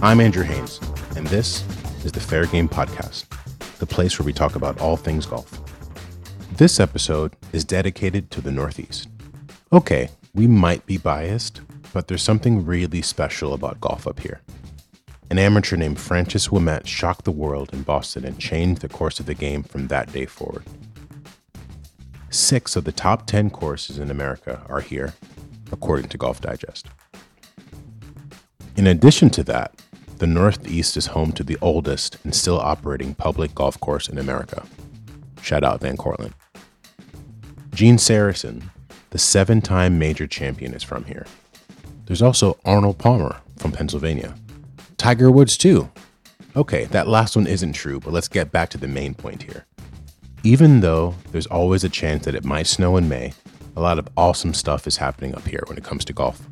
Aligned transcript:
I'm 0.00 0.20
Andrew 0.20 0.44
Haynes, 0.44 0.78
and 1.16 1.26
this 1.26 1.64
is 2.04 2.12
the 2.12 2.20
Fair 2.20 2.46
Game 2.46 2.68
Podcast, 2.68 3.26
the 3.80 3.86
place 3.86 4.16
where 4.16 4.24
we 4.24 4.32
talk 4.32 4.54
about 4.54 4.80
all 4.80 4.96
things 4.96 5.26
golf. 5.26 5.60
This 6.52 6.78
episode 6.78 7.34
is 7.52 7.64
dedicated 7.64 8.30
to 8.30 8.40
the 8.40 8.52
Northeast. 8.52 9.08
Okay, 9.72 10.08
we 10.34 10.46
might 10.46 10.86
be 10.86 10.98
biased, 10.98 11.62
but 11.92 12.06
there's 12.06 12.22
something 12.22 12.64
really 12.64 13.02
special 13.02 13.54
about 13.54 13.80
golf 13.80 14.06
up 14.06 14.20
here. 14.20 14.40
An 15.30 15.38
amateur 15.40 15.76
named 15.76 15.98
Francis 15.98 16.46
Ouimet 16.46 16.86
shocked 16.86 17.24
the 17.24 17.32
world 17.32 17.70
in 17.72 17.82
Boston 17.82 18.24
and 18.24 18.38
changed 18.38 18.82
the 18.82 18.88
course 18.88 19.18
of 19.18 19.26
the 19.26 19.34
game 19.34 19.64
from 19.64 19.88
that 19.88 20.12
day 20.12 20.26
forward. 20.26 20.62
Six 22.30 22.76
of 22.76 22.84
the 22.84 22.92
top 22.92 23.26
10 23.26 23.50
courses 23.50 23.98
in 23.98 24.12
America 24.12 24.62
are 24.68 24.80
here, 24.80 25.14
according 25.72 26.08
to 26.10 26.16
Golf 26.16 26.40
Digest. 26.40 26.86
In 28.76 28.86
addition 28.86 29.28
to 29.30 29.42
that, 29.42 29.74
the 30.18 30.26
Northeast 30.26 30.96
is 30.96 31.06
home 31.06 31.32
to 31.32 31.44
the 31.44 31.56
oldest 31.60 32.18
and 32.24 32.34
still 32.34 32.58
operating 32.58 33.14
public 33.14 33.54
golf 33.54 33.78
course 33.80 34.08
in 34.08 34.18
America. 34.18 34.66
Shout 35.42 35.64
out 35.64 35.80
Van 35.80 35.96
Cortlandt. 35.96 36.32
Gene 37.72 37.96
Sarazen, 37.96 38.64
the 39.10 39.18
seven 39.18 39.60
time 39.60 39.98
major 39.98 40.26
champion, 40.26 40.74
is 40.74 40.82
from 40.82 41.04
here. 41.04 41.26
There's 42.06 42.22
also 42.22 42.58
Arnold 42.64 42.98
Palmer 42.98 43.36
from 43.56 43.72
Pennsylvania. 43.72 44.34
Tiger 44.96 45.30
Woods, 45.30 45.56
too. 45.56 45.90
Okay, 46.56 46.86
that 46.86 47.06
last 47.06 47.36
one 47.36 47.46
isn't 47.46 47.74
true, 47.74 48.00
but 48.00 48.12
let's 48.12 48.28
get 48.28 48.50
back 48.50 48.70
to 48.70 48.78
the 48.78 48.88
main 48.88 49.14
point 49.14 49.44
here. 49.44 49.66
Even 50.42 50.80
though 50.80 51.14
there's 51.30 51.46
always 51.46 51.84
a 51.84 51.88
chance 51.88 52.24
that 52.24 52.34
it 52.34 52.44
might 52.44 52.66
snow 52.66 52.96
in 52.96 53.08
May, 53.08 53.32
a 53.76 53.80
lot 53.80 53.98
of 53.98 54.08
awesome 54.16 54.54
stuff 54.54 54.86
is 54.88 54.96
happening 54.96 55.34
up 55.36 55.46
here 55.46 55.62
when 55.68 55.78
it 55.78 55.84
comes 55.84 56.04
to 56.06 56.12
golf. 56.12 56.42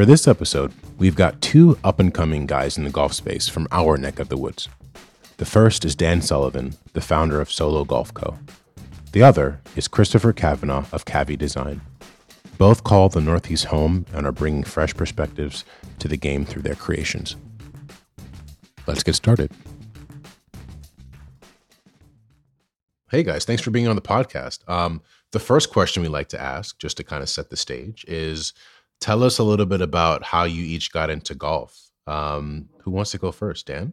For 0.00 0.06
this 0.06 0.26
episode, 0.26 0.72
we've 0.96 1.14
got 1.14 1.42
two 1.42 1.78
up 1.84 2.00
and 2.00 2.14
coming 2.14 2.46
guys 2.46 2.78
in 2.78 2.84
the 2.84 2.90
golf 2.90 3.12
space 3.12 3.48
from 3.50 3.68
our 3.70 3.98
neck 3.98 4.18
of 4.18 4.30
the 4.30 4.36
woods. 4.38 4.66
The 5.36 5.44
first 5.44 5.84
is 5.84 5.94
Dan 5.94 6.22
Sullivan, 6.22 6.74
the 6.94 7.02
founder 7.02 7.38
of 7.38 7.52
Solo 7.52 7.84
Golf 7.84 8.14
Co. 8.14 8.38
The 9.12 9.22
other 9.22 9.60
is 9.76 9.88
Christopher 9.88 10.32
Kavanaugh 10.32 10.86
of 10.90 11.04
Cavi 11.04 11.36
Design. 11.36 11.82
Both 12.56 12.82
call 12.82 13.10
the 13.10 13.20
Northeast 13.20 13.66
home 13.66 14.06
and 14.14 14.26
are 14.26 14.32
bringing 14.32 14.64
fresh 14.64 14.94
perspectives 14.94 15.66
to 15.98 16.08
the 16.08 16.16
game 16.16 16.46
through 16.46 16.62
their 16.62 16.76
creations. 16.76 17.36
Let's 18.86 19.02
get 19.02 19.16
started. 19.16 19.52
Hey 23.10 23.22
guys, 23.22 23.44
thanks 23.44 23.60
for 23.60 23.70
being 23.70 23.86
on 23.86 23.96
the 23.96 24.00
podcast. 24.00 24.66
Um, 24.66 25.02
the 25.32 25.40
first 25.40 25.70
question 25.70 26.02
we 26.02 26.08
like 26.08 26.30
to 26.30 26.40
ask, 26.40 26.78
just 26.78 26.96
to 26.96 27.04
kind 27.04 27.22
of 27.22 27.28
set 27.28 27.50
the 27.50 27.56
stage, 27.58 28.06
is 28.08 28.54
tell 29.00 29.22
us 29.22 29.38
a 29.38 29.44
little 29.44 29.66
bit 29.66 29.80
about 29.80 30.22
how 30.22 30.44
you 30.44 30.62
each 30.62 30.92
got 30.92 31.10
into 31.10 31.34
golf. 31.34 31.90
Um, 32.06 32.68
who 32.82 32.90
wants 32.90 33.12
to 33.12 33.18
go 33.18 33.32
first, 33.32 33.66
Dan? 33.66 33.92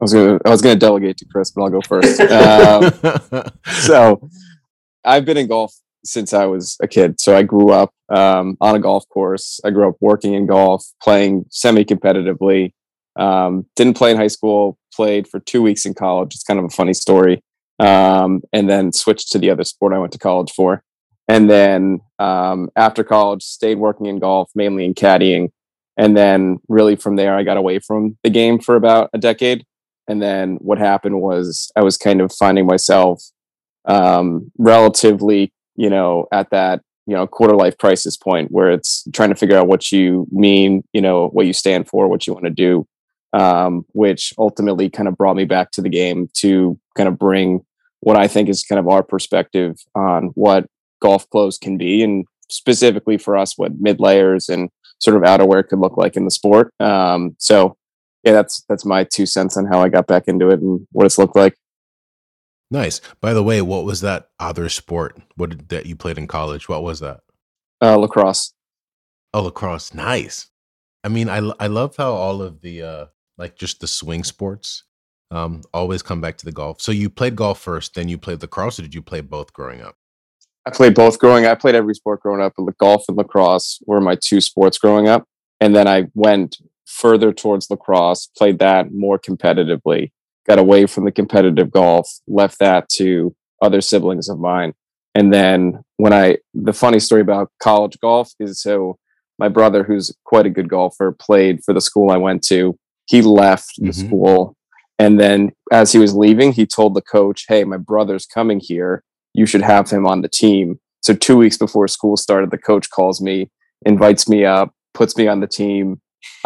I 0.00 0.04
was 0.04 0.12
gonna 0.12 0.38
I 0.44 0.50
was 0.50 0.60
gonna 0.60 0.76
delegate 0.76 1.16
to 1.18 1.26
Chris, 1.26 1.50
but 1.50 1.62
I'll 1.62 1.70
go 1.70 1.80
first. 1.80 2.20
Um, 2.30 3.50
so 3.80 4.28
I've 5.04 5.24
been 5.24 5.36
in 5.36 5.46
golf 5.46 5.74
since 6.04 6.32
I 6.32 6.44
was 6.46 6.76
a 6.82 6.88
kid. 6.88 7.20
So 7.20 7.36
I 7.36 7.42
grew 7.42 7.70
up 7.70 7.92
um, 8.08 8.56
on 8.60 8.74
a 8.74 8.78
golf 8.78 9.08
course. 9.08 9.60
I 9.64 9.70
grew 9.70 9.88
up 9.88 9.96
working 10.00 10.34
in 10.34 10.46
golf, 10.46 10.84
playing 11.02 11.46
semi-competitively. 11.50 12.72
Um, 13.16 13.66
didn't 13.74 13.94
play 13.94 14.10
in 14.10 14.16
high 14.16 14.26
school. 14.26 14.78
Played 14.94 15.28
for 15.28 15.40
two 15.40 15.62
weeks 15.62 15.84
in 15.84 15.94
college. 15.94 16.34
It's 16.34 16.44
kind 16.44 16.58
of 16.58 16.64
a 16.64 16.70
funny 16.70 16.94
story. 16.94 17.42
Um, 17.78 18.42
and 18.52 18.68
then 18.70 18.92
switched 18.92 19.32
to 19.32 19.38
the 19.38 19.50
other 19.50 19.64
sport 19.64 19.92
I 19.92 19.98
went 19.98 20.12
to 20.12 20.18
college 20.18 20.52
for. 20.52 20.82
And 21.28 21.50
then 21.50 22.00
um, 22.18 22.70
after 22.76 23.02
college, 23.02 23.42
stayed 23.42 23.78
working 23.78 24.06
in 24.06 24.18
golf, 24.18 24.50
mainly 24.54 24.84
in 24.84 24.94
caddying. 24.94 25.50
And 25.96 26.16
then 26.16 26.58
really 26.68 26.94
from 26.94 27.16
there, 27.16 27.34
I 27.36 27.42
got 27.42 27.56
away 27.56 27.78
from 27.78 28.16
the 28.22 28.30
game 28.30 28.58
for 28.58 28.76
about 28.76 29.10
a 29.12 29.18
decade. 29.18 29.64
And 30.08 30.22
then 30.22 30.56
what 30.56 30.78
happened 30.78 31.20
was 31.20 31.70
I 31.74 31.82
was 31.82 31.96
kind 31.96 32.20
of 32.20 32.32
finding 32.32 32.66
myself 32.66 33.22
um, 33.86 34.52
relatively 34.58 35.52
you 35.76 35.90
know, 35.90 36.26
at 36.32 36.50
that, 36.50 36.80
you 37.06 37.14
know, 37.14 37.26
quarter 37.26 37.54
life 37.54 37.78
crisis 37.78 38.16
point 38.16 38.50
where 38.50 38.70
it's 38.70 39.06
trying 39.12 39.28
to 39.28 39.36
figure 39.36 39.56
out 39.56 39.68
what 39.68 39.92
you 39.92 40.26
mean, 40.32 40.82
you 40.92 41.00
know, 41.00 41.28
what 41.28 41.46
you 41.46 41.52
stand 41.52 41.88
for, 41.88 42.08
what 42.08 42.26
you 42.26 42.32
want 42.32 42.46
to 42.46 42.50
do, 42.50 42.86
um, 43.32 43.84
which 43.92 44.32
ultimately 44.38 44.90
kind 44.90 45.08
of 45.08 45.16
brought 45.16 45.36
me 45.36 45.44
back 45.44 45.70
to 45.72 45.82
the 45.82 45.88
game 45.88 46.28
to 46.34 46.78
kind 46.96 47.08
of 47.08 47.18
bring 47.18 47.64
what 48.00 48.16
I 48.16 48.26
think 48.26 48.48
is 48.48 48.64
kind 48.64 48.78
of 48.78 48.88
our 48.88 49.02
perspective 49.02 49.76
on 49.94 50.30
what 50.34 50.66
golf 51.00 51.28
clothes 51.30 51.58
can 51.58 51.76
be, 51.76 52.02
and 52.02 52.24
specifically 52.50 53.18
for 53.18 53.36
us, 53.36 53.56
what 53.56 53.80
mid 53.80 54.00
layers 54.00 54.48
and 54.48 54.70
sort 54.98 55.16
of 55.16 55.22
outerwear 55.22 55.66
could 55.66 55.78
look 55.78 55.96
like 55.96 56.16
in 56.16 56.24
the 56.24 56.30
sport. 56.30 56.72
Um, 56.80 57.36
so, 57.38 57.76
yeah, 58.24 58.32
that's 58.32 58.64
that's 58.68 58.84
my 58.84 59.04
two 59.04 59.26
cents 59.26 59.56
on 59.56 59.66
how 59.66 59.80
I 59.80 59.88
got 59.88 60.06
back 60.06 60.24
into 60.26 60.48
it 60.48 60.60
and 60.60 60.86
what 60.92 61.06
it's 61.06 61.18
looked 61.18 61.36
like. 61.36 61.56
Nice. 62.70 63.00
By 63.20 63.32
the 63.32 63.42
way, 63.42 63.62
what 63.62 63.84
was 63.84 64.00
that 64.00 64.28
other 64.40 64.68
sport? 64.68 65.16
What 65.36 65.50
did, 65.50 65.68
that 65.68 65.86
you 65.86 65.94
played 65.94 66.18
in 66.18 66.26
college? 66.26 66.68
What 66.68 66.82
was 66.82 67.00
that? 67.00 67.20
Uh, 67.80 67.96
lacrosse. 67.96 68.52
Oh, 69.32 69.42
lacrosse. 69.42 69.94
Nice. 69.94 70.48
I 71.04 71.08
mean, 71.08 71.28
I 71.28 71.38
I 71.60 71.68
love 71.68 71.94
how 71.96 72.12
all 72.12 72.42
of 72.42 72.62
the 72.62 72.82
uh 72.82 73.06
like 73.38 73.56
just 73.56 73.80
the 73.80 73.86
swing 73.86 74.24
sports 74.24 74.82
um 75.30 75.62
always 75.72 76.02
come 76.02 76.20
back 76.20 76.36
to 76.38 76.44
the 76.44 76.52
golf. 76.52 76.80
So 76.80 76.90
you 76.90 77.10
played 77.10 77.36
golf 77.36 77.60
first, 77.60 77.94
then 77.94 78.08
you 78.08 78.18
played 78.18 78.42
lacrosse, 78.42 78.78
or 78.78 78.82
did 78.82 78.94
you 78.94 79.02
play 79.02 79.20
both 79.20 79.52
growing 79.52 79.82
up? 79.82 79.96
I 80.66 80.70
played 80.70 80.94
both 80.94 81.18
growing. 81.20 81.46
I 81.46 81.54
played 81.54 81.76
every 81.76 81.94
sport 81.94 82.20
growing 82.20 82.42
up, 82.42 82.54
but 82.56 82.66
the 82.66 82.72
golf 82.72 83.04
and 83.08 83.16
lacrosse 83.16 83.78
were 83.86 84.00
my 84.00 84.16
two 84.16 84.40
sports 84.40 84.78
growing 84.78 85.06
up. 85.06 85.24
And 85.60 85.74
then 85.76 85.86
I 85.86 86.06
went 86.14 86.56
further 86.86 87.32
towards 87.32 87.70
lacrosse, 87.70 88.26
played 88.36 88.58
that 88.58 88.92
more 88.92 89.18
competitively, 89.18 90.10
got 90.46 90.58
away 90.58 90.86
from 90.86 91.04
the 91.04 91.12
competitive 91.12 91.70
golf, 91.70 92.10
left 92.26 92.58
that 92.58 92.88
to 92.90 93.34
other 93.62 93.80
siblings 93.80 94.28
of 94.28 94.40
mine. 94.40 94.74
And 95.14 95.32
then 95.32 95.80
when 95.98 96.12
I, 96.12 96.38
the 96.52 96.72
funny 96.72 96.98
story 96.98 97.20
about 97.20 97.50
college 97.62 97.96
golf 98.00 98.32
is 98.40 98.60
so 98.60 98.98
my 99.38 99.48
brother, 99.48 99.84
who's 99.84 100.14
quite 100.24 100.46
a 100.46 100.50
good 100.50 100.68
golfer, 100.68 101.12
played 101.12 101.62
for 101.64 101.74
the 101.74 101.80
school 101.80 102.10
I 102.10 102.16
went 102.16 102.42
to. 102.44 102.76
He 103.06 103.22
left 103.22 103.72
the 103.76 103.90
mm-hmm. 103.90 104.06
school. 104.06 104.56
And 104.98 105.20
then 105.20 105.52
as 105.70 105.92
he 105.92 105.98
was 105.98 106.14
leaving, 106.14 106.52
he 106.52 106.66
told 106.66 106.94
the 106.94 107.02
coach, 107.02 107.44
Hey, 107.48 107.64
my 107.64 107.76
brother's 107.76 108.26
coming 108.26 108.60
here. 108.60 109.04
You 109.36 109.46
should 109.46 109.62
have 109.62 109.90
him 109.90 110.06
on 110.06 110.22
the 110.22 110.28
team. 110.28 110.80
So 111.02 111.14
two 111.14 111.36
weeks 111.36 111.58
before 111.58 111.86
school 111.88 112.16
started, 112.16 112.50
the 112.50 112.58
coach 112.58 112.90
calls 112.90 113.20
me, 113.20 113.50
invites 113.84 114.28
me 114.28 114.44
up, 114.44 114.72
puts 114.94 115.16
me 115.16 115.28
on 115.28 115.40
the 115.40 115.46
team. 115.46 116.00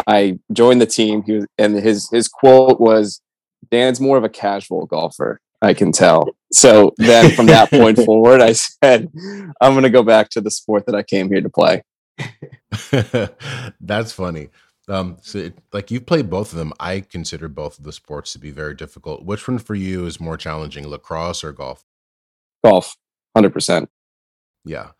I 0.07 0.39
joined 0.51 0.81
the 0.81 0.85
team. 0.85 1.23
He 1.23 1.33
was, 1.33 1.45
and 1.57 1.75
his 1.75 2.09
his 2.11 2.27
quote 2.27 2.79
was, 2.79 3.21
Dan's 3.71 4.01
more 4.01 4.17
of 4.17 4.23
a 4.23 4.29
casual 4.29 4.85
golfer. 4.85 5.39
I 5.61 5.73
can 5.73 5.91
tell. 5.91 6.29
So 6.51 6.93
then 6.97 7.31
from 7.31 7.45
that 7.45 7.69
point 7.69 7.97
forward, 8.05 8.41
I 8.41 8.53
said, 8.53 9.09
I'm 9.61 9.73
going 9.73 9.83
to 9.83 9.89
go 9.89 10.03
back 10.03 10.29
to 10.31 10.41
the 10.41 10.51
sport 10.51 10.85
that 10.87 10.95
I 10.95 11.03
came 11.03 11.29
here 11.29 11.41
to 11.41 11.49
play. 11.49 11.83
That's 13.79 14.11
funny. 14.11 14.49
Um, 14.89 15.17
so 15.21 15.37
it, 15.37 15.57
like 15.71 15.91
you've 15.91 16.07
played 16.07 16.29
both 16.29 16.51
of 16.51 16.57
them. 16.57 16.73
I 16.79 17.01
consider 17.01 17.47
both 17.47 17.77
of 17.77 17.85
the 17.85 17.93
sports 17.93 18.33
to 18.33 18.39
be 18.39 18.51
very 18.51 18.73
difficult. 18.73 19.23
Which 19.23 19.47
one 19.47 19.59
for 19.59 19.75
you 19.75 20.05
is 20.05 20.19
more 20.19 20.35
challenging, 20.35 20.87
lacrosse 20.87 21.43
or 21.43 21.51
golf? 21.51 21.85
Golf, 22.63 22.95
100%. 23.37 23.87
Yeah. 24.65 24.91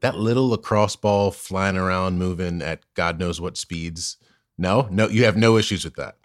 That 0.00 0.16
little 0.16 0.48
lacrosse 0.48 0.96
ball 0.96 1.30
flying 1.30 1.76
around, 1.76 2.18
moving 2.18 2.60
at 2.60 2.80
God 2.94 3.18
knows 3.18 3.40
what 3.40 3.56
speeds. 3.56 4.16
No, 4.58 4.88
no, 4.90 5.08
you 5.08 5.24
have 5.24 5.36
no 5.36 5.56
issues 5.56 5.84
with 5.84 5.94
that. 5.96 6.16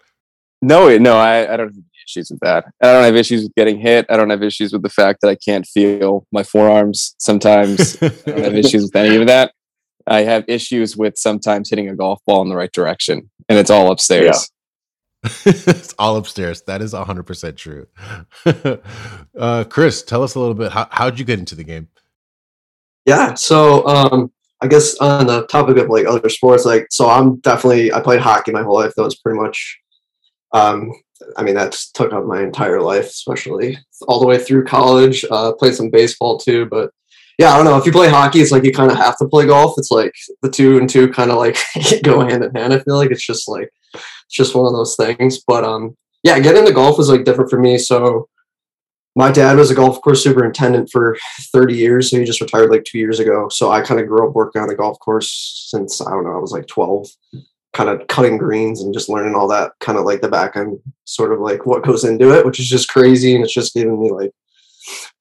No, 0.60 0.96
no, 0.98 1.16
I, 1.16 1.52
I 1.52 1.56
don't 1.56 1.68
have 1.68 1.84
issues 2.04 2.30
with 2.30 2.40
that. 2.40 2.64
I 2.82 2.92
don't 2.92 3.04
have 3.04 3.14
issues 3.14 3.44
with 3.44 3.54
getting 3.54 3.78
hit. 3.78 4.06
I 4.08 4.16
don't 4.16 4.30
have 4.30 4.42
issues 4.42 4.72
with 4.72 4.82
the 4.82 4.88
fact 4.88 5.20
that 5.20 5.28
I 5.28 5.36
can't 5.36 5.64
feel 5.64 6.26
my 6.32 6.42
forearms 6.42 7.14
sometimes. 7.18 7.96
I 8.02 8.08
don't 8.08 8.44
have 8.44 8.54
issues 8.56 8.82
with 8.82 8.96
any 8.96 9.16
of 9.16 9.26
that. 9.28 9.52
I 10.08 10.22
have 10.22 10.44
issues 10.48 10.96
with 10.96 11.16
sometimes 11.16 11.70
hitting 11.70 11.88
a 11.88 11.94
golf 11.94 12.20
ball 12.26 12.42
in 12.42 12.48
the 12.48 12.56
right 12.56 12.72
direction, 12.72 13.30
and 13.48 13.58
it's 13.58 13.70
all 13.70 13.92
upstairs. 13.92 14.50
It's 15.44 15.94
all 15.98 16.16
upstairs. 16.16 16.62
That 16.62 16.82
is 16.82 16.94
100% 16.94 17.56
true. 17.56 17.86
uh, 19.38 19.64
Chris, 19.64 20.02
tell 20.02 20.22
us 20.22 20.34
a 20.34 20.40
little 20.40 20.54
bit. 20.54 20.72
How, 20.72 20.88
how'd 20.90 21.18
you 21.18 21.24
get 21.24 21.38
into 21.38 21.54
the 21.54 21.64
game? 21.64 21.88
Yeah. 23.06 23.34
So, 23.34 23.86
um, 23.86 24.32
I 24.60 24.66
guess 24.66 24.96
on 24.96 25.26
the 25.26 25.46
topic 25.46 25.76
of 25.78 25.88
like 25.88 26.06
other 26.06 26.28
sports, 26.28 26.64
like, 26.64 26.88
so 26.90 27.08
I'm 27.08 27.36
definitely, 27.36 27.92
I 27.92 28.00
played 28.00 28.20
hockey 28.20 28.52
my 28.52 28.62
whole 28.62 28.74
life. 28.74 28.92
That 28.96 29.04
was 29.04 29.16
pretty 29.16 29.38
much 29.38 29.78
um, 30.52 30.92
I 31.36 31.42
mean, 31.42 31.54
that's 31.54 31.90
took 31.90 32.12
up 32.12 32.24
my 32.24 32.42
entire 32.42 32.80
life, 32.80 33.06
especially 33.06 33.78
all 34.06 34.20
the 34.20 34.26
way 34.26 34.38
through 34.38 34.64
college. 34.64 35.24
Uh, 35.30 35.52
played 35.52 35.74
some 35.74 35.90
baseball 35.90 36.38
too, 36.38 36.66
but 36.66 36.90
yeah, 37.38 37.52
I 37.52 37.56
don't 37.56 37.64
know. 37.64 37.76
If 37.76 37.86
you 37.86 37.92
play 37.92 38.08
hockey, 38.08 38.40
it's 38.40 38.50
like 38.50 38.64
you 38.64 38.72
kind 38.72 38.90
of 38.90 38.96
have 38.96 39.16
to 39.18 39.28
play 39.28 39.46
golf. 39.46 39.74
It's 39.78 39.90
like 39.90 40.12
the 40.42 40.50
two 40.50 40.78
and 40.78 40.88
two 40.88 41.08
kind 41.08 41.30
of 41.30 41.38
like 41.38 41.56
go 42.02 42.20
hand 42.20 42.44
in 42.44 42.54
hand. 42.54 42.72
I 42.72 42.78
feel 42.80 42.96
like 42.96 43.10
it's 43.10 43.26
just 43.26 43.48
like 43.48 43.70
it's 44.28 44.36
just 44.36 44.54
one 44.54 44.66
of 44.66 44.72
those 44.72 44.94
things. 44.94 45.42
But 45.46 45.64
um, 45.64 45.96
yeah, 46.22 46.38
getting 46.38 46.60
into 46.60 46.72
golf 46.72 46.98
was 46.98 47.08
like 47.08 47.24
different 47.24 47.50
for 47.50 47.58
me. 47.58 47.78
So 47.78 48.28
my 49.16 49.32
dad 49.32 49.56
was 49.56 49.70
a 49.70 49.74
golf 49.74 50.00
course 50.02 50.22
superintendent 50.22 50.90
for 50.90 51.16
30 51.52 51.74
years. 51.74 52.10
So 52.10 52.18
he 52.18 52.24
just 52.24 52.40
retired 52.40 52.70
like 52.70 52.84
two 52.84 52.98
years 52.98 53.18
ago. 53.18 53.48
So 53.48 53.70
I 53.70 53.80
kind 53.80 54.00
of 54.00 54.06
grew 54.06 54.28
up 54.28 54.34
working 54.34 54.62
on 54.62 54.70
a 54.70 54.76
golf 54.76 54.98
course 55.00 55.66
since 55.70 56.00
I 56.00 56.10
don't 56.10 56.24
know, 56.24 56.36
I 56.36 56.40
was 56.40 56.52
like 56.52 56.66
12 56.66 57.08
kind 57.72 57.90
of 57.90 58.06
cutting 58.08 58.38
greens 58.38 58.82
and 58.82 58.94
just 58.94 59.08
learning 59.08 59.34
all 59.34 59.48
that 59.48 59.72
kind 59.80 59.98
of 59.98 60.04
like 60.04 60.20
the 60.20 60.28
back 60.28 60.56
end 60.56 60.78
sort 61.04 61.32
of 61.32 61.40
like 61.40 61.66
what 61.66 61.84
goes 61.84 62.04
into 62.04 62.32
it, 62.32 62.44
which 62.44 62.60
is 62.60 62.68
just 62.68 62.88
crazy. 62.88 63.34
And 63.34 63.44
it's 63.44 63.52
just 63.52 63.74
giving 63.74 64.00
me 64.00 64.10
like 64.10 64.32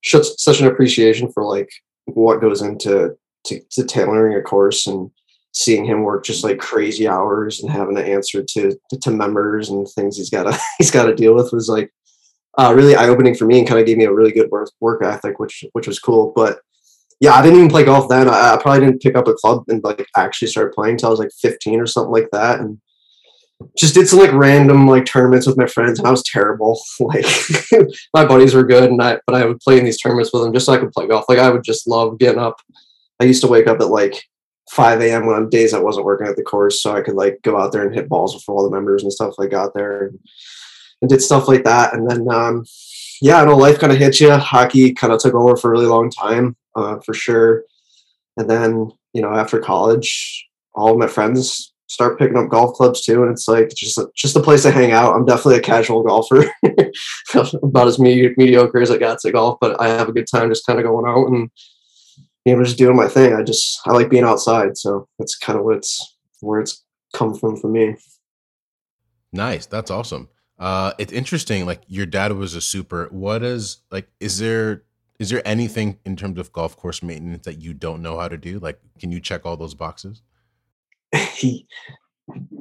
such, 0.04 0.26
such 0.38 0.60
an 0.60 0.68
appreciation 0.68 1.32
for 1.32 1.44
like 1.44 1.70
what 2.06 2.42
goes 2.42 2.62
into 2.62 3.18
to, 3.46 3.60
to 3.72 3.84
tailoring 3.84 4.38
a 4.38 4.42
course 4.42 4.86
and 4.86 5.10
seeing 5.58 5.84
him 5.84 6.04
work 6.04 6.24
just 6.24 6.44
like 6.44 6.60
crazy 6.60 7.08
hours 7.08 7.62
and 7.62 7.72
having 7.72 7.96
to 7.96 8.06
answer 8.06 8.44
to 8.44 8.78
to 9.02 9.10
members 9.10 9.70
and 9.70 9.88
things 9.88 10.16
he's 10.16 10.30
got 10.30 10.44
to 10.44 10.60
he's 10.78 10.92
got 10.92 11.06
to 11.06 11.16
deal 11.16 11.34
with 11.34 11.52
was 11.52 11.68
like 11.68 11.92
uh, 12.58 12.74
really 12.76 12.96
eye 12.96 13.08
opening 13.08 13.36
for 13.36 13.46
me 13.46 13.60
and 13.60 13.68
kind 13.68 13.80
of 13.80 13.86
gave 13.86 13.98
me 13.98 14.06
a 14.06 14.14
really 14.14 14.32
good 14.32 14.50
work 14.50 14.70
work 14.80 15.04
ethic, 15.04 15.40
which 15.40 15.64
which 15.74 15.88
was 15.88 16.00
cool. 16.00 16.34
But 16.36 16.60
yeah, 17.20 17.34
I 17.34 17.42
didn't 17.42 17.58
even 17.58 17.70
play 17.70 17.86
golf 17.86 18.10
then. 18.10 18.30
I, 18.30 18.54
I 18.54 18.58
probably 18.62 18.86
didn't 18.86 19.02
pick 19.02 19.16
up 19.16 19.28
a 19.28 19.34
club 19.34 19.64
and 19.68 19.84
like 19.84 20.06
actually 20.16 20.50
start 20.50 20.74
playing 20.74 20.94
until 20.94 21.10
I 21.10 21.12
was 21.12 21.20
like 21.20 21.32
15 21.42 21.80
or 21.80 21.88
something 21.88 22.12
like 22.12 22.30
that. 22.32 22.60
And 22.60 22.80
just 23.76 23.96
did 23.96 24.08
some 24.08 24.20
like 24.20 24.34
random 24.34 24.88
like 24.88 25.06
tournaments 25.06 25.48
with 25.48 25.58
my 25.58 25.66
friends 25.66 25.98
and 25.98 26.08
I 26.08 26.12
was 26.12 26.24
terrible. 26.24 26.80
Like 27.00 27.26
my 28.14 28.26
buddies 28.26 28.54
were 28.54 28.64
good 28.64 28.90
and 28.90 29.02
I 29.02 29.20
but 29.26 29.36
I 29.36 29.46
would 29.46 29.60
play 29.60 29.78
in 29.78 29.86
these 29.86 30.00
tournaments 30.00 30.32
with 30.34 30.44
them 30.44 30.54
just 30.54 30.66
so 30.66 30.74
I 30.74 30.78
could 30.78 30.92
play 30.92 31.08
golf. 31.08 31.26
Like 31.30 31.40
I 31.40 31.50
would 31.50 31.64
just 31.64 31.88
love 31.88 32.20
getting 32.20 32.40
up. 32.40 32.60
I 33.20 33.26
used 33.26 33.42
to 33.42 33.48
wake 33.48 33.68
up 33.68 33.80
at 33.80 33.90
like 33.90 34.24
5 34.72 35.02
a.m. 35.02 35.28
on 35.30 35.50
days 35.50 35.74
I 35.74 35.80
wasn't 35.80 36.06
working 36.06 36.28
at 36.28 36.36
the 36.36 36.44
course 36.44 36.82
so 36.82 36.94
I 36.94 37.02
could 37.02 37.16
like 37.16 37.40
go 37.44 37.58
out 37.58 37.72
there 37.72 37.86
and 37.86 37.94
hit 37.94 38.10
balls 38.10 38.34
with 38.34 38.44
all 38.48 38.64
the 38.64 38.76
members 38.76 39.04
and 39.04 39.14
stuff 39.14 39.36
like 39.38 39.52
got 39.52 39.74
there 39.74 40.08
and, 40.08 40.20
and 41.02 41.10
did 41.10 41.22
stuff 41.22 41.48
like 41.48 41.64
that. 41.64 41.94
And 41.94 42.10
then 42.10 42.30
um 42.30 42.66
yeah, 43.22 43.42
I 43.42 43.46
know 43.46 43.58
life 43.58 43.80
kind 43.80 43.92
of 43.92 44.00
hits 44.00 44.22
you. 44.22 44.32
Hockey 44.32 44.94
kind 44.94 45.12
of 45.12 45.20
took 45.20 45.34
over 45.34 45.56
for 45.56 45.70
a 45.70 45.72
really 45.72 45.88
long 45.88 46.10
time 46.10 46.56
uh, 46.76 47.00
for 47.00 47.14
sure. 47.14 47.64
And 48.38 48.50
then, 48.50 48.92
you 49.14 49.22
know, 49.22 49.34
after 49.34 49.60
college, 49.60 50.48
all 50.76 50.92
of 50.92 51.00
my 51.00 51.08
friends 51.08 51.74
start 51.88 52.20
picking 52.20 52.38
up 52.38 52.50
golf 52.50 52.76
clubs 52.76 53.02
too, 53.02 53.24
and 53.24 53.32
it's 53.32 53.48
like 53.48 53.70
just 53.70 53.98
a, 53.98 54.08
just 54.16 54.36
a 54.36 54.42
place 54.42 54.64
to 54.64 54.72
hang 54.72 54.92
out. 54.92 55.16
I'm 55.16 55.26
definitely 55.26 55.58
a 55.58 55.62
casual 55.62 56.04
golfer, 56.04 56.44
about 57.64 57.88
as 57.88 57.98
me- 57.98 58.34
mediocre 58.38 58.82
as 58.82 58.92
I 58.92 58.98
got 58.98 59.20
to 59.20 59.32
golf, 59.32 59.58
but 59.60 59.80
I 59.82 59.88
have 59.88 60.10
a 60.10 60.14
good 60.14 60.28
time 60.30 60.50
just 60.50 60.66
kind 60.66 60.80
of 60.80 60.86
going 60.86 61.08
out 61.08 61.28
and 61.28 61.50
you 62.48 62.56
know 62.56 62.64
just 62.64 62.78
doing 62.78 62.96
my 62.96 63.10
thing. 63.10 63.34
I 63.34 63.44
just 63.44 63.82
I 63.86 63.92
like 63.92 64.10
being 64.10 64.24
outside, 64.24 64.78
so 64.78 65.06
that's 65.20 65.36
kind 65.36 65.60
of 65.60 65.66
what 65.66 65.76
it's 65.76 66.18
where 66.40 66.62
it's 66.62 66.86
come 67.14 67.36
from 67.36 67.58
for 67.58 67.68
me. 67.68 67.98
Nice, 69.34 69.66
that's 69.66 69.92
awesome. 69.92 70.30
Uh, 70.58 70.94
it's 70.98 71.12
interesting. 71.12 71.66
Like 71.66 71.82
your 71.88 72.06
dad 72.06 72.32
was 72.32 72.56
a 72.56 72.62
super. 72.62 73.10
What 73.12 73.44
is 73.44 73.82
like? 73.92 74.08
Is 74.22 74.40
there 74.40 74.84
is 75.20 75.30
there 75.30 75.46
anything 75.46 76.00
in 76.06 76.16
terms 76.16 76.40
of 76.40 76.54
golf 76.54 76.78
course 76.78 77.04
maintenance 77.04 77.44
that 77.44 77.62
you 77.62 77.74
don't 77.74 78.02
know 78.02 78.18
how 78.18 78.30
to 78.30 78.38
do? 78.38 78.60
Like, 78.60 78.80
can 78.98 79.12
you 79.12 79.20
check 79.20 79.46
all 79.46 79.58
those 79.58 79.74
boxes? 79.74 80.22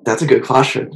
that's 0.03 0.23
a 0.23 0.27
good 0.27 0.45
question. 0.45 0.91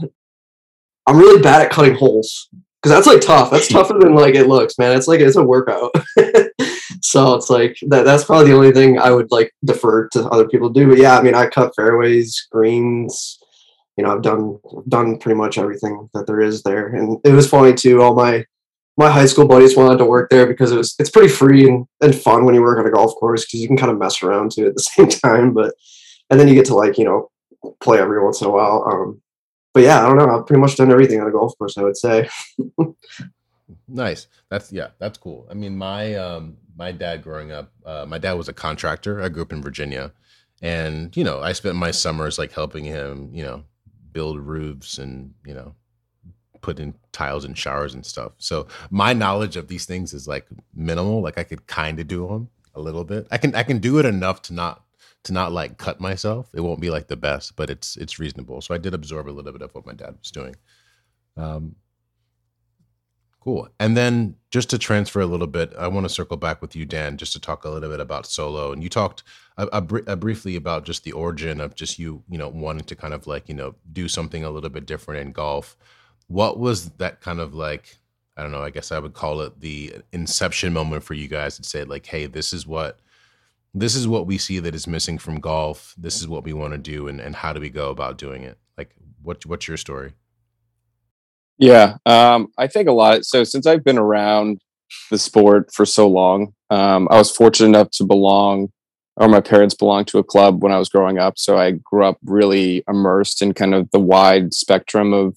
I'm 1.06 1.16
really 1.16 1.40
bad 1.40 1.62
at 1.62 1.70
cutting 1.70 1.94
holes 1.94 2.48
because 2.82 2.96
that's 2.96 3.06
like 3.06 3.20
tough. 3.20 3.52
That's 3.52 3.68
tougher 3.72 4.00
than 4.00 4.16
like 4.16 4.34
it 4.34 4.48
looks, 4.48 4.78
man. 4.78 4.96
It's 4.96 5.06
like 5.06 5.20
it's 5.20 5.36
a 5.36 5.44
workout. 5.44 5.94
so 7.02 7.34
it's 7.34 7.50
like 7.50 7.78
that. 7.88 8.04
That's 8.04 8.24
probably 8.24 8.50
the 8.50 8.56
only 8.56 8.72
thing 8.72 8.98
I 8.98 9.10
would 9.10 9.30
like 9.30 9.52
defer 9.64 10.08
to 10.08 10.24
other 10.28 10.48
people 10.48 10.72
to 10.72 10.80
do. 10.80 10.88
But 10.88 10.98
yeah, 10.98 11.18
I 11.18 11.22
mean, 11.22 11.34
I 11.34 11.46
cut 11.46 11.74
fairways, 11.76 12.46
greens. 12.50 13.38
You 13.96 14.04
know, 14.04 14.14
I've 14.14 14.22
done 14.22 14.58
done 14.88 15.18
pretty 15.18 15.36
much 15.36 15.58
everything 15.58 16.08
that 16.14 16.26
there 16.26 16.40
is 16.40 16.62
there, 16.62 16.88
and 16.88 17.18
it 17.24 17.32
was 17.32 17.48
funny 17.48 17.74
too. 17.74 18.02
All 18.02 18.14
my 18.14 18.44
my 18.96 19.10
high 19.10 19.26
school 19.26 19.46
buddies 19.46 19.76
wanted 19.76 19.98
to 19.98 20.04
work 20.04 20.30
there 20.30 20.46
because 20.46 20.72
it 20.72 20.76
was 20.76 20.94
it's 20.98 21.10
pretty 21.10 21.28
free 21.28 21.66
and, 21.66 21.86
and 22.00 22.14
fun 22.14 22.44
when 22.44 22.54
you 22.54 22.62
work 22.62 22.78
on 22.78 22.86
a 22.86 22.90
golf 22.90 23.14
course 23.14 23.44
because 23.44 23.60
you 23.60 23.66
can 23.66 23.76
kind 23.76 23.90
of 23.90 23.98
mess 23.98 24.22
around 24.22 24.52
too 24.52 24.66
at 24.66 24.74
the 24.74 24.82
same 24.96 25.08
time. 25.08 25.52
But 25.52 25.74
and 26.30 26.38
then 26.38 26.48
you 26.48 26.54
get 26.54 26.66
to 26.66 26.74
like 26.74 26.98
you 26.98 27.04
know 27.04 27.30
play 27.82 27.98
every 27.98 28.22
once 28.22 28.40
in 28.40 28.46
a 28.46 28.50
while. 28.50 28.84
Um, 28.90 29.20
but 29.72 29.82
yeah, 29.82 30.04
I 30.04 30.08
don't 30.08 30.18
know. 30.18 30.38
I've 30.38 30.46
pretty 30.46 30.60
much 30.60 30.76
done 30.76 30.90
everything 30.90 31.20
on 31.20 31.28
a 31.28 31.32
golf 31.32 31.56
course. 31.58 31.78
I 31.78 31.82
would 31.82 31.96
say. 31.96 32.28
nice. 33.88 34.26
That's 34.48 34.72
yeah. 34.72 34.88
That's 34.98 35.18
cool. 35.18 35.46
I 35.50 35.54
mean, 35.54 35.76
my 35.76 36.14
um, 36.14 36.56
my 36.76 36.92
dad 36.92 37.22
growing 37.22 37.52
up, 37.52 37.72
uh, 37.84 38.04
my 38.06 38.18
dad 38.18 38.34
was 38.34 38.48
a 38.48 38.52
contractor. 38.52 39.22
I 39.22 39.28
grew 39.28 39.42
up 39.42 39.52
in 39.52 39.62
Virginia, 39.62 40.12
and 40.62 41.16
you 41.16 41.24
know, 41.24 41.40
I 41.40 41.52
spent 41.52 41.76
my 41.76 41.90
summers 41.90 42.38
like 42.38 42.52
helping 42.52 42.84
him, 42.84 43.30
you 43.32 43.42
know, 43.42 43.64
build 44.12 44.38
roofs 44.38 44.98
and 44.98 45.34
you 45.44 45.54
know 45.54 45.74
put 46.60 46.78
in 46.78 46.94
tiles 47.12 47.44
and 47.44 47.56
showers 47.56 47.94
and 47.94 48.04
stuff. 48.04 48.32
So 48.38 48.66
my 48.90 49.12
knowledge 49.12 49.56
of 49.56 49.68
these 49.68 49.86
things 49.86 50.12
is 50.12 50.28
like 50.28 50.46
minimal. 50.74 51.22
Like 51.22 51.38
I 51.38 51.44
could 51.44 51.66
kind 51.66 51.98
of 52.00 52.08
do 52.08 52.26
them 52.28 52.48
a 52.74 52.80
little 52.80 53.04
bit. 53.04 53.26
I 53.30 53.38
can 53.38 53.54
I 53.54 53.62
can 53.62 53.78
do 53.78 53.98
it 53.98 54.04
enough 54.04 54.42
to 54.42 54.54
not 54.54 54.84
to 55.24 55.32
not 55.32 55.52
like 55.52 55.78
cut 55.78 56.00
myself. 56.00 56.50
It 56.54 56.60
won't 56.60 56.80
be 56.80 56.90
like 56.90 57.08
the 57.08 57.16
best, 57.16 57.56
but 57.56 57.70
it's 57.70 57.96
it's 57.96 58.18
reasonable. 58.18 58.60
So 58.60 58.74
I 58.74 58.78
did 58.78 58.94
absorb 58.94 59.28
a 59.28 59.30
little 59.30 59.52
bit 59.52 59.62
of 59.62 59.74
what 59.74 59.86
my 59.86 59.92
dad 59.92 60.16
was 60.18 60.30
doing. 60.30 60.56
Um, 61.36 61.76
cool. 63.40 63.68
And 63.78 63.96
then 63.96 64.36
just 64.50 64.70
to 64.70 64.78
transfer 64.78 65.20
a 65.20 65.26
little 65.26 65.46
bit, 65.46 65.72
I 65.78 65.88
want 65.88 66.04
to 66.04 66.12
circle 66.12 66.36
back 66.36 66.60
with 66.60 66.76
you, 66.76 66.84
Dan, 66.84 67.16
just 67.16 67.32
to 67.32 67.40
talk 67.40 67.64
a 67.64 67.70
little 67.70 67.88
bit 67.88 68.00
about 68.00 68.26
solo. 68.26 68.72
And 68.72 68.82
you 68.82 68.88
talked 68.88 69.22
a 69.56 69.80
briefly 69.80 70.56
about 70.56 70.84
just 70.84 71.04
the 71.04 71.12
origin 71.12 71.60
of 71.60 71.74
just 71.74 71.98
you, 71.98 72.22
you 72.30 72.38
know, 72.38 72.48
wanting 72.48 72.84
to 72.84 72.96
kind 72.96 73.12
of 73.12 73.26
like 73.26 73.48
you 73.48 73.54
know 73.54 73.74
do 73.92 74.08
something 74.08 74.44
a 74.44 74.50
little 74.50 74.70
bit 74.70 74.86
different 74.86 75.20
in 75.20 75.32
golf 75.32 75.76
what 76.30 76.60
was 76.60 76.90
that 76.90 77.20
kind 77.20 77.40
of 77.40 77.54
like 77.54 77.98
i 78.36 78.42
don't 78.42 78.52
know 78.52 78.62
i 78.62 78.70
guess 78.70 78.92
i 78.92 78.98
would 79.00 79.14
call 79.14 79.40
it 79.40 79.60
the 79.60 79.92
inception 80.12 80.72
moment 80.72 81.02
for 81.02 81.14
you 81.14 81.26
guys 81.26 81.56
to 81.56 81.64
say 81.64 81.82
like 81.82 82.06
hey 82.06 82.26
this 82.26 82.52
is 82.52 82.64
what 82.64 83.00
this 83.74 83.96
is 83.96 84.06
what 84.06 84.28
we 84.28 84.38
see 84.38 84.60
that 84.60 84.74
is 84.74 84.86
missing 84.86 85.18
from 85.18 85.40
golf 85.40 85.92
this 85.98 86.20
is 86.20 86.28
what 86.28 86.44
we 86.44 86.52
want 86.52 86.72
to 86.72 86.78
do 86.78 87.08
and, 87.08 87.20
and 87.20 87.34
how 87.34 87.52
do 87.52 87.60
we 87.60 87.68
go 87.68 87.90
about 87.90 88.16
doing 88.16 88.44
it 88.44 88.58
like 88.78 88.94
what 89.22 89.44
what's 89.44 89.66
your 89.66 89.76
story 89.76 90.12
yeah 91.60 91.96
um, 92.06 92.48
i 92.58 92.66
think 92.66 92.88
a 92.88 92.92
lot 92.92 93.24
so 93.24 93.44
since 93.44 93.66
i've 93.66 93.84
been 93.84 93.98
around 93.98 94.58
the 95.10 95.18
sport 95.18 95.72
for 95.72 95.86
so 95.86 96.08
long 96.08 96.52
um, 96.70 97.06
i 97.10 97.18
was 97.18 97.30
fortunate 97.30 97.68
enough 97.68 97.90
to 97.90 98.04
belong 98.04 98.68
or 99.16 99.28
my 99.28 99.40
parents 99.40 99.74
belonged 99.74 100.08
to 100.08 100.18
a 100.18 100.24
club 100.24 100.62
when 100.62 100.72
i 100.72 100.78
was 100.78 100.88
growing 100.88 101.18
up 101.18 101.38
so 101.38 101.56
i 101.56 101.70
grew 101.70 102.04
up 102.04 102.18
really 102.24 102.82
immersed 102.88 103.42
in 103.42 103.52
kind 103.52 103.74
of 103.74 103.88
the 103.92 104.00
wide 104.00 104.52
spectrum 104.52 105.12
of 105.12 105.36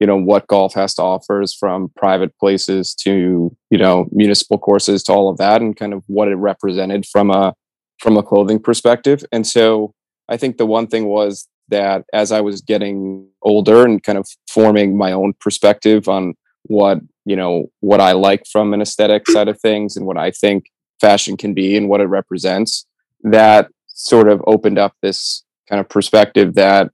you 0.00 0.06
know 0.06 0.16
what 0.16 0.46
golf 0.46 0.74
has 0.74 0.94
to 0.94 1.02
offer 1.02 1.42
is 1.42 1.54
from 1.54 1.90
private 1.96 2.36
places 2.38 2.94
to 2.94 3.54
you 3.70 3.78
know 3.78 4.08
municipal 4.12 4.58
courses 4.58 5.02
to 5.02 5.12
all 5.12 5.28
of 5.28 5.38
that 5.38 5.60
and 5.60 5.76
kind 5.76 5.92
of 5.92 6.02
what 6.06 6.28
it 6.28 6.36
represented 6.36 7.04
from 7.04 7.30
a 7.30 7.52
from 7.98 8.16
a 8.16 8.22
clothing 8.22 8.60
perspective 8.60 9.24
and 9.32 9.46
so 9.46 9.92
i 10.28 10.36
think 10.36 10.56
the 10.56 10.66
one 10.66 10.86
thing 10.86 11.06
was 11.06 11.48
that 11.68 12.04
as 12.12 12.32
i 12.32 12.40
was 12.40 12.60
getting 12.60 13.28
older 13.42 13.84
and 13.84 14.02
kind 14.02 14.18
of 14.18 14.28
forming 14.48 14.96
my 14.96 15.12
own 15.12 15.32
perspective 15.40 16.08
on 16.08 16.34
what 16.64 16.98
you 17.24 17.36
know 17.36 17.66
what 17.80 18.00
i 18.00 18.12
like 18.12 18.44
from 18.46 18.72
an 18.74 18.82
aesthetic 18.82 19.28
side 19.30 19.48
of 19.48 19.60
things 19.60 19.96
and 19.96 20.06
what 20.06 20.18
i 20.18 20.30
think 20.30 20.70
fashion 21.00 21.36
can 21.36 21.54
be 21.54 21.76
and 21.76 21.88
what 21.88 22.00
it 22.00 22.06
represents 22.06 22.86
that 23.22 23.68
sort 23.86 24.28
of 24.28 24.42
opened 24.46 24.78
up 24.78 24.94
this 25.02 25.44
kind 25.68 25.80
of 25.80 25.88
perspective 25.88 26.54
that 26.54 26.90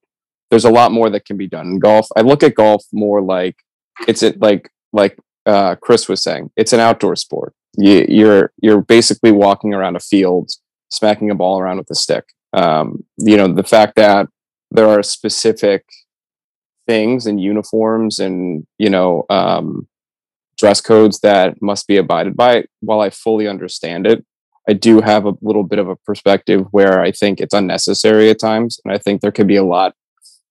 there's 0.50 0.64
a 0.64 0.70
lot 0.70 0.92
more 0.92 1.10
that 1.10 1.24
can 1.24 1.36
be 1.36 1.46
done 1.46 1.66
in 1.66 1.78
golf. 1.78 2.06
I 2.16 2.20
look 2.20 2.42
at 2.42 2.54
golf 2.54 2.84
more 2.92 3.20
like 3.20 3.56
it's 4.06 4.22
it 4.22 4.40
like 4.40 4.70
like 4.92 5.18
uh, 5.46 5.74
Chris 5.76 6.08
was 6.08 6.22
saying, 6.22 6.50
it's 6.56 6.72
an 6.72 6.80
outdoor 6.80 7.16
sport. 7.16 7.54
You, 7.76 8.06
you're 8.08 8.52
you're 8.62 8.82
basically 8.82 9.32
walking 9.32 9.74
around 9.74 9.96
a 9.96 10.00
field, 10.00 10.50
smacking 10.90 11.30
a 11.30 11.34
ball 11.34 11.60
around 11.60 11.78
with 11.78 11.90
a 11.90 11.94
stick. 11.94 12.24
Um, 12.52 13.04
you 13.18 13.36
know 13.36 13.48
the 13.52 13.64
fact 13.64 13.96
that 13.96 14.28
there 14.74 14.88
are 14.88 15.02
specific 15.02 15.84
things 16.86 17.26
and 17.26 17.40
uniforms 17.40 18.18
and 18.18 18.66
you 18.78 18.90
know 18.90 19.24
um, 19.30 19.88
dress 20.58 20.80
codes 20.80 21.20
that 21.20 21.62
must 21.62 21.86
be 21.86 21.96
abided 21.96 22.36
by. 22.36 22.64
While 22.80 23.00
I 23.00 23.10
fully 23.10 23.48
understand 23.48 24.06
it, 24.06 24.24
I 24.68 24.74
do 24.74 25.00
have 25.00 25.24
a 25.24 25.34
little 25.40 25.64
bit 25.64 25.78
of 25.78 25.88
a 25.88 25.96
perspective 25.96 26.66
where 26.72 27.00
I 27.00 27.10
think 27.10 27.40
it's 27.40 27.54
unnecessary 27.54 28.28
at 28.30 28.38
times, 28.38 28.78
and 28.84 28.92
I 28.92 28.98
think 28.98 29.20
there 29.22 29.32
could 29.32 29.48
be 29.48 29.56
a 29.56 29.64
lot 29.64 29.94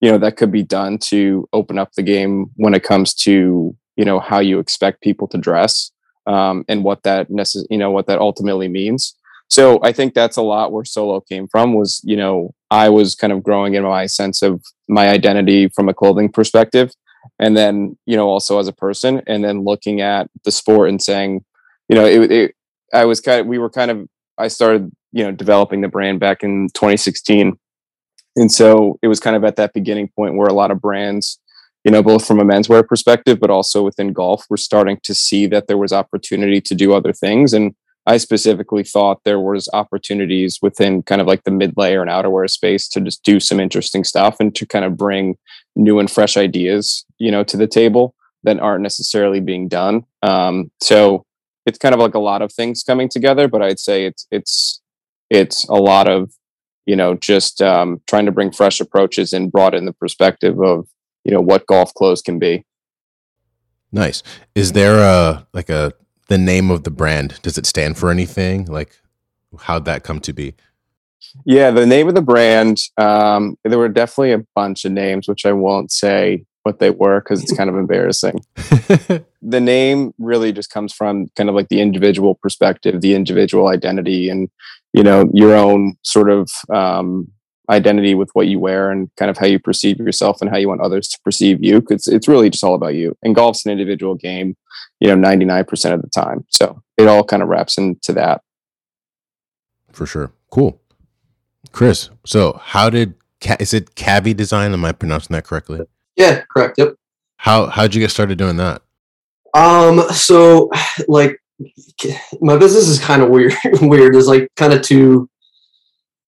you 0.03 0.11
know 0.11 0.17
that 0.17 0.35
could 0.35 0.51
be 0.51 0.63
done 0.63 0.97
to 0.97 1.47
open 1.53 1.79
up 1.79 1.93
the 1.93 2.03
game 2.03 2.47
when 2.57 2.73
it 2.73 2.83
comes 2.83 3.13
to 3.13 3.73
you 3.95 4.05
know 4.05 4.19
how 4.19 4.39
you 4.39 4.59
expect 4.59 5.01
people 5.01 5.29
to 5.29 5.37
dress 5.37 5.91
um, 6.27 6.65
and 6.67 6.83
what 6.83 7.03
that 7.03 7.29
necess- 7.29 7.65
you 7.69 7.77
know 7.77 7.89
what 7.89 8.05
that 8.07 8.19
ultimately 8.19 8.67
means 8.67 9.15
so 9.53 9.79
i 9.83 9.91
think 9.91 10.13
that's 10.13 10.37
a 10.37 10.41
lot 10.41 10.71
where 10.71 10.85
solo 10.85 11.19
came 11.21 11.47
from 11.47 11.73
was 11.73 12.01
you 12.03 12.15
know 12.15 12.53
i 12.71 12.89
was 12.89 13.15
kind 13.15 13.33
of 13.33 13.43
growing 13.43 13.73
in 13.75 13.83
my 13.83 14.05
sense 14.05 14.41
of 14.41 14.63
my 14.87 15.09
identity 15.09 15.69
from 15.69 15.89
a 15.89 15.93
clothing 15.93 16.29
perspective 16.31 16.91
and 17.39 17.55
then 17.55 17.97
you 18.05 18.15
know 18.15 18.27
also 18.27 18.59
as 18.59 18.67
a 18.67 18.73
person 18.73 19.21
and 19.27 19.43
then 19.43 19.63
looking 19.63 20.01
at 20.01 20.27
the 20.43 20.51
sport 20.51 20.89
and 20.89 21.01
saying 21.01 21.43
you 21.89 21.95
know 21.95 22.05
it, 22.05 22.31
it 22.31 22.55
i 22.93 23.05
was 23.05 23.21
kind 23.21 23.41
of 23.41 23.47
we 23.47 23.57
were 23.57 23.69
kind 23.69 23.91
of 23.91 24.07
i 24.37 24.47
started 24.47 24.91
you 25.11 25.23
know 25.23 25.31
developing 25.31 25.81
the 25.81 25.87
brand 25.87 26.19
back 26.19 26.43
in 26.43 26.67
2016 26.73 27.57
and 28.35 28.51
so 28.51 28.97
it 29.01 29.07
was 29.07 29.19
kind 29.19 29.35
of 29.35 29.43
at 29.43 29.55
that 29.57 29.73
beginning 29.73 30.09
point 30.15 30.35
where 30.35 30.47
a 30.47 30.53
lot 30.53 30.71
of 30.71 30.81
brands, 30.81 31.39
you 31.83 31.91
know, 31.91 32.01
both 32.01 32.25
from 32.25 32.39
a 32.39 32.43
menswear 32.43 32.85
perspective, 32.85 33.39
but 33.39 33.49
also 33.49 33.83
within 33.83 34.13
golf, 34.13 34.45
were 34.49 34.57
starting 34.57 34.99
to 35.03 35.13
see 35.13 35.45
that 35.47 35.67
there 35.67 35.77
was 35.77 35.93
opportunity 35.93 36.59
to 36.61 36.75
do 36.75 36.93
other 36.93 37.13
things. 37.13 37.53
And 37.53 37.75
I 38.05 38.17
specifically 38.17 38.83
thought 38.83 39.23
there 39.23 39.39
was 39.39 39.69
opportunities 39.71 40.59
within 40.61 41.03
kind 41.03 41.21
of 41.21 41.27
like 41.27 41.43
the 41.43 41.51
mid 41.51 41.73
layer 41.77 42.01
and 42.01 42.11
outerwear 42.11 42.49
space 42.49 42.87
to 42.89 43.01
just 43.01 43.23
do 43.23 43.39
some 43.39 43.59
interesting 43.59 44.03
stuff 44.03 44.37
and 44.39 44.53
to 44.55 44.65
kind 44.65 44.83
of 44.83 44.97
bring 44.97 45.37
new 45.75 45.99
and 45.99 46.11
fresh 46.11 46.35
ideas, 46.35 47.05
you 47.17 47.31
know, 47.31 47.43
to 47.45 47.55
the 47.55 47.67
table 47.67 48.13
that 48.43 48.59
aren't 48.59 48.83
necessarily 48.83 49.39
being 49.39 49.69
done. 49.69 50.03
Um, 50.21 50.69
so 50.81 51.25
it's 51.65 51.77
kind 51.77 51.95
of 51.95 52.01
like 52.01 52.13
a 52.13 52.19
lot 52.19 52.41
of 52.41 52.51
things 52.51 52.83
coming 52.83 53.07
together, 53.07 53.47
but 53.47 53.61
I'd 53.61 53.79
say 53.79 54.05
it's 54.05 54.27
it's 54.31 54.81
it's 55.29 55.67
a 55.69 55.75
lot 55.75 56.09
of 56.09 56.33
you 56.85 56.95
know 56.95 57.15
just 57.15 57.61
um, 57.61 58.01
trying 58.07 58.25
to 58.25 58.31
bring 58.31 58.51
fresh 58.51 58.81
approaches 58.81 59.33
and 59.33 59.51
broaden 59.51 59.85
the 59.85 59.93
perspective 59.93 60.59
of 60.61 60.87
you 61.23 61.31
know 61.31 61.41
what 61.41 61.67
golf 61.67 61.93
clothes 61.93 62.21
can 62.21 62.37
be. 62.37 62.65
Nice. 63.91 64.23
Is 64.55 64.73
there 64.73 64.99
a 64.99 65.47
like 65.53 65.69
a 65.69 65.93
the 66.27 66.37
name 66.37 66.71
of 66.71 66.83
the 66.83 66.91
brand? 66.91 67.39
Does 67.41 67.57
it 67.57 67.65
stand 67.65 67.97
for 67.97 68.09
anything? 68.09 68.65
Like 68.65 68.99
how'd 69.59 69.85
that 69.85 70.03
come 70.03 70.19
to 70.21 70.33
be? 70.33 70.55
Yeah, 71.45 71.71
the 71.71 71.85
name 71.85 72.07
of 72.07 72.15
the 72.15 72.21
brand. 72.21 72.79
Um, 72.97 73.57
there 73.63 73.79
were 73.79 73.89
definitely 73.89 74.33
a 74.33 74.45
bunch 74.55 74.85
of 74.85 74.91
names, 74.91 75.27
which 75.27 75.45
I 75.45 75.51
won't 75.51 75.91
say 75.91 76.45
what 76.63 76.79
they 76.79 76.89
were 76.89 77.19
because 77.19 77.41
it's 77.41 77.55
kind 77.55 77.69
of 77.69 77.75
embarrassing. 77.75 78.39
the 78.55 79.59
name 79.59 80.13
really 80.17 80.51
just 80.51 80.69
comes 80.69 80.93
from 80.93 81.27
kind 81.35 81.49
of 81.49 81.55
like 81.55 81.69
the 81.69 81.81
individual 81.81 82.35
perspective, 82.35 83.01
the 83.01 83.15
individual 83.15 83.67
identity, 83.67 84.29
and 84.29 84.49
you 84.93 85.03
know 85.03 85.29
your 85.33 85.55
own 85.55 85.95
sort 86.03 86.29
of 86.29 86.49
um, 86.73 87.31
identity 87.69 88.15
with 88.15 88.29
what 88.33 88.47
you 88.47 88.59
wear 88.59 88.91
and 88.91 89.09
kind 89.17 89.29
of 89.29 89.37
how 89.37 89.45
you 89.45 89.59
perceive 89.59 89.97
yourself 89.97 90.41
and 90.41 90.49
how 90.49 90.57
you 90.57 90.67
want 90.67 90.81
others 90.81 91.07
to 91.09 91.19
perceive 91.23 91.63
you. 91.63 91.79
Because 91.79 92.07
it's 92.07 92.27
really 92.27 92.49
just 92.49 92.63
all 92.63 92.75
about 92.75 92.95
you. 92.95 93.15
And 93.23 93.35
golf's 93.35 93.65
an 93.65 93.71
individual 93.71 94.15
game, 94.15 94.55
you 94.99 95.07
know, 95.07 95.15
ninety 95.15 95.45
nine 95.45 95.65
percent 95.65 95.95
of 95.95 96.01
the 96.01 96.09
time. 96.09 96.45
So 96.49 96.81
it 96.97 97.07
all 97.07 97.23
kind 97.23 97.43
of 97.43 97.49
wraps 97.49 97.77
into 97.77 98.13
that. 98.13 98.41
For 99.91 100.05
sure. 100.05 100.31
Cool. 100.51 100.79
Chris, 101.71 102.09
so 102.25 102.59
how 102.61 102.89
did 102.89 103.15
is 103.59 103.73
it 103.73 103.95
Cavi 103.95 104.35
Design? 104.35 104.73
Am 104.73 104.85
I 104.85 104.91
pronouncing 104.91 105.33
that 105.33 105.45
correctly? 105.45 105.81
Yeah, 106.15 106.43
correct. 106.51 106.77
Yep. 106.77 106.95
How 107.37 107.67
how'd 107.67 107.95
you 107.95 108.01
get 108.01 108.11
started 108.11 108.37
doing 108.37 108.57
that? 108.57 108.81
Um, 109.53 110.01
so 110.11 110.69
like 111.07 111.39
my 112.41 112.57
business 112.57 112.87
is 112.87 112.99
kind 112.99 113.21
of 113.21 113.29
weird. 113.29 113.53
weird. 113.81 114.13
There's 114.13 114.27
like 114.27 114.47
kind 114.55 114.73
of 114.73 114.81
two 114.81 115.29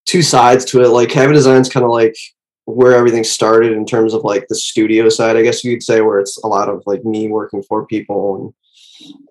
two 0.06 0.22
sides 0.22 0.64
to 0.66 0.82
it. 0.82 0.88
Like 0.88 1.10
Cavi 1.10 1.34
Design's 1.34 1.68
kind 1.68 1.84
of 1.84 1.90
like 1.90 2.16
where 2.64 2.94
everything 2.94 3.24
started 3.24 3.72
in 3.72 3.86
terms 3.86 4.12
of 4.12 4.24
like 4.24 4.46
the 4.48 4.54
studio 4.54 5.08
side, 5.08 5.36
I 5.36 5.42
guess 5.42 5.62
you'd 5.62 5.82
say, 5.82 6.00
where 6.00 6.18
it's 6.18 6.38
a 6.38 6.48
lot 6.48 6.68
of 6.68 6.82
like 6.86 7.04
me 7.04 7.28
working 7.28 7.62
for 7.62 7.86
people 7.86 8.36
and 8.36 8.54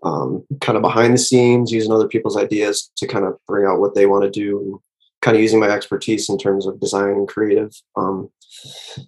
um, 0.03 0.45
kind 0.61 0.77
of 0.77 0.81
behind 0.81 1.13
the 1.13 1.17
scenes, 1.17 1.71
using 1.71 1.91
other 1.91 2.07
people's 2.07 2.37
ideas 2.37 2.91
to 2.97 3.07
kind 3.07 3.25
of 3.25 3.37
bring 3.47 3.65
out 3.65 3.79
what 3.79 3.95
they 3.95 4.05
want 4.05 4.23
to 4.23 4.29
do, 4.29 4.59
and 4.59 4.75
kind 5.21 5.35
of 5.35 5.41
using 5.41 5.59
my 5.59 5.69
expertise 5.69 6.29
in 6.29 6.37
terms 6.37 6.65
of 6.65 6.79
design 6.79 7.09
and 7.09 7.27
creative. 7.27 7.71
Um, 7.97 8.29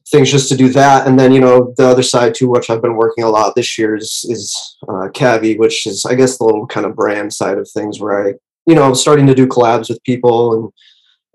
things 0.09 0.29
just 0.31 0.49
to 0.49 0.57
do 0.57 0.69
that. 0.69 1.07
And 1.07 1.17
then, 1.17 1.31
you 1.31 1.39
know, 1.39 1.73
the 1.77 1.87
other 1.87 2.03
side 2.03 2.35
too, 2.35 2.49
which 2.49 2.69
I've 2.69 2.81
been 2.81 2.97
working 2.97 3.23
a 3.23 3.29
lot 3.29 3.55
this 3.55 3.77
year 3.77 3.95
is, 3.95 4.25
is 4.27 4.77
uh, 4.89 5.07
Cavi, 5.13 5.57
which 5.57 5.87
is, 5.87 6.05
I 6.05 6.15
guess, 6.15 6.37
the 6.37 6.43
little 6.43 6.67
kind 6.67 6.85
of 6.85 6.95
brand 6.95 7.33
side 7.33 7.57
of 7.57 7.69
things 7.69 7.99
where 7.99 8.27
I, 8.27 8.33
you 8.65 8.75
know, 8.75 8.83
I'm 8.83 8.95
starting 8.95 9.27
to 9.27 9.35
do 9.35 9.47
collabs 9.47 9.89
with 9.89 10.03
people 10.03 10.53
and, 10.53 10.73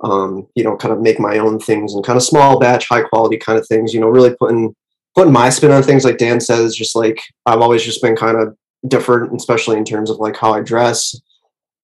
um, 0.02 0.46
you 0.54 0.64
know, 0.64 0.76
kind 0.76 0.92
of 0.92 1.00
make 1.00 1.20
my 1.20 1.38
own 1.38 1.58
things 1.58 1.94
and 1.94 2.04
kind 2.04 2.16
of 2.16 2.22
small 2.22 2.58
batch, 2.58 2.88
high 2.88 3.02
quality 3.02 3.36
kind 3.36 3.58
of 3.58 3.66
things, 3.66 3.94
you 3.94 4.00
know, 4.00 4.08
really 4.08 4.34
putting, 4.34 4.74
putting 5.14 5.32
my 5.32 5.48
spin 5.48 5.70
on 5.70 5.82
things 5.82 6.04
like 6.04 6.18
Dan 6.18 6.40
says, 6.40 6.74
just 6.74 6.96
like 6.96 7.20
I've 7.46 7.60
always 7.60 7.82
just 7.82 8.02
been 8.02 8.16
kind 8.16 8.36
of 8.36 8.56
different, 8.88 9.34
especially 9.34 9.76
in 9.76 9.84
terms 9.84 10.10
of 10.10 10.18
like 10.18 10.36
how 10.36 10.52
I 10.52 10.60
dress, 10.60 11.14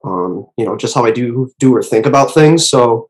um, 0.04 0.46
you 0.56 0.64
know, 0.64 0.76
just 0.76 0.94
how 0.94 1.04
I 1.04 1.10
do, 1.10 1.52
do 1.58 1.74
or 1.74 1.82
think 1.82 2.06
about 2.06 2.34
things. 2.34 2.68
So, 2.68 3.08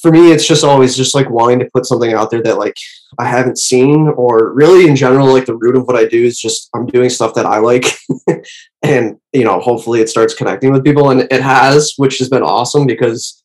for 0.00 0.10
me 0.10 0.30
it's 0.30 0.46
just 0.46 0.64
always 0.64 0.96
just 0.96 1.14
like 1.14 1.28
wanting 1.30 1.58
to 1.58 1.70
put 1.72 1.86
something 1.86 2.12
out 2.12 2.30
there 2.30 2.42
that 2.42 2.58
like 2.58 2.76
i 3.18 3.24
haven't 3.24 3.58
seen 3.58 4.08
or 4.16 4.52
really 4.52 4.88
in 4.88 4.96
general 4.96 5.26
like 5.26 5.46
the 5.46 5.56
root 5.56 5.76
of 5.76 5.86
what 5.86 5.96
i 5.96 6.04
do 6.04 6.24
is 6.24 6.38
just 6.38 6.68
i'm 6.74 6.86
doing 6.86 7.08
stuff 7.08 7.34
that 7.34 7.46
i 7.46 7.58
like 7.58 7.84
and 8.82 9.16
you 9.32 9.44
know 9.44 9.58
hopefully 9.60 10.00
it 10.00 10.08
starts 10.08 10.34
connecting 10.34 10.70
with 10.70 10.84
people 10.84 11.10
and 11.10 11.26
it 11.30 11.40
has 11.40 11.94
which 11.96 12.18
has 12.18 12.28
been 12.28 12.42
awesome 12.42 12.86
because 12.86 13.42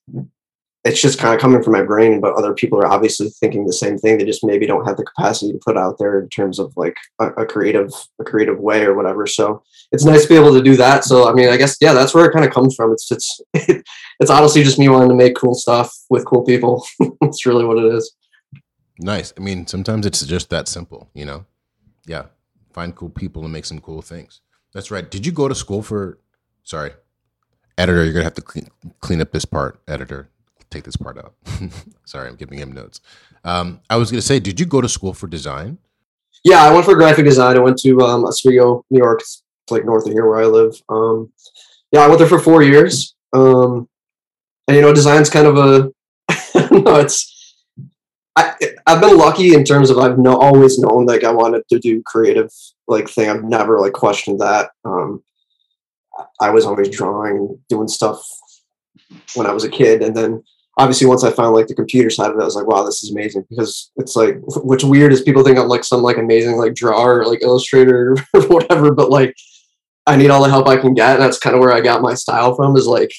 it's 0.84 1.02
just 1.02 1.20
kind 1.20 1.34
of 1.34 1.40
coming 1.40 1.62
from 1.62 1.74
my 1.74 1.84
brain 1.84 2.20
but 2.20 2.34
other 2.34 2.54
people 2.54 2.80
are 2.80 2.88
obviously 2.88 3.30
thinking 3.30 3.66
the 3.66 3.74
same 3.74 3.98
thing. 3.98 4.18
They 4.18 4.26
just 4.26 4.44
maybe 4.44 4.66
don't 4.66 4.86
have 4.86 4.98
the 4.98 5.04
capacity 5.04 5.52
to 5.52 5.60
put 5.60 5.78
out 5.78 5.98
there 6.00 6.20
in 6.20 6.30
terms 6.30 6.58
of 6.60 6.74
like 6.76 6.96
a, 7.20 7.28
a, 7.34 7.46
creative 7.46 7.92
a 8.20 8.24
creative 8.24 8.60
way 8.60 8.84
or 8.84 8.96
whatever. 8.96 9.28
So 9.28 9.64
it's 9.92 10.06
nice 10.06 10.24
to 10.24 10.30
be 10.30 10.36
able 10.36 10.54
to 10.54 10.64
do 10.64 10.76
that. 10.78 11.04
So 11.04 11.30
i 11.30 11.34
mean 11.34 11.50
i 11.50 11.58
guess 11.58 11.78
yeah 11.82 11.94
that's 11.94 12.14
where 12.14 12.26
it 12.26 12.34
kind 12.34 12.46
of 12.46 12.52
comes 12.52 12.76
from. 12.76 12.92
It's 12.92 13.12
it's 13.12 13.42
it's 14.20 14.32
honestly 14.32 14.64
just 14.64 14.80
me 14.80 14.90
wanting 14.90 15.10
to 15.10 15.16
make 15.16 15.36
cool 15.36 15.54
stuff 15.54 15.94
with 16.10 16.26
cool 16.26 16.44
people. 16.44 16.86
It's 17.22 17.46
really 17.46 17.64
what 17.66 17.78
it 17.78 17.94
is. 17.94 18.14
Nice. 19.00 19.34
I 19.38 19.42
mean 19.42 19.68
sometimes 19.68 20.06
it's 20.06 20.26
just 20.26 20.50
that 20.50 20.68
simple 20.68 21.10
you 21.14 21.26
know? 21.26 21.46
Yeah. 22.06 22.26
Find 22.74 22.96
cool 22.96 23.10
people 23.10 23.44
and 23.44 23.54
make 23.54 23.66
some 23.66 23.80
cool 23.80 24.02
things. 24.02 24.42
That's 24.74 24.92
right. 24.92 25.10
Did 25.10 25.26
you 25.26 25.32
go 25.32 25.48
to 25.48 25.56
school 25.56 25.84
for 25.84 26.18
sorry 26.64 26.92
editor? 27.78 28.04
You're 28.04 28.14
gonna 28.14 28.24
have 28.24 28.34
to 28.36 28.42
clean, 28.42 28.68
clean 29.02 29.22
up 29.22 29.32
this 29.32 29.46
part 29.46 29.82
editor 29.88 30.30
take 30.72 30.84
this 30.84 30.96
part 30.96 31.18
out. 31.18 31.36
Sorry, 32.06 32.28
I'm 32.28 32.36
giving 32.36 32.58
him 32.58 32.72
notes. 32.72 33.02
Um, 33.44 33.82
I 33.90 33.98
was 33.98 34.10
going 34.10 34.20
to 34.20 34.26
say, 34.26 34.40
did 34.40 34.60
you 34.60 34.66
go 34.66 34.82
to 34.82 34.90
school 34.90 35.14
for 35.14 35.28
design? 35.28 35.78
Yeah, 36.44 36.64
I 36.64 36.74
went 36.74 36.86
for 36.86 36.96
graphic 36.96 37.26
design. 37.26 37.58
I 37.58 37.60
went 37.60 37.78
to 37.80 38.00
um, 38.02 38.26
Oswego, 38.26 38.84
New 38.90 39.00
York. 39.00 39.20
It's 39.22 39.44
like 39.70 39.86
north 39.86 40.08
of 40.08 40.14
here 40.14 40.28
where 40.28 40.42
I 40.42 40.46
live. 40.46 40.74
Um, 40.90 41.32
yeah, 41.92 42.02
I 42.02 42.08
went 42.08 42.20
there 42.20 42.28
for 42.28 42.40
four 42.40 42.64
years. 42.64 43.16
Um, 43.34 43.88
and 44.68 44.76
you 44.76 44.82
know, 44.82 44.94
design's 44.94 45.30
kind 45.30 45.48
of 45.48 45.58
a 45.58 45.92
no, 46.72 46.96
it's 46.96 47.56
I 48.36 48.56
I've 48.88 49.02
been 49.02 49.18
lucky 49.18 49.54
in 49.54 49.64
terms 49.64 49.90
of 49.90 49.98
I've 49.98 50.18
no, 50.18 50.38
always 50.38 50.80
known 50.80 51.06
like 51.06 51.24
I 51.24 51.32
wanted 51.32 51.68
to 51.70 51.80
do 51.80 52.02
creative 52.04 52.52
like 52.88 53.10
thing. 53.10 53.30
I've 53.30 53.44
never 53.44 53.80
like 53.80 53.94
questioned 53.94 54.40
that. 54.40 54.72
Um, 54.86 55.24
I 56.40 56.50
was 56.50 56.66
always 56.66 56.90
drawing, 56.90 57.60
doing 57.70 57.88
stuff 57.88 58.24
when 59.36 59.48
I 59.48 59.54
was 59.54 59.64
a 59.64 59.70
kid, 59.70 60.02
and 60.02 60.16
then 60.16 60.44
obviously 60.82 61.06
once 61.06 61.24
I 61.24 61.30
found 61.30 61.56
like 61.56 61.68
the 61.68 61.76
computer 61.76 62.10
side 62.10 62.32
of 62.32 62.38
it, 62.38 62.42
I 62.42 62.46
was 62.46 62.56
like, 62.56 62.66
wow, 62.66 62.84
this 62.84 63.04
is 63.04 63.12
amazing 63.12 63.46
because 63.50 63.92
it's 63.98 64.16
like 64.16 64.38
what's 64.42 64.84
weird 64.84 65.14
is 65.14 65.22
people 65.22 65.44
think 65.44 65.60
I'm 65.60 65.68
like 65.68 65.84
some 65.84 66.02
like 66.02 66.18
amazing 66.18 66.58
like 66.58 66.74
drawer, 66.74 67.24
like 67.26 67.44
illustrator 67.44 68.16
or 68.34 68.42
whatever, 68.48 68.92
but 68.92 69.12
like 69.12 69.36
I 70.08 70.16
need 70.16 70.32
all 70.32 70.42
the 70.42 70.50
help 70.50 70.68
I 70.68 70.78
can 70.78 70.96
get. 70.96 71.14
And 71.14 71.22
that's 71.22 71.38
kind 71.38 71.56
of 71.56 71.60
where 71.60 71.72
I 71.72 71.82
got 71.82 72.02
my 72.02 72.16
style 72.16 72.56
from 72.56 72.76
is 72.76 72.88
like 72.88 73.14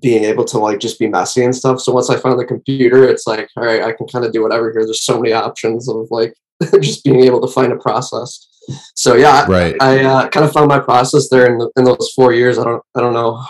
being 0.00 0.22
able 0.22 0.44
to 0.44 0.58
like 0.58 0.78
just 0.78 1.00
be 1.00 1.08
messy 1.08 1.44
and 1.44 1.54
stuff. 1.54 1.80
So 1.80 1.92
once 1.92 2.08
I 2.08 2.16
found 2.16 2.38
the 2.38 2.44
computer, 2.44 3.02
it's 3.02 3.26
like, 3.26 3.48
all 3.56 3.64
right, 3.64 3.82
I 3.82 3.92
can 3.92 4.06
kind 4.06 4.24
of 4.24 4.32
do 4.32 4.42
whatever 4.42 4.70
here. 4.70 4.84
There's 4.84 5.04
so 5.04 5.20
many 5.20 5.32
options 5.32 5.88
of 5.88 6.06
like 6.12 6.34
just 6.80 7.02
being 7.02 7.20
able 7.24 7.40
to 7.40 7.52
find 7.52 7.72
a 7.72 7.76
process. 7.76 8.46
So 8.94 9.16
yeah, 9.16 9.44
right. 9.48 9.74
I, 9.80 9.98
I 9.98 10.04
uh, 10.04 10.28
kind 10.28 10.46
of 10.46 10.52
found 10.52 10.68
my 10.68 10.78
process 10.78 11.28
there 11.30 11.46
in, 11.46 11.58
the, 11.58 11.68
in 11.76 11.82
those 11.82 12.12
four 12.14 12.32
years. 12.32 12.58
I 12.58 12.64
don't, 12.64 12.82
I 12.94 13.00
don't 13.00 13.14
know 13.14 13.44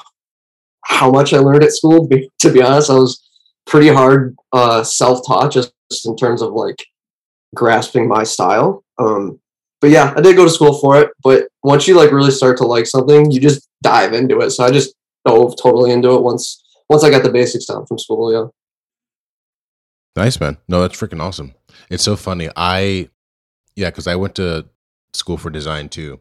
how 0.85 1.11
much 1.11 1.33
I 1.33 1.39
learned 1.39 1.65
at 1.65 1.73
school. 1.73 2.09
To 2.09 2.53
be, 2.53 2.63
honest, 2.63 2.91
I 2.91 2.95
was 2.95 3.23
pretty 3.67 3.89
hard 3.89 4.37
uh, 4.53 4.83
self-taught 4.83 5.53
just 5.53 5.73
in 6.05 6.17
terms 6.17 6.43
of 6.43 6.53
like 6.53 6.85
grasping 7.55 8.09
my 8.09 8.25
style. 8.25 8.85
Um, 8.99 9.41
but 9.81 9.91
yeah, 9.91 10.13
I 10.17 10.21
did 10.21 10.37
go 10.37 10.45
to 10.45 10.51
school 10.51 10.79
for 10.79 11.01
it. 11.01 11.11
But 11.23 11.49
once 11.63 11.89
you 11.89 11.97
like 11.97 12.13
really 12.13 12.31
start 12.31 12.59
to 12.59 12.67
like 12.67 12.87
something, 12.87 13.31
you 13.31 13.41
just 13.41 13.69
dive 13.83 14.13
into 14.13 14.41
it. 14.41 14.51
So 14.51 14.65
I 14.65 14.71
just 14.71 14.95
dove 15.25 15.55
totally 15.61 15.91
into 15.91 16.15
it 16.15 16.23
once 16.23 16.63
once 16.89 17.05
I 17.05 17.11
got 17.11 17.23
the 17.23 17.33
basics 17.33 17.67
down 17.67 17.87
from 17.87 17.99
school. 17.99 18.33
Yeah. 18.33 18.47
Nice 20.17 20.41
man. 20.41 20.59
No, 20.69 20.83
that's 20.83 20.99
freaking 20.99 21.23
awesome. 21.23 21.55
It's 21.89 22.03
so 22.03 22.17
funny. 22.17 22.49
I 22.57 23.09
yeah, 23.77 23.91
because 23.91 24.07
I 24.07 24.17
went 24.17 24.35
to 24.37 24.67
school 25.15 25.37
for 25.37 25.51
design 25.51 25.89
too. 25.89 26.21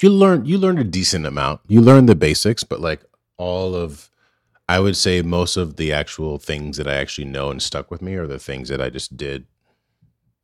You 0.00 0.10
learn 0.10 0.44
you 0.44 0.58
learned 0.58 0.80
a 0.80 0.84
decent 0.84 1.24
amount. 1.24 1.60
You 1.66 1.80
learn 1.80 2.06
the 2.06 2.14
basics, 2.14 2.64
but 2.64 2.80
like 2.80 3.02
all 3.36 3.74
of 3.74 4.10
I 4.68 4.80
would 4.80 4.96
say 4.96 5.20
most 5.20 5.56
of 5.56 5.76
the 5.76 5.92
actual 5.92 6.38
things 6.38 6.78
that 6.78 6.88
I 6.88 6.94
actually 6.94 7.26
know 7.26 7.50
and 7.50 7.62
stuck 7.62 7.90
with 7.90 8.00
me 8.00 8.14
are 8.14 8.26
the 8.26 8.38
things 8.38 8.70
that 8.70 8.80
I 8.80 8.88
just 8.88 9.16
did 9.16 9.46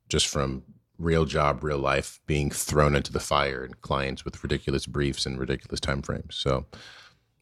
just 0.08 0.26
from 0.26 0.62
real 0.98 1.24
job, 1.24 1.64
real 1.64 1.78
life, 1.78 2.20
being 2.26 2.50
thrown 2.50 2.94
into 2.94 3.12
the 3.12 3.20
fire 3.20 3.64
and 3.64 3.80
clients 3.80 4.24
with 4.24 4.42
ridiculous 4.42 4.84
briefs 4.84 5.24
and 5.24 5.38
ridiculous 5.38 5.80
time 5.80 6.02
frames. 6.02 6.36
So 6.36 6.66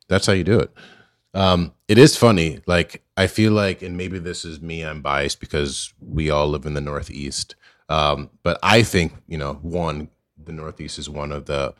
that's 0.08 0.26
how 0.26 0.32
you 0.32 0.44
do 0.44 0.60
it. 0.60 0.70
Um, 1.34 1.72
it 1.88 1.98
is 1.98 2.16
funny. 2.16 2.60
Like 2.66 3.02
I 3.16 3.26
feel 3.26 3.52
like, 3.52 3.82
and 3.82 3.96
maybe 3.96 4.20
this 4.20 4.44
is 4.44 4.60
me. 4.60 4.82
I'm 4.82 5.02
biased 5.02 5.40
because 5.40 5.92
we 6.00 6.30
all 6.30 6.48
live 6.48 6.64
in 6.64 6.74
the 6.74 6.80
Northeast. 6.80 7.56
Um, 7.88 8.30
but 8.44 8.58
I 8.62 8.82
think 8.82 9.14
you 9.26 9.38
know, 9.38 9.54
one, 9.62 10.08
the 10.42 10.52
Northeast 10.52 10.98
is 10.98 11.10
one 11.10 11.32
of 11.32 11.46
the 11.46 11.74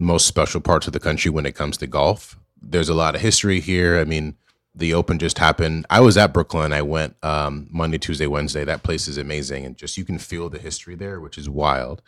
most 0.00 0.26
special 0.26 0.60
parts 0.60 0.86
of 0.86 0.92
the 0.92 1.00
country 1.00 1.30
when 1.30 1.46
it 1.46 1.54
comes 1.54 1.76
to 1.76 1.86
golf 1.86 2.39
there's 2.62 2.88
a 2.88 2.94
lot 2.94 3.14
of 3.14 3.20
history 3.20 3.60
here. 3.60 3.98
I 3.98 4.04
mean, 4.04 4.36
the 4.74 4.94
Open 4.94 5.18
just 5.18 5.38
happened. 5.38 5.86
I 5.90 6.00
was 6.00 6.16
at 6.16 6.32
Brookline. 6.32 6.72
I 6.72 6.82
went 6.82 7.16
um, 7.24 7.68
Monday, 7.70 7.98
Tuesday, 7.98 8.26
Wednesday. 8.26 8.64
That 8.64 8.82
place 8.82 9.08
is 9.08 9.18
amazing, 9.18 9.64
and 9.66 9.76
just 9.76 9.98
you 9.98 10.04
can 10.04 10.18
feel 10.18 10.48
the 10.48 10.58
history 10.58 10.94
there, 10.94 11.20
which 11.20 11.36
is 11.38 11.48
wild. 11.48 12.02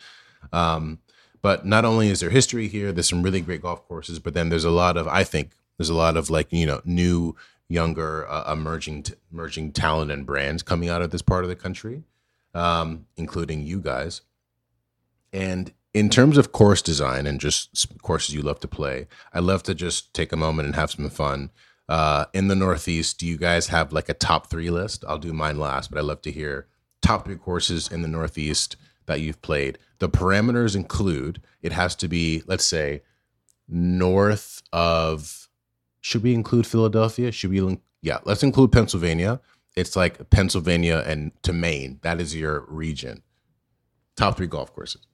Um, 0.51 0.99
but 1.41 1.65
not 1.65 1.83
only 1.85 2.09
is 2.09 2.21
there 2.21 2.29
history 2.29 2.67
here, 2.69 2.91
there's 2.91 3.09
some 3.09 3.21
really 3.23 3.41
great 3.41 3.61
golf 3.61 3.85
courses, 3.87 4.19
but 4.19 4.33
then 4.33 4.49
there's 4.49 4.63
a 4.63 4.71
lot 4.71 4.95
of, 4.97 5.07
I 5.07 5.23
think, 5.23 5.51
There's 5.77 5.89
a 5.89 5.95
lot 5.95 6.15
of 6.17 6.29
like 6.29 6.53
you 6.53 6.65
know 6.65 6.81
new, 6.85 7.35
younger, 7.67 8.27
uh, 8.29 8.51
emerging 8.53 9.03
t- 9.03 9.13
emerging 9.31 9.73
talent 9.73 10.11
and 10.11 10.25
brands 10.25 10.63
coming 10.63 10.89
out 10.89 11.01
of 11.01 11.11
this 11.11 11.21
part 11.21 11.43
of 11.43 11.49
the 11.49 11.55
country, 11.55 12.03
um, 12.53 13.07
including 13.17 13.65
you 13.65 13.81
guys. 13.81 14.21
And 15.33 15.73
in 15.93 16.09
terms 16.09 16.37
of 16.37 16.51
course 16.51 16.81
design 16.81 17.27
and 17.27 17.39
just 17.39 17.87
courses 18.01 18.33
you 18.33 18.41
love 18.41 18.59
to 18.61 18.67
play, 18.67 19.07
I 19.31 19.39
love 19.39 19.63
to 19.63 19.75
just 19.75 20.13
take 20.13 20.31
a 20.31 20.37
moment 20.37 20.65
and 20.65 20.75
have 20.75 20.91
some 20.91 21.09
fun. 21.09 21.51
Uh, 21.87 22.25
in 22.33 22.47
the 22.47 22.55
Northeast, 22.55 23.19
do 23.19 23.27
you 23.27 23.37
guys 23.37 23.67
have 23.67 23.93
like 23.93 24.09
a 24.09 24.13
top 24.13 24.49
three 24.49 24.69
list? 24.69 25.03
I'll 25.07 25.19
do 25.19 25.33
mine 25.33 25.59
last, 25.59 25.91
but 25.91 25.99
I 25.99 26.01
love 26.01 26.21
to 26.23 26.31
hear 26.31 26.67
top 27.01 27.25
three 27.25 27.35
courses 27.35 27.91
in 27.91 28.01
the 28.01 28.07
Northeast 28.07 28.77
that 29.05 29.21
you've 29.21 29.41
played. 29.41 29.77
The 29.99 30.09
parameters 30.09 30.75
include 30.75 31.41
it 31.61 31.73
has 31.73 31.95
to 31.97 32.07
be, 32.07 32.41
let's 32.47 32.65
say, 32.65 33.03
north 33.67 34.61
of. 34.71 35.49
Should 36.01 36.23
we 36.23 36.33
include 36.33 36.67
Philadelphia? 36.67 37.31
Should 37.31 37.51
we? 37.51 37.79
Yeah, 38.01 38.19
let's 38.25 38.43
include 38.43 38.71
Pennsylvania. 38.71 39.39
It's 39.75 39.95
like 39.95 40.29
Pennsylvania 40.29 41.03
and 41.05 41.31
to 41.43 41.53
Maine. 41.53 41.99
That 42.01 42.19
is 42.19 42.35
your 42.35 42.65
region. 42.67 43.23
Top 44.15 44.37
three 44.37 44.47
golf 44.47 44.73
courses. 44.73 45.05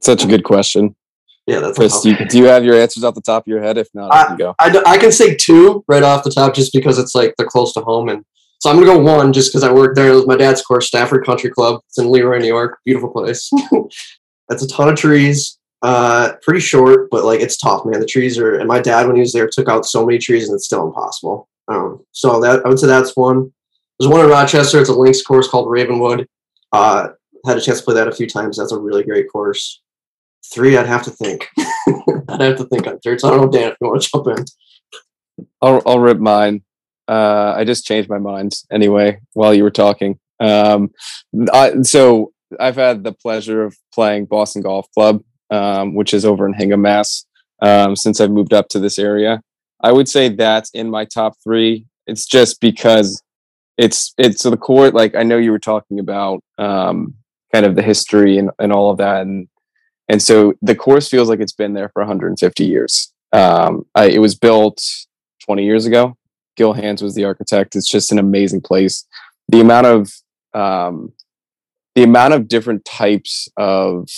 Such 0.00 0.24
a 0.24 0.26
good 0.26 0.44
question. 0.44 0.94
Yeah, 1.46 1.60
that's 1.60 1.76
Chris, 1.76 2.00
do 2.00 2.10
you, 2.10 2.26
do 2.26 2.38
you 2.38 2.44
have 2.44 2.64
your 2.64 2.76
answers 2.76 3.02
off 3.02 3.14
the 3.14 3.20
top 3.20 3.44
of 3.44 3.48
your 3.48 3.62
head? 3.62 3.76
If 3.76 3.88
not, 3.92 4.14
I, 4.14 4.26
can 4.26 4.36
go. 4.36 4.54
I, 4.60 4.82
I 4.86 4.98
can 4.98 5.10
say 5.10 5.34
two 5.34 5.84
right 5.88 6.02
off 6.02 6.22
the 6.22 6.30
top 6.30 6.54
just 6.54 6.72
because 6.72 6.98
it's 6.98 7.14
like 7.14 7.34
they're 7.36 7.46
close 7.46 7.72
to 7.74 7.80
home. 7.80 8.08
And 8.08 8.24
so 8.60 8.70
I'm 8.70 8.76
going 8.76 8.86
to 8.86 8.94
go 8.94 9.00
one 9.00 9.32
just 9.32 9.50
because 9.50 9.64
I 9.64 9.72
worked 9.72 9.96
there. 9.96 10.12
It 10.12 10.14
was 10.14 10.26
my 10.26 10.36
dad's 10.36 10.62
course, 10.62 10.86
Stafford 10.86 11.24
Country 11.24 11.50
Club. 11.50 11.80
It's 11.88 11.98
in 11.98 12.10
Leroy, 12.10 12.38
New 12.38 12.46
York. 12.46 12.78
Beautiful 12.84 13.10
place. 13.10 13.50
it's 14.50 14.62
a 14.62 14.68
ton 14.68 14.90
of 14.90 14.96
trees. 14.96 15.58
Uh, 15.82 16.34
pretty 16.42 16.60
short, 16.60 17.08
but 17.10 17.24
like 17.24 17.40
it's 17.40 17.56
tough, 17.56 17.86
man. 17.86 18.00
The 18.00 18.06
trees 18.06 18.38
are, 18.38 18.54
and 18.56 18.68
my 18.68 18.80
dad, 18.80 19.06
when 19.06 19.16
he 19.16 19.22
was 19.22 19.32
there, 19.32 19.48
took 19.48 19.68
out 19.68 19.86
so 19.86 20.04
many 20.04 20.18
trees 20.18 20.48
and 20.48 20.54
it's 20.54 20.66
still 20.66 20.86
impossible. 20.86 21.48
Um, 21.68 22.04
so 22.12 22.38
that 22.40 22.64
I 22.66 22.68
would 22.68 22.78
say 22.78 22.86
that's 22.86 23.16
one. 23.16 23.50
There's 23.98 24.10
one 24.10 24.20
in 24.20 24.30
Rochester. 24.30 24.78
It's 24.78 24.90
a 24.90 24.94
links 24.94 25.22
course 25.22 25.48
called 25.48 25.70
Ravenwood. 25.70 26.28
Uh, 26.70 27.08
had 27.46 27.56
a 27.56 27.60
chance 27.60 27.78
to 27.78 27.84
play 27.84 27.94
that 27.94 28.08
a 28.08 28.12
few 28.12 28.26
times. 28.26 28.58
That's 28.58 28.72
a 28.72 28.78
really 28.78 29.02
great 29.02 29.30
course. 29.30 29.82
Three, 30.52 30.76
I'd 30.76 30.86
have 30.86 31.02
to 31.04 31.10
think. 31.10 31.48
I'd 32.28 32.40
have 32.40 32.56
to 32.58 32.66
think 32.70 32.86
on 32.86 32.98
third. 33.00 33.20
So 33.20 33.28
I 33.28 33.30
don't 33.32 33.40
know, 33.42 33.50
Dan, 33.50 33.70
if 33.70 33.76
you 33.80 33.88
want 33.88 34.02
to 34.02 34.10
jump 34.10 34.26
in. 34.38 34.44
I'll, 35.62 35.82
I'll 35.86 36.00
rip 36.00 36.18
mine. 36.18 36.62
Uh, 37.08 37.54
I 37.56 37.64
just 37.64 37.84
changed 37.84 38.08
my 38.08 38.18
mind 38.18 38.52
anyway 38.70 39.20
while 39.32 39.52
you 39.52 39.62
were 39.62 39.70
talking. 39.70 40.18
Um, 40.38 40.90
I, 41.52 41.82
so 41.82 42.32
I've 42.58 42.76
had 42.76 43.04
the 43.04 43.12
pleasure 43.12 43.64
of 43.64 43.76
playing 43.92 44.26
Boston 44.26 44.62
Golf 44.62 44.86
Club, 44.92 45.22
um, 45.50 45.94
which 45.94 46.14
is 46.14 46.24
over 46.24 46.46
in 46.46 46.54
Hingham, 46.54 46.82
Mass. 46.82 47.26
Um, 47.62 47.94
since 47.94 48.20
I've 48.20 48.30
moved 48.30 48.54
up 48.54 48.68
to 48.68 48.78
this 48.78 48.98
area, 48.98 49.42
I 49.82 49.92
would 49.92 50.08
say 50.08 50.28
that's 50.28 50.70
in 50.70 50.90
my 50.90 51.04
top 51.04 51.34
three. 51.44 51.84
It's 52.06 52.26
just 52.26 52.60
because 52.60 53.22
it's 53.76 54.14
it's 54.16 54.42
the 54.42 54.56
court. 54.56 54.94
Like 54.94 55.14
I 55.14 55.22
know 55.22 55.36
you 55.36 55.50
were 55.50 55.58
talking 55.58 55.98
about 55.98 56.42
um, 56.58 57.14
kind 57.52 57.66
of 57.66 57.76
the 57.76 57.82
history 57.82 58.38
and, 58.38 58.50
and 58.58 58.72
all 58.72 58.90
of 58.90 58.98
that, 58.98 59.22
and 59.22 59.48
and 60.08 60.20
so 60.20 60.54
the 60.60 60.74
course 60.74 61.08
feels 61.08 61.28
like 61.28 61.40
it's 61.40 61.52
been 61.52 61.74
there 61.74 61.88
for 61.90 62.02
150 62.02 62.64
years. 62.64 63.12
Um, 63.32 63.86
I, 63.94 64.06
it 64.06 64.18
was 64.18 64.34
built 64.34 64.82
20 65.44 65.64
years 65.64 65.86
ago. 65.86 66.16
Gil 66.56 66.74
Hanse 66.74 67.00
was 67.00 67.14
the 67.14 67.24
architect. 67.24 67.76
It's 67.76 67.88
just 67.88 68.10
an 68.10 68.18
amazing 68.18 68.60
place. 68.60 69.06
The 69.48 69.60
amount 69.60 69.86
of 69.86 70.12
um, 70.52 71.12
the 71.94 72.02
amount 72.02 72.34
of 72.34 72.48
different 72.48 72.84
types 72.84 73.48
of 73.56 74.08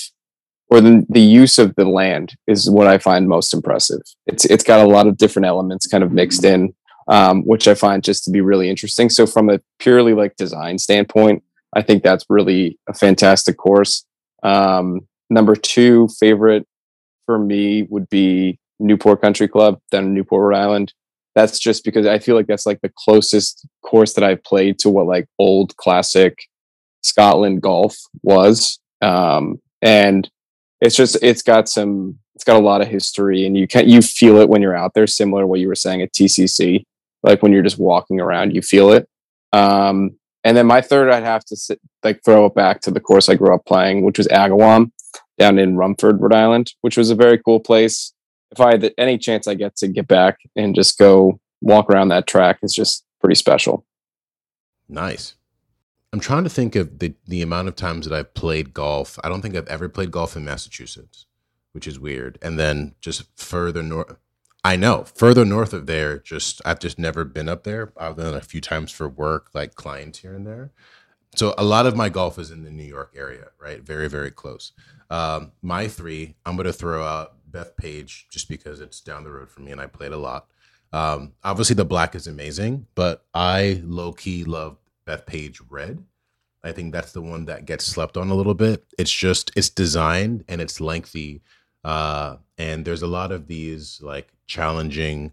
or 0.69 0.81
the, 0.81 1.05
the 1.11 1.21
use 1.21 1.59
of 1.59 1.75
the 1.75 1.85
land 1.85 2.35
is 2.47 2.71
what 2.71 2.87
I 2.87 2.97
find 2.97 3.29
most 3.29 3.53
impressive. 3.53 4.01
It's 4.27 4.47
it's 4.47 4.65
got 4.65 4.85
a 4.85 4.89
lot 4.89 5.07
of 5.07 5.19
different 5.19 5.47
elements 5.47 5.87
kind 5.87 6.03
of 6.03 6.13
mixed 6.13 6.45
in, 6.45 6.75
um, 7.09 7.43
which 7.43 7.69
I 7.69 7.75
find 7.75 8.03
just 8.03 8.25
to 8.25 8.31
be 8.31 8.41
really 8.41 8.71
interesting. 8.71 9.11
So 9.11 9.27
from 9.27 9.51
a 9.51 9.61
purely 9.79 10.15
like 10.15 10.37
design 10.37 10.79
standpoint, 10.79 11.43
I 11.75 11.83
think 11.83 12.03
that's 12.03 12.27
really 12.29 12.79
a 12.89 12.95
fantastic 12.95 13.57
course. 13.57 14.05
Um, 14.43 15.07
Number 15.33 15.57
two 15.57 16.09
favorite 16.21 16.67
for 17.25 17.39
me 17.39 17.85
would 17.89 18.07
be 18.11 18.59
Newport 18.79 19.23
Country 19.23 19.49
Club 19.49 19.79
down 19.91 20.05
in 20.05 20.15
Newport, 20.15 20.43
Rhode 20.43 20.59
Island. 20.59 20.93
That's 21.35 21.59
just 21.59 21.85
because 21.85 22.07
I 22.07 22.19
feel 22.19 22.37
like 22.37 22.47
that's 22.47 22.67
like 22.67 22.83
the 22.83 22.93
closest 22.95 23.67
course 23.83 24.13
that 24.13 24.25
I've 24.25 24.45
played 24.45 24.79
to 24.81 24.91
what 24.91 25.07
like 25.07 25.27
old 25.39 25.75
classic 25.79 26.39
Scotland 27.03 27.63
golf 27.63 27.97
was. 28.23 28.79
Um, 29.01 29.59
and 29.81 30.29
it's 30.83 30.97
just 30.97 31.17
it's 31.23 31.43
got 31.43 31.67
some 31.67 32.19
it's 32.35 32.45
got 32.45 32.61
a 32.61 32.65
lot 32.65 32.83
of 32.83 32.89
history 32.89 33.47
and 33.47 33.57
you 33.57 33.67
can 33.67 33.89
you 33.89 34.03
feel 34.03 34.37
it 34.37 34.51
when 34.51 34.61
you're 34.61 34.77
out 34.77 34.93
there 34.95 35.07
similar 35.07 35.43
to 35.43 35.47
what 35.47 35.61
you 35.61 35.69
were 35.69 35.75
saying 35.75 36.03
at 36.03 36.13
tcc 36.13 36.83
like 37.23 37.43
when 37.43 37.53
you're 37.53 37.63
just 37.63 37.79
walking 37.79 38.21
around 38.21 38.55
you 38.55 38.63
feel 38.63 38.91
it 38.91 39.07
um, 39.53 40.17
and 40.45 40.57
then 40.57 40.67
my 40.67 40.81
third 40.81 41.11
i'd 41.11 41.23
have 41.23 41.45
to 41.45 41.57
sit, 41.57 41.81
like 42.03 42.21
throw 42.25 42.47
it 42.47 42.55
back 42.55 42.81
to 42.81 42.91
the 42.91 43.01
course 43.01 43.29
i 43.29 43.35
grew 43.35 43.55
up 43.55 43.65
playing 43.65 44.03
which 44.03 44.19
was 44.19 44.29
agawam 44.29 44.91
down 45.39 45.59
in 45.59 45.77
Rumford, 45.77 46.21
Rhode 46.21 46.35
Island, 46.35 46.73
which 46.83 46.97
was 46.97 47.11
a 47.11 47.15
very 47.15 47.39
cool 47.39 47.61
place. 47.61 48.13
If 48.51 48.61
I 48.61 48.73
had 48.73 48.93
any 48.99 49.19
chance 49.19 49.49
I 49.49 49.55
get 49.55 49.77
to 49.77 49.89
get 49.89 50.07
back 50.07 50.39
and 50.57 50.75
just 50.75 50.99
go 50.99 51.41
walk 51.61 51.91
around 51.91 52.09
that 52.09 52.27
track, 52.27 52.59
it's 52.63 52.75
just 52.75 53.05
pretty 53.21 53.35
special. 53.35 53.85
Nice. 54.89 55.35
I'm 56.13 56.21
trying 56.21 56.45
to 56.45 56.51
think 56.51 56.77
of 56.77 56.99
the 56.99 57.15
the 57.27 57.41
amount 57.41 57.69
of 57.69 57.77
times 57.77 58.07
that 58.07 58.15
I've 58.15 58.35
played 58.35 58.75
golf. 58.75 59.19
I 59.25 59.29
don't 59.29 59.41
think 59.41 59.57
I've 59.57 59.69
ever 59.69 59.89
played 59.89 60.11
golf 60.11 60.37
in 60.37 60.45
Massachusetts, 60.45 61.27
which 61.73 61.87
is 61.87 61.99
weird. 61.99 62.39
And 62.43 62.59
then 62.59 62.95
just 63.01 63.25
further 63.35 63.83
north, 63.83 64.17
I 64.65 64.77
know 64.77 65.05
further 65.05 65.45
north 65.45 65.73
of 65.73 65.87
there, 65.87 66.19
just 66.19 66.61
I've 66.65 66.79
just 66.79 66.99
never 66.99 67.25
been 67.25 67.49
up 67.49 67.65
there 67.65 67.93
I've 67.97 68.17
than 68.17 68.35
a 68.35 68.41
few 68.41 68.61
times 68.61 68.93
for 68.93 69.09
work, 69.09 69.51
like 69.55 69.75
clients 69.75 70.21
here 70.21 70.35
and 70.35 70.47
there. 70.47 70.71
So 71.35 71.55
a 71.59 71.65
lot 71.65 71.87
of 71.87 71.97
my 71.97 72.09
golf 72.09 72.39
is 72.39 72.51
in 72.51 72.63
the 72.63 72.71
New 72.71 72.85
York 72.85 73.15
area, 73.17 73.49
right? 73.61 73.83
Very 73.83 74.09
very 74.09 74.31
close. 74.31 74.73
Um, 75.11 75.53
my 75.63 75.89
three, 75.89 76.37
I'm 76.47 76.57
going 76.57 76.67
to 76.67 76.73
throw 76.73 77.05
out 77.05 77.35
Bethpage 77.51 78.29
just 78.31 78.49
because 78.49 78.81
it's 78.81 79.01
down 79.01 79.25
the 79.25 79.31
road 79.31 79.51
for 79.51 79.61
me 79.61 79.73
and 79.73 79.81
I 79.81 79.87
played 79.87 80.13
a 80.13 80.17
lot. 80.17 80.47
Um, 80.93 81.33
obviously, 81.43 81.75
the 81.75 81.85
black 81.85 82.15
is 82.15 82.27
amazing, 82.27 82.87
but 82.95 83.25
I 83.35 83.83
low 83.85 84.13
key 84.13 84.45
love 84.45 84.79
Bethpage 85.07 85.61
Red. 85.69 86.05
I 86.65 86.73
think 86.73 86.93
that's 86.93 87.13
the 87.13 87.23
one 87.23 87.47
that 87.47 87.65
gets 87.65 87.85
slept 87.85 88.17
on 88.17 88.31
a 88.31 88.35
little 88.35 88.55
bit. 88.55 88.85
It's 88.99 89.13
just 89.13 89.51
it's 89.57 89.71
designed 89.71 90.45
and 90.49 90.61
it's 90.61 90.81
lengthy, 90.81 91.43
uh, 91.85 92.37
and 92.59 92.85
there's 92.85 93.03
a 93.03 93.07
lot 93.07 93.33
of 93.33 93.47
these 93.47 94.01
like 94.03 94.33
challenging 94.47 95.33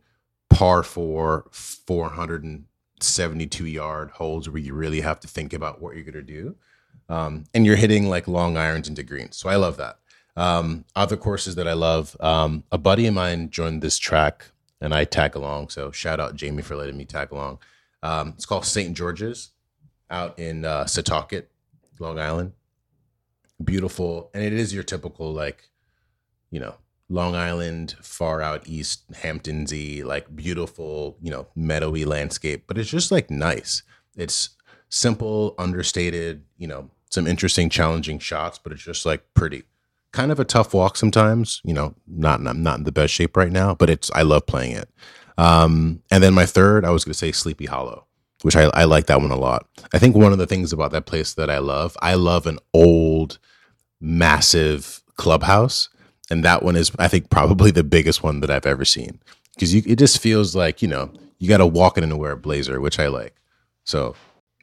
par 0.50 0.84
four, 0.84 1.48
472 1.52 3.66
yard 3.66 4.12
holes 4.12 4.50
where 4.50 4.62
you 4.62 4.74
really 4.74 5.02
have 5.02 5.20
to 5.20 5.28
think 5.28 5.54
about 5.54 5.82
what 5.82 5.96
you're 5.96 6.04
gonna 6.04 6.22
do 6.22 6.56
um, 7.10 7.46
and 7.54 7.66
you're 7.66 7.76
hitting 7.76 8.08
like 8.08 8.28
long 8.28 8.56
irons 8.56 8.88
into 8.88 9.04
greens. 9.04 9.36
So 9.36 9.50
I 9.50 9.56
love 9.56 9.78
that. 9.78 9.98
Um, 10.36 10.86
other 10.96 11.18
courses 11.18 11.56
that 11.56 11.68
I 11.68 11.74
love, 11.74 12.16
um, 12.20 12.64
a 12.72 12.78
buddy 12.78 13.08
of 13.08 13.14
mine 13.14 13.50
joined 13.50 13.82
this 13.82 13.98
track 13.98 14.46
and 14.80 14.94
I 14.94 15.04
tag 15.04 15.36
along. 15.36 15.70
So 15.70 15.92
shout 15.92 16.20
out 16.20 16.36
Jamie 16.36 16.62
for 16.62 16.76
letting 16.76 16.98
me 16.98 17.06
tag 17.06 17.32
along. 17.32 17.60
Um, 18.02 18.34
it's 18.36 18.46
called 18.46 18.66
St. 18.66 18.96
George's 18.96 19.50
out 20.10 20.38
in 20.40 20.64
uh, 20.64 20.86
Setauket, 20.86 21.46
Long 22.00 22.20
Island. 22.20 22.54
Beautiful. 23.62 24.30
And 24.34 24.44
it 24.44 24.54
is 24.54 24.74
your 24.74 24.84
typical, 24.84 25.34
like, 25.34 25.69
you 26.52 26.60
know, 26.60 26.76
Long 27.10 27.36
Island, 27.36 27.96
far 28.02 28.42
out 28.42 28.68
east, 28.68 29.10
Hamptonsy, 29.12 30.04
like 30.04 30.36
beautiful, 30.36 31.18
you 31.22 31.32
know, 31.32 31.48
meadowy 31.56 32.06
landscape, 32.06 32.66
but 32.68 32.78
it's 32.78 32.90
just 32.90 33.12
like 33.12 33.32
nice. 33.32 33.82
It's 34.16 34.50
simple, 34.90 35.56
understated, 35.58 36.44
you 36.58 36.68
know, 36.68 36.92
some 37.10 37.26
interesting, 37.26 37.70
challenging 37.70 38.20
shots, 38.20 38.60
but 38.60 38.72
it's 38.72 38.84
just 38.84 39.06
like 39.06 39.24
pretty. 39.34 39.64
Kind 40.12 40.32
of 40.32 40.40
a 40.40 40.46
tough 40.46 40.74
walk 40.74 40.98
sometimes. 40.98 41.62
You 41.64 41.74
know, 41.74 41.96
not 42.08 42.46
I'm 42.46 42.64
not 42.64 42.80
in 42.80 42.84
the 42.84 42.92
best 42.92 43.14
shape 43.14 43.38
right 43.38 43.52
now, 43.52 43.76
but 43.76 43.90
it's 43.90 44.12
I 44.12 44.22
love 44.24 44.46
playing 44.46 44.76
it. 44.76 44.90
Um, 45.38 46.04
and 46.12 46.22
then 46.24 46.34
my 46.34 46.46
third, 46.46 46.84
I 46.84 46.90
was 46.90 47.06
going 47.06 47.14
to 47.14 47.18
say 47.18 47.32
Sleepy 47.32 47.66
Hollow, 47.66 48.06
which 48.42 48.56
I, 48.56 48.64
I 48.74 48.84
like 48.84 49.06
that 49.06 49.22
one 49.22 49.32
a 49.32 49.38
lot. 49.38 49.68
I 49.94 50.00
think 50.00 50.16
one 50.16 50.32
of 50.32 50.38
the 50.38 50.48
things 50.48 50.74
about 50.74 50.92
that 50.92 51.06
place 51.06 51.34
that 51.36 51.50
I 51.50 51.60
love, 51.60 51.96
I 52.02 52.16
love 52.16 52.46
an 52.46 52.60
old, 52.74 53.40
massive 54.02 55.02
clubhouse, 55.16 55.90
and 56.30 56.44
that 56.44 56.64
one 56.64 56.76
is 56.76 56.92
I 57.00 57.08
think 57.08 57.30
probably 57.30 57.72
the 57.72 57.84
biggest 57.84 58.24
one 58.24 58.40
that 58.42 58.52
I've 58.52 58.66
ever 58.66 58.86
seen 58.86 59.20
because 59.54 59.74
it 59.74 59.98
just 59.98 60.20
feels 60.20 60.56
like 60.56 60.82
you 60.82 60.88
know 60.88 61.12
you 61.40 61.48
got 61.48 61.58
to 61.58 61.66
walk 61.66 61.98
in 61.98 62.04
and 62.04 62.20
wear 62.20 62.32
a 62.32 62.38
blazer, 62.38 62.80
which 62.82 63.00
I 63.00 63.08
like. 63.08 63.36
So 63.86 64.16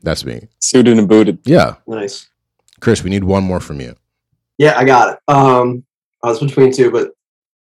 that's 0.03 0.25
me. 0.25 0.49
Suited 0.61 0.99
and 0.99 1.09
booted. 1.09 1.39
Yeah. 1.45 1.77
Nice. 1.87 2.29
Chris, 2.81 3.03
we 3.03 3.11
need 3.11 3.25
one 3.25 3.43
more 3.43 3.61
from 3.61 3.81
you. 3.81 3.97
Yeah, 4.59 4.79
I 4.79 4.85
got 4.85 5.15
it. 5.15 5.19
Um, 5.29 5.85
I 6.23 6.29
was 6.29 6.41
between 6.41 6.73
two, 6.73 6.91
but 6.91 7.13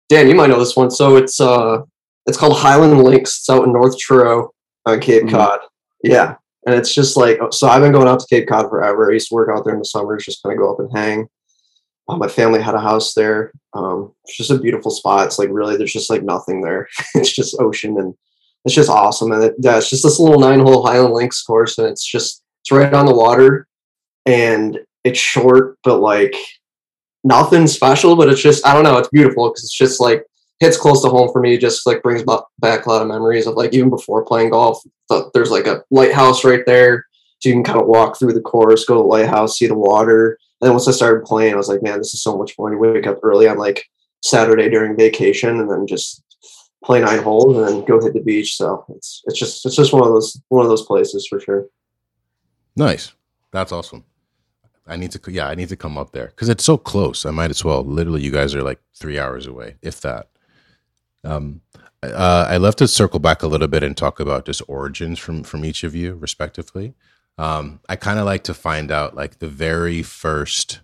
Dan, 0.09 0.27
you 0.27 0.35
might 0.35 0.47
know 0.47 0.59
this 0.59 0.75
one. 0.75 0.91
So 0.91 1.15
it's 1.15 1.39
uh, 1.39 1.81
it's 2.25 2.37
called 2.37 2.57
Highland 2.57 3.01
Links. 3.01 3.39
It's 3.39 3.49
out 3.49 3.65
in 3.65 3.73
North 3.73 3.97
Truro 3.97 4.51
on 4.85 4.99
Cape 4.99 5.23
mm-hmm. 5.23 5.35
Cod. 5.35 5.59
Yeah, 6.03 6.35
and 6.65 6.75
it's 6.75 6.93
just 6.93 7.17
like 7.17 7.39
so. 7.51 7.67
I've 7.67 7.81
been 7.81 7.91
going 7.91 8.07
out 8.07 8.19
to 8.19 8.27
Cape 8.29 8.47
Cod 8.47 8.69
forever. 8.69 9.09
I 9.09 9.13
used 9.13 9.29
to 9.29 9.35
work 9.35 9.49
out 9.49 9.65
there 9.65 9.73
in 9.73 9.79
the 9.79 9.85
summers, 9.85 10.25
just 10.25 10.43
kind 10.43 10.53
of 10.53 10.59
go 10.59 10.71
up 10.71 10.79
and 10.79 10.95
hang. 10.95 11.27
Uh, 12.09 12.17
my 12.17 12.27
family 12.27 12.61
had 12.61 12.75
a 12.75 12.79
house 12.79 13.13
there. 13.13 13.51
Um, 13.73 14.13
it's 14.23 14.37
just 14.37 14.51
a 14.51 14.59
beautiful 14.59 14.91
spot. 14.91 15.27
It's 15.27 15.39
like 15.39 15.49
really, 15.51 15.77
there's 15.77 15.93
just 15.93 16.09
like 16.09 16.23
nothing 16.23 16.61
there. 16.61 16.87
it's 17.15 17.31
just 17.31 17.59
ocean 17.59 17.97
and 17.97 18.13
it's 18.65 18.75
just 18.75 18.89
awesome. 18.89 19.31
And 19.31 19.43
it, 19.43 19.55
yeah, 19.59 19.77
it's 19.77 19.89
just 19.89 20.03
this 20.03 20.19
little 20.19 20.39
nine 20.39 20.59
hole 20.59 20.85
Highland 20.85 21.13
Links 21.13 21.41
course, 21.41 21.77
and 21.77 21.87
it's 21.87 22.05
just 22.05 22.43
it's 22.61 22.71
right 22.71 22.93
on 22.93 23.05
the 23.05 23.15
water, 23.15 23.67
and 24.25 24.79
it's 25.03 25.19
short, 25.19 25.77
but 25.83 25.99
like 25.99 26.35
nothing 27.23 27.67
special. 27.67 28.15
But 28.15 28.29
it's 28.29 28.41
just 28.41 28.65
I 28.65 28.73
don't 28.73 28.83
know. 28.83 28.97
It's 28.97 29.09
beautiful 29.09 29.49
because 29.49 29.63
it's 29.63 29.77
just 29.77 30.01
like 30.01 30.23
hits 30.59 30.77
close 30.77 31.01
to 31.03 31.09
home 31.09 31.29
for 31.31 31.39
me. 31.39 31.57
Just 31.57 31.87
like 31.87 32.03
brings 32.03 32.23
back 32.23 32.85
a 32.85 32.89
lot 32.89 33.01
of 33.01 33.07
memories 33.07 33.47
of 33.47 33.55
like 33.55 33.73
even 33.73 33.89
before 33.89 34.25
playing 34.25 34.49
golf. 34.49 34.81
There's 35.33 35.51
like 35.51 35.67
a 35.67 35.83
lighthouse 35.89 36.43
right 36.43 36.65
there, 36.65 37.05
so 37.39 37.49
you 37.49 37.55
can 37.55 37.63
kind 37.63 37.79
of 37.79 37.87
walk 37.87 38.19
through 38.19 38.33
the 38.33 38.41
course, 38.41 38.83
go 38.83 38.95
to 38.95 38.99
the 38.99 39.05
lighthouse, 39.07 39.57
see 39.57 39.67
the 39.67 39.75
water. 39.75 40.37
And 40.59 40.67
then 40.67 40.73
once 40.73 40.87
I 40.87 40.91
started 40.91 41.25
playing, 41.25 41.53
I 41.53 41.57
was 41.57 41.69
like, 41.69 41.83
man, 41.83 41.99
this 41.99 42.13
is 42.13 42.21
so 42.21 42.37
much 42.37 42.55
fun. 42.55 42.71
You 42.71 42.79
wake 42.79 43.07
up 43.07 43.19
early 43.23 43.47
on 43.47 43.57
like 43.57 43.85
Saturday 44.23 44.69
during 44.69 44.97
vacation, 44.97 45.59
and 45.59 45.69
then 45.69 45.85
just 45.85 46.23
play 46.83 47.01
nine 47.01 47.21
holes 47.21 47.57
and 47.57 47.67
then 47.67 47.85
go 47.85 48.01
hit 48.01 48.13
the 48.13 48.21
beach. 48.21 48.55
So 48.55 48.85
it's 48.89 49.21
it's 49.25 49.37
just 49.37 49.65
it's 49.65 49.75
just 49.75 49.93
one 49.93 50.03
of 50.03 50.09
those 50.09 50.41
one 50.49 50.65
of 50.65 50.69
those 50.69 50.85
places 50.85 51.27
for 51.27 51.39
sure. 51.39 51.67
Nice. 52.75 53.13
That's 53.51 53.71
awesome. 53.71 54.03
I 54.87 54.95
need 54.95 55.11
to 55.11 55.31
yeah, 55.31 55.47
I 55.47 55.55
need 55.55 55.69
to 55.69 55.75
come 55.75 55.97
up 55.97 56.11
there 56.11 56.27
because 56.27 56.49
it's 56.49 56.63
so 56.63 56.77
close. 56.77 57.25
I 57.25 57.31
might 57.31 57.49
as 57.49 57.63
well. 57.63 57.83
Literally, 57.83 58.21
you 58.21 58.31
guys 58.31 58.55
are 58.55 58.63
like 58.63 58.79
three 58.95 59.19
hours 59.19 59.45
away, 59.45 59.75
if 59.81 60.01
that. 60.01 60.29
Um, 61.23 61.61
uh, 62.03 62.45
I 62.47 62.57
love 62.57 62.75
to 62.77 62.87
circle 62.87 63.19
back 63.19 63.43
a 63.43 63.47
little 63.47 63.67
bit 63.67 63.83
and 63.83 63.97
talk 63.97 64.19
about 64.19 64.45
just 64.45 64.61
origins 64.67 65.19
from 65.19 65.43
from 65.43 65.65
each 65.65 65.83
of 65.83 65.93
you, 65.93 66.15
respectively. 66.15 66.93
Um, 67.37 67.79
I 67.87 67.95
kind 67.95 68.19
of 68.19 68.25
like 68.25 68.43
to 68.45 68.53
find 68.53 68.91
out 68.91 69.15
like 69.15 69.39
the 69.39 69.47
very 69.47 70.01
first 70.01 70.81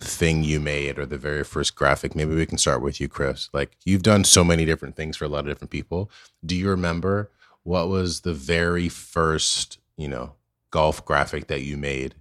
thing 0.00 0.44
you 0.44 0.60
made 0.60 0.98
or 0.98 1.06
the 1.06 1.18
very 1.18 1.44
first 1.44 1.74
graphic. 1.74 2.14
Maybe 2.14 2.34
we 2.34 2.46
can 2.46 2.58
start 2.58 2.82
with 2.82 3.00
you, 3.00 3.08
Chris. 3.08 3.48
Like 3.52 3.76
you've 3.84 4.02
done 4.02 4.24
so 4.24 4.44
many 4.44 4.64
different 4.64 4.96
things 4.96 5.16
for 5.16 5.24
a 5.24 5.28
lot 5.28 5.40
of 5.40 5.46
different 5.46 5.70
people. 5.70 6.10
Do 6.44 6.54
you 6.54 6.68
remember 6.68 7.30
what 7.62 7.88
was 7.88 8.20
the 8.20 8.34
very 8.34 8.88
first, 8.88 9.78
you 9.96 10.08
know, 10.08 10.34
golf 10.70 11.04
graphic 11.04 11.48
that 11.48 11.62
you 11.62 11.76
made? 11.76 12.14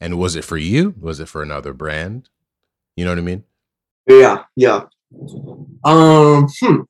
And 0.00 0.18
was 0.18 0.36
it 0.36 0.44
for 0.44 0.56
you? 0.56 0.94
Was 1.00 1.20
it 1.20 1.28
for 1.28 1.42
another 1.42 1.72
brand? 1.72 2.28
You 2.96 3.04
know 3.04 3.10
what 3.10 3.18
I 3.18 3.22
mean? 3.22 3.44
Yeah, 4.06 4.44
yeah. 4.54 4.82
Um, 5.84 6.48
hmm. 6.60 6.82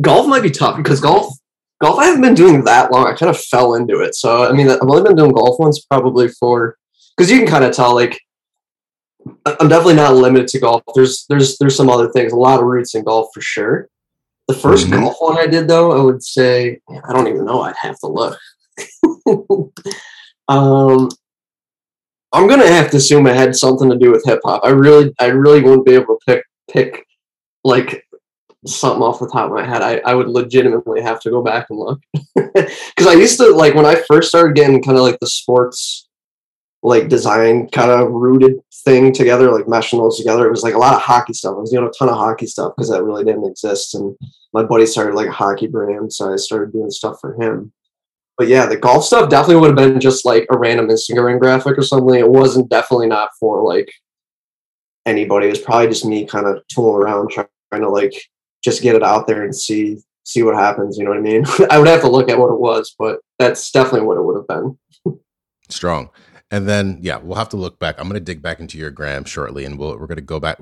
Golf 0.00 0.26
might 0.26 0.42
be 0.42 0.50
tough 0.50 0.76
because 0.76 1.00
golf 1.00 1.34
golf 1.82 1.98
I 1.98 2.06
haven't 2.06 2.22
been 2.22 2.34
doing 2.34 2.64
that 2.64 2.92
long. 2.92 3.06
I 3.06 3.14
kind 3.14 3.30
of 3.30 3.40
fell 3.40 3.74
into 3.74 4.00
it. 4.00 4.14
So 4.14 4.44
I 4.44 4.52
mean 4.52 4.68
I've 4.68 4.80
only 4.82 5.02
been 5.02 5.16
doing 5.16 5.32
golf 5.32 5.58
once 5.58 5.84
probably 5.84 6.28
for 6.28 6.76
because 7.16 7.30
you 7.30 7.38
can 7.38 7.48
kind 7.48 7.64
of 7.64 7.72
tell 7.72 7.94
like 7.94 8.20
I'm 9.44 9.68
definitely 9.68 9.94
not 9.94 10.14
limited 10.14 10.48
to 10.48 10.60
golf. 10.60 10.82
There's 10.94 11.26
there's 11.28 11.58
there's 11.58 11.76
some 11.76 11.90
other 11.90 12.10
things, 12.10 12.32
a 12.32 12.36
lot 12.36 12.60
of 12.60 12.66
roots 12.66 12.94
in 12.94 13.04
golf 13.04 13.28
for 13.34 13.40
sure. 13.40 13.88
The 14.48 14.54
1st 14.54 14.84
mm-hmm. 14.86 15.00
golf 15.00 15.16
one 15.20 15.38
I 15.38 15.46
did 15.46 15.68
though, 15.68 15.92
I 15.92 16.02
would 16.02 16.22
say 16.22 16.80
I 17.04 17.12
don't 17.12 17.28
even 17.28 17.44
know. 17.44 17.62
I'd 17.62 17.76
have 17.76 17.98
to 18.00 18.06
look. 18.06 18.38
um, 20.48 21.08
I'm 22.32 22.48
gonna 22.48 22.66
have 22.66 22.90
to 22.90 22.96
assume 22.96 23.26
it 23.26 23.36
had 23.36 23.54
something 23.54 23.90
to 23.90 23.98
do 23.98 24.10
with 24.10 24.24
hip 24.24 24.40
hop. 24.44 24.62
I 24.64 24.70
really 24.70 25.14
I 25.20 25.26
really 25.26 25.62
wouldn't 25.62 25.86
be 25.86 25.94
able 25.94 26.18
to 26.18 26.20
pick 26.26 26.44
pick 26.70 27.06
like 27.64 28.04
something 28.66 29.02
off 29.02 29.20
the 29.20 29.28
top 29.28 29.46
of 29.46 29.56
my 29.56 29.64
head. 29.64 29.82
I, 29.82 29.98
I 30.04 30.14
would 30.14 30.28
legitimately 30.28 31.00
have 31.00 31.20
to 31.20 31.30
go 31.30 31.42
back 31.42 31.66
and 31.70 31.78
look 31.78 32.00
because 32.34 33.06
I 33.06 33.14
used 33.14 33.38
to 33.38 33.50
like 33.50 33.74
when 33.74 33.86
I 33.86 34.02
first 34.06 34.28
started 34.28 34.54
getting 34.54 34.82
kind 34.82 34.96
of 34.96 35.02
like 35.02 35.18
the 35.20 35.26
sports 35.26 36.08
like 36.82 37.08
design 37.08 37.68
kind 37.68 37.90
of 37.90 38.10
rooted 38.10 38.60
thing 38.84 39.12
together, 39.12 39.50
like 39.50 39.66
meshing 39.66 39.98
those 39.98 40.16
together. 40.16 40.46
It 40.46 40.50
was 40.50 40.62
like 40.62 40.74
a 40.74 40.78
lot 40.78 40.94
of 40.94 41.02
hockey 41.02 41.34
stuff. 41.34 41.56
I 41.56 41.60
was 41.60 41.70
doing 41.70 41.86
a 41.86 41.90
ton 41.90 42.08
of 42.08 42.16
hockey 42.16 42.46
stuff 42.46 42.72
because 42.74 42.90
that 42.90 43.02
really 43.02 43.24
didn't 43.24 43.44
exist. 43.44 43.94
And 43.94 44.16
my 44.52 44.62
buddy 44.62 44.86
started 44.86 45.14
like 45.14 45.28
a 45.28 45.32
hockey 45.32 45.66
brand, 45.66 46.12
so 46.12 46.32
I 46.32 46.36
started 46.36 46.72
doing 46.72 46.90
stuff 46.90 47.18
for 47.20 47.40
him. 47.40 47.72
But 48.38 48.48
yeah, 48.48 48.64
the 48.64 48.78
golf 48.78 49.04
stuff 49.04 49.28
definitely 49.28 49.56
would 49.56 49.78
have 49.78 49.92
been 49.92 50.00
just 50.00 50.24
like 50.24 50.46
a 50.50 50.58
random 50.58 50.88
Instagram 50.88 51.38
graphic 51.38 51.76
or 51.76 51.82
something. 51.82 52.18
It 52.18 52.28
wasn't 52.28 52.70
definitely 52.70 53.08
not 53.08 53.28
for 53.38 53.62
like 53.62 53.92
anybody. 55.04 55.48
It 55.48 55.50
was 55.50 55.60
probably 55.60 55.88
just 55.88 56.06
me 56.06 56.24
kind 56.24 56.46
of 56.46 56.62
tooling 56.68 57.02
around 57.02 57.30
trying 57.30 57.82
to 57.82 57.88
like 57.90 58.14
just 58.62 58.82
get 58.82 58.94
it 58.94 59.02
out 59.02 59.26
there 59.26 59.42
and 59.42 59.54
see 59.54 59.98
see 60.24 60.42
what 60.42 60.54
happens. 60.54 60.98
You 60.98 61.04
know 61.04 61.10
what 61.10 61.18
I 61.18 61.22
mean? 61.22 61.44
I 61.70 61.78
would 61.78 61.88
have 61.88 62.02
to 62.02 62.10
look 62.10 62.28
at 62.28 62.38
what 62.38 62.52
it 62.52 62.60
was, 62.60 62.94
but 62.98 63.20
that's 63.38 63.70
definitely 63.70 64.06
what 64.06 64.16
it 64.16 64.22
would 64.22 64.36
have 64.36 64.48
been. 64.48 64.78
Strong. 65.68 66.10
And 66.50 66.68
then 66.68 66.98
yeah, 67.00 67.18
we'll 67.18 67.36
have 67.36 67.48
to 67.50 67.56
look 67.56 67.78
back. 67.78 67.96
I'm 67.98 68.08
gonna 68.08 68.20
dig 68.20 68.42
back 68.42 68.60
into 68.60 68.78
your 68.78 68.90
gram 68.90 69.24
shortly, 69.24 69.64
and 69.64 69.78
we'll 69.78 69.98
we're 69.98 70.06
gonna 70.06 70.20
go 70.20 70.40
back. 70.40 70.58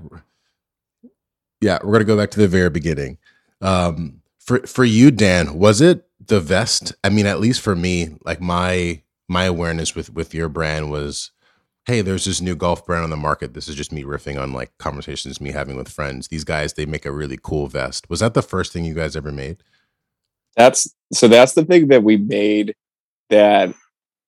Yeah, 1.61 1.79
we're 1.83 1.93
gonna 1.93 2.05
go 2.05 2.17
back 2.17 2.31
to 2.33 2.41
the 2.41 2.49
very 2.49 2.71
beginning. 2.71 3.19
Um, 3.61 4.21
for 4.39 4.67
for 4.67 4.85
you, 4.85 5.11
Dan, 5.11 5.59
was 5.59 5.81
it 5.81 6.07
the 6.25 6.41
vest? 6.41 6.93
I 7.03 7.09
mean, 7.09 7.27
at 7.27 7.41
least 7.41 7.61
for 7.61 7.75
me, 7.75 8.17
like 8.25 8.41
my 8.41 9.03
my 9.29 9.45
awareness 9.45 9.95
with 9.95 10.13
with 10.13 10.35
your 10.35 10.49
brand 10.49 10.91
was, 10.91 11.31
hey, 11.89 12.03
there's 12.03 12.27
this 12.27 12.43
new 12.43 12.55
golf 12.55 12.85
brand 12.85 13.03
on 13.03 13.09
the 13.09 13.17
market. 13.17 13.55
This 13.55 13.67
is 13.67 13.75
just 13.75 13.93
me 13.93 14.05
riffing 14.05 14.39
on 14.39 14.53
like 14.53 14.77
conversations 14.77 15.41
me 15.41 15.53
having 15.53 15.75
with 15.75 15.89
friends. 15.89 16.29
These 16.29 16.45
guys, 16.45 16.75
they 16.75 16.85
make 16.85 17.07
a 17.07 17.11
really 17.11 17.39
cool 17.43 17.67
vest. 17.67 18.11
Was 18.11 18.21
that 18.21 18.35
the 18.35 18.43
first 18.43 18.75
thing 18.75 18.85
you 18.85 18.93
guys 18.93 19.17
ever 19.17 19.33
made? 19.33 19.63
That's 20.55 20.95
so. 21.15 21.29
That's 21.29 21.55
the 21.55 21.65
thing 21.65 21.89
that 21.89 22.05
we 22.05 22.19
made 22.19 22.75
that 23.31 23.75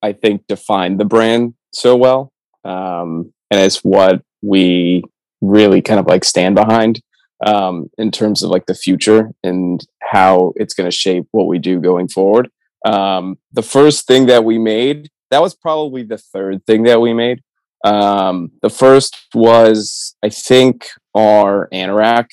I 0.00 0.12
think 0.14 0.46
defined 0.46 0.98
the 0.98 1.04
brand 1.04 1.54
so 1.72 1.96
well. 1.96 2.32
Um, 2.64 3.32
and 3.50 3.60
it's 3.60 3.84
what 3.84 4.22
we 4.40 5.04
really 5.42 5.82
kind 5.82 6.00
of 6.00 6.06
like 6.06 6.24
stand 6.24 6.54
behind 6.54 7.02
um, 7.44 7.90
in 7.98 8.10
terms 8.10 8.42
of 8.42 8.50
like 8.50 8.66
the 8.66 8.74
future 8.74 9.32
and 9.44 9.84
how 10.00 10.54
it's 10.56 10.72
going 10.72 10.90
to 10.90 10.96
shape 10.96 11.26
what 11.32 11.46
we 11.46 11.58
do 11.58 11.78
going 11.78 12.08
forward. 12.08 12.48
Um, 12.86 13.38
the 13.52 13.62
first 13.62 14.06
thing 14.06 14.26
that 14.26 14.44
we 14.44 14.58
made, 14.58 15.10
that 15.30 15.42
was 15.42 15.54
probably 15.54 16.04
the 16.04 16.18
third 16.18 16.64
thing 16.64 16.84
that 16.84 17.00
we 17.02 17.12
made. 17.12 17.42
Um, 17.84 18.50
the 18.62 18.70
first 18.70 19.16
was, 19.34 20.16
I 20.22 20.28
think, 20.28 20.86
our 21.14 21.68
anorak. 21.72 22.26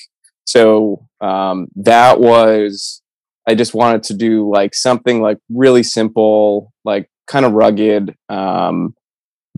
So 0.46 1.06
um, 1.20 1.68
that 1.76 2.20
was, 2.20 3.02
I 3.46 3.54
just 3.54 3.74
wanted 3.74 4.02
to 4.04 4.14
do 4.14 4.50
like 4.50 4.74
something 4.74 5.20
like 5.20 5.38
really 5.50 5.82
simple, 5.82 6.72
like 6.84 7.10
kind 7.26 7.46
of 7.46 7.52
rugged, 7.52 8.14
um, 8.28 8.94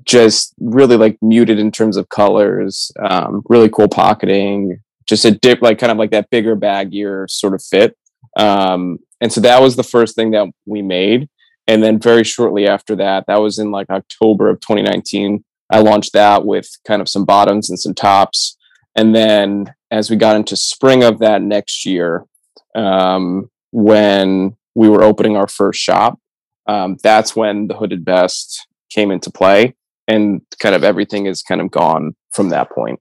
just 0.04 0.54
really 0.58 0.96
like 0.96 1.18
muted 1.20 1.58
in 1.58 1.70
terms 1.70 1.96
of 1.96 2.08
colors, 2.08 2.90
um, 3.00 3.42
really 3.48 3.68
cool 3.68 3.88
pocketing, 3.88 4.80
just 5.08 5.24
a 5.24 5.30
dip, 5.30 5.60
like 5.60 5.78
kind 5.78 5.92
of 5.92 5.98
like 5.98 6.12
that 6.12 6.30
bigger, 6.30 6.56
baggier 6.56 7.28
sort 7.28 7.54
of 7.54 7.62
fit. 7.62 7.96
Um, 8.36 8.98
and 9.20 9.32
so 9.32 9.40
that 9.40 9.60
was 9.60 9.76
the 9.76 9.82
first 9.82 10.14
thing 10.14 10.30
that 10.30 10.48
we 10.66 10.82
made. 10.82 11.28
And 11.66 11.82
then 11.82 12.00
very 12.00 12.24
shortly 12.24 12.66
after 12.66 12.96
that, 12.96 13.24
that 13.26 13.40
was 13.40 13.58
in 13.58 13.70
like 13.70 13.90
October 13.90 14.48
of 14.48 14.60
2019, 14.60 15.44
I 15.70 15.80
launched 15.80 16.12
that 16.14 16.44
with 16.44 16.68
kind 16.86 17.00
of 17.00 17.08
some 17.08 17.24
bottoms 17.24 17.70
and 17.70 17.78
some 17.78 17.94
tops. 17.94 18.56
And 18.96 19.14
then 19.14 19.74
as 19.90 20.10
we 20.10 20.16
got 20.16 20.36
into 20.36 20.56
spring 20.56 21.04
of 21.04 21.20
that 21.20 21.42
next 21.42 21.86
year, 21.86 22.26
um, 22.74 23.50
when 23.70 24.56
we 24.74 24.88
were 24.88 25.02
opening 25.02 25.36
our 25.36 25.46
first 25.46 25.80
shop, 25.80 26.18
um, 26.66 26.96
that's 27.02 27.34
when 27.34 27.68
the 27.68 27.76
hooded 27.76 28.04
vest 28.04 28.66
came 28.90 29.10
into 29.10 29.30
play 29.30 29.74
and 30.08 30.42
kind 30.60 30.74
of 30.74 30.82
everything 30.82 31.26
is 31.26 31.42
kind 31.42 31.60
of 31.60 31.70
gone 31.70 32.14
from 32.32 32.48
that 32.50 32.70
point. 32.70 33.00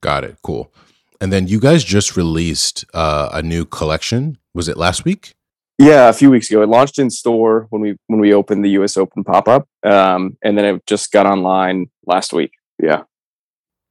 Got 0.00 0.24
it. 0.24 0.38
Cool. 0.42 0.72
And 1.20 1.32
then 1.32 1.46
you 1.46 1.60
guys 1.60 1.84
just 1.84 2.16
released 2.16 2.84
uh, 2.92 3.28
a 3.32 3.42
new 3.42 3.64
collection. 3.64 4.38
Was 4.54 4.68
it 4.68 4.76
last 4.76 5.04
week 5.04 5.34
yeah 5.78 6.08
a 6.08 6.12
few 6.12 6.30
weeks 6.30 6.50
ago 6.50 6.62
it 6.62 6.68
launched 6.68 6.98
in 6.98 7.10
store 7.10 7.66
when 7.70 7.82
we 7.82 7.96
when 8.06 8.20
we 8.20 8.32
opened 8.32 8.64
the 8.64 8.70
us 8.70 8.96
open 8.96 9.24
pop-up 9.24 9.68
um, 9.84 10.36
and 10.42 10.56
then 10.56 10.64
it 10.64 10.86
just 10.86 11.12
got 11.12 11.26
online 11.26 11.86
last 12.06 12.32
week 12.32 12.52
yeah 12.78 13.02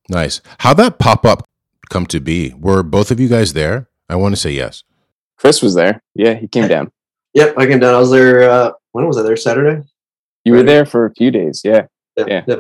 nice 0.09 0.41
how 0.59 0.73
that 0.73 0.99
pop-up 0.99 1.43
come 1.89 2.05
to 2.05 2.19
be 2.19 2.53
were 2.57 2.83
both 2.83 3.11
of 3.11 3.19
you 3.19 3.27
guys 3.27 3.53
there 3.53 3.89
i 4.09 4.15
want 4.15 4.33
to 4.33 4.39
say 4.39 4.51
yes 4.51 4.83
chris 5.37 5.61
was 5.61 5.75
there 5.75 6.01
yeah 6.15 6.33
he 6.33 6.47
came 6.47 6.67
down 6.67 6.91
Yep, 7.33 7.57
I 7.57 7.65
came 7.65 7.79
down. 7.79 7.95
I 7.95 7.99
was 7.99 8.11
there. 8.11 8.49
Uh, 8.49 8.71
when 8.91 9.07
was 9.07 9.17
I 9.17 9.23
there? 9.23 9.37
Saturday. 9.37 9.83
You 10.43 10.53
were 10.53 10.63
there 10.63 10.85
for 10.85 11.05
a 11.05 11.13
few 11.13 11.31
days. 11.31 11.61
Yeah. 11.63 11.85
Yeah. 12.17 12.25
Yeah. 12.27 12.43
yeah. 12.47 12.55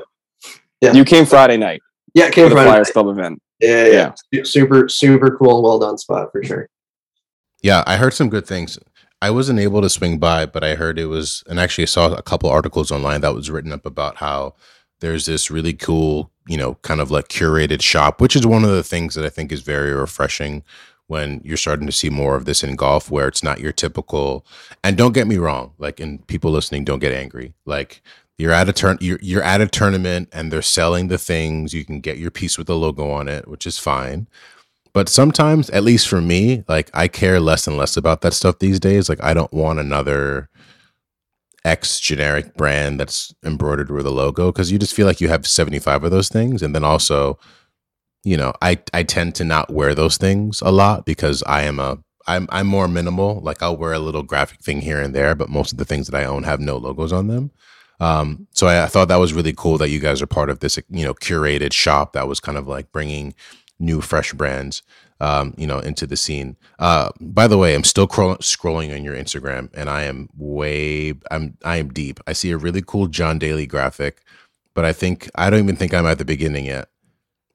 yeah. 0.81 0.93
You 0.93 1.03
came 1.03 1.25
Friday 1.25 1.57
night. 1.57 1.81
Yeah, 2.13 2.29
came 2.29 2.49
for 2.49 2.55
the 2.55 2.63
Flyers 2.63 2.91
Club 2.91 3.07
event. 3.07 3.41
Yeah, 3.59 3.85
yeah, 3.85 4.11
yeah. 4.31 4.43
Super, 4.43 4.89
super 4.89 5.35
cool 5.37 5.63
well 5.63 5.79
done 5.79 5.97
spot 5.97 6.29
for 6.31 6.43
sure. 6.43 6.67
Yeah, 7.61 7.83
I 7.85 7.97
heard 7.97 8.13
some 8.13 8.29
good 8.29 8.45
things. 8.45 8.77
I 9.21 9.29
wasn't 9.29 9.59
able 9.59 9.81
to 9.81 9.89
swing 9.89 10.17
by, 10.17 10.45
but 10.45 10.63
I 10.63 10.75
heard 10.75 10.97
it 10.97 11.05
was, 11.05 11.43
and 11.47 11.59
actually 11.59 11.85
saw 11.85 12.11
a 12.13 12.23
couple 12.23 12.49
articles 12.49 12.91
online 12.91 13.21
that 13.21 13.35
was 13.35 13.51
written 13.51 13.71
up 13.71 13.85
about 13.85 14.17
how 14.17 14.55
there's 14.99 15.25
this 15.25 15.51
really 15.51 15.73
cool, 15.73 16.31
you 16.47 16.57
know, 16.57 16.75
kind 16.81 16.99
of 16.99 17.11
like 17.11 17.27
curated 17.27 17.81
shop, 17.81 18.19
which 18.19 18.35
is 18.35 18.45
one 18.45 18.63
of 18.63 18.71
the 18.71 18.83
things 18.83 19.15
that 19.15 19.25
I 19.25 19.29
think 19.29 19.51
is 19.51 19.61
very 19.61 19.93
refreshing 19.93 20.63
when 21.07 21.41
you're 21.43 21.57
starting 21.57 21.85
to 21.85 21.91
see 21.91 22.09
more 22.09 22.35
of 22.35 22.45
this 22.45 22.63
in 22.63 22.75
golf 22.77 23.11
where 23.11 23.27
it's 23.27 23.43
not 23.43 23.59
your 23.59 23.73
typical 23.73 24.45
and 24.81 24.97
don't 24.97 25.11
get 25.11 25.27
me 25.27 25.35
wrong 25.35 25.73
like 25.77 25.99
and 25.99 26.25
people 26.27 26.51
listening 26.51 26.85
don't 26.85 26.99
get 26.99 27.13
angry. 27.13 27.53
Like 27.65 28.01
you're 28.37 28.53
at 28.53 28.69
a 28.69 28.73
turn 28.73 28.97
you're, 29.01 29.19
you're 29.21 29.43
at 29.43 29.59
a 29.59 29.67
tournament 29.67 30.29
and 30.31 30.51
they're 30.51 30.61
selling 30.61 31.09
the 31.09 31.17
things 31.17 31.73
you 31.73 31.83
can 31.83 31.99
get 31.99 32.17
your 32.17 32.31
piece 32.31 32.57
with 32.57 32.67
the 32.67 32.77
logo 32.77 33.11
on 33.11 33.27
it 33.27 33.47
which 33.47 33.65
is 33.65 33.77
fine 33.77 34.27
but 34.93 35.09
sometimes 35.09 35.69
at 35.71 35.83
least 35.83 36.07
for 36.07 36.21
me 36.21 36.63
like 36.67 36.89
i 36.93 37.07
care 37.07 37.39
less 37.39 37.67
and 37.67 37.77
less 37.77 37.97
about 37.97 38.21
that 38.21 38.33
stuff 38.33 38.59
these 38.59 38.79
days. 38.79 39.09
Like 39.09 39.23
i 39.23 39.33
don't 39.33 39.53
want 39.53 39.79
another 39.79 40.49
x 41.63 41.99
generic 41.99 42.55
brand 42.55 42.99
that's 42.99 43.33
embroidered 43.45 43.91
with 43.91 44.05
a 44.05 44.11
logo 44.11 44.51
because 44.51 44.71
you 44.71 44.79
just 44.79 44.95
feel 44.95 45.05
like 45.05 45.21
you 45.21 45.27
have 45.27 45.45
75 45.45 46.03
of 46.03 46.11
those 46.11 46.29
things. 46.29 46.61
And 46.61 46.75
then 46.75 46.83
also 46.83 47.39
you 48.23 48.37
know 48.37 48.53
i 48.61 48.79
i 48.93 49.03
tend 49.03 49.35
to 49.35 49.43
not 49.43 49.71
wear 49.71 49.95
those 49.95 50.17
things 50.17 50.61
a 50.61 50.71
lot 50.71 51.05
because 51.05 51.41
i 51.47 51.63
am 51.63 51.79
a 51.79 51.97
i'm 52.27 52.47
i'm 52.51 52.67
more 52.67 52.87
minimal. 52.87 53.39
Like 53.41 53.61
i'll 53.61 53.77
wear 53.77 53.93
a 53.93 53.99
little 53.99 54.23
graphic 54.23 54.61
thing 54.61 54.81
here 54.81 55.01
and 55.01 55.15
there 55.15 55.35
but 55.35 55.49
most 55.49 55.71
of 55.71 55.77
the 55.77 55.85
things 55.85 56.07
that 56.07 56.19
i 56.19 56.25
own 56.25 56.43
have 56.43 56.59
no 56.59 56.77
logos 56.77 57.13
on 57.13 57.27
them. 57.27 57.51
Um, 58.01 58.47
so 58.49 58.65
I, 58.65 58.85
I, 58.85 58.87
thought 58.87 59.09
that 59.09 59.19
was 59.19 59.31
really 59.31 59.53
cool 59.55 59.77
that 59.77 59.89
you 59.89 59.99
guys 59.99 60.23
are 60.23 60.27
part 60.27 60.49
of 60.49 60.59
this, 60.59 60.79
you 60.89 61.05
know, 61.05 61.13
curated 61.13 61.71
shop 61.71 62.13
that 62.13 62.27
was 62.27 62.39
kind 62.39 62.57
of 62.57 62.67
like 62.67 62.91
bringing 62.91 63.35
new, 63.81 63.99
fresh 64.01 64.33
brands, 64.33 64.83
um, 65.19 65.53
you 65.57 65.67
know, 65.67 65.79
into 65.79 66.07
the 66.07 66.15
scene. 66.15 66.57
Uh, 66.79 67.09
by 67.19 67.47
the 67.47 67.57
way, 67.57 67.75
I'm 67.75 67.83
still 67.83 68.07
crawl- 68.07 68.37
scrolling 68.37 68.95
on 68.95 69.03
your 69.03 69.15
Instagram, 69.15 69.69
and 69.73 69.89
I 69.89 70.03
am 70.03 70.29
way, 70.37 71.13
I'm, 71.29 71.57
I 71.63 71.77
am 71.77 71.89
deep. 71.89 72.19
I 72.25 72.33
see 72.33 72.51
a 72.51 72.57
really 72.57 72.81
cool 72.81 73.07
John 73.07 73.37
Daly 73.39 73.67
graphic, 73.67 74.21
but 74.73 74.85
I 74.85 74.93
think 74.93 75.29
I 75.35 75.49
don't 75.49 75.59
even 75.59 75.75
think 75.75 75.93
I'm 75.93 76.05
at 76.05 76.17
the 76.17 76.25
beginning 76.25 76.65
yet. 76.65 76.87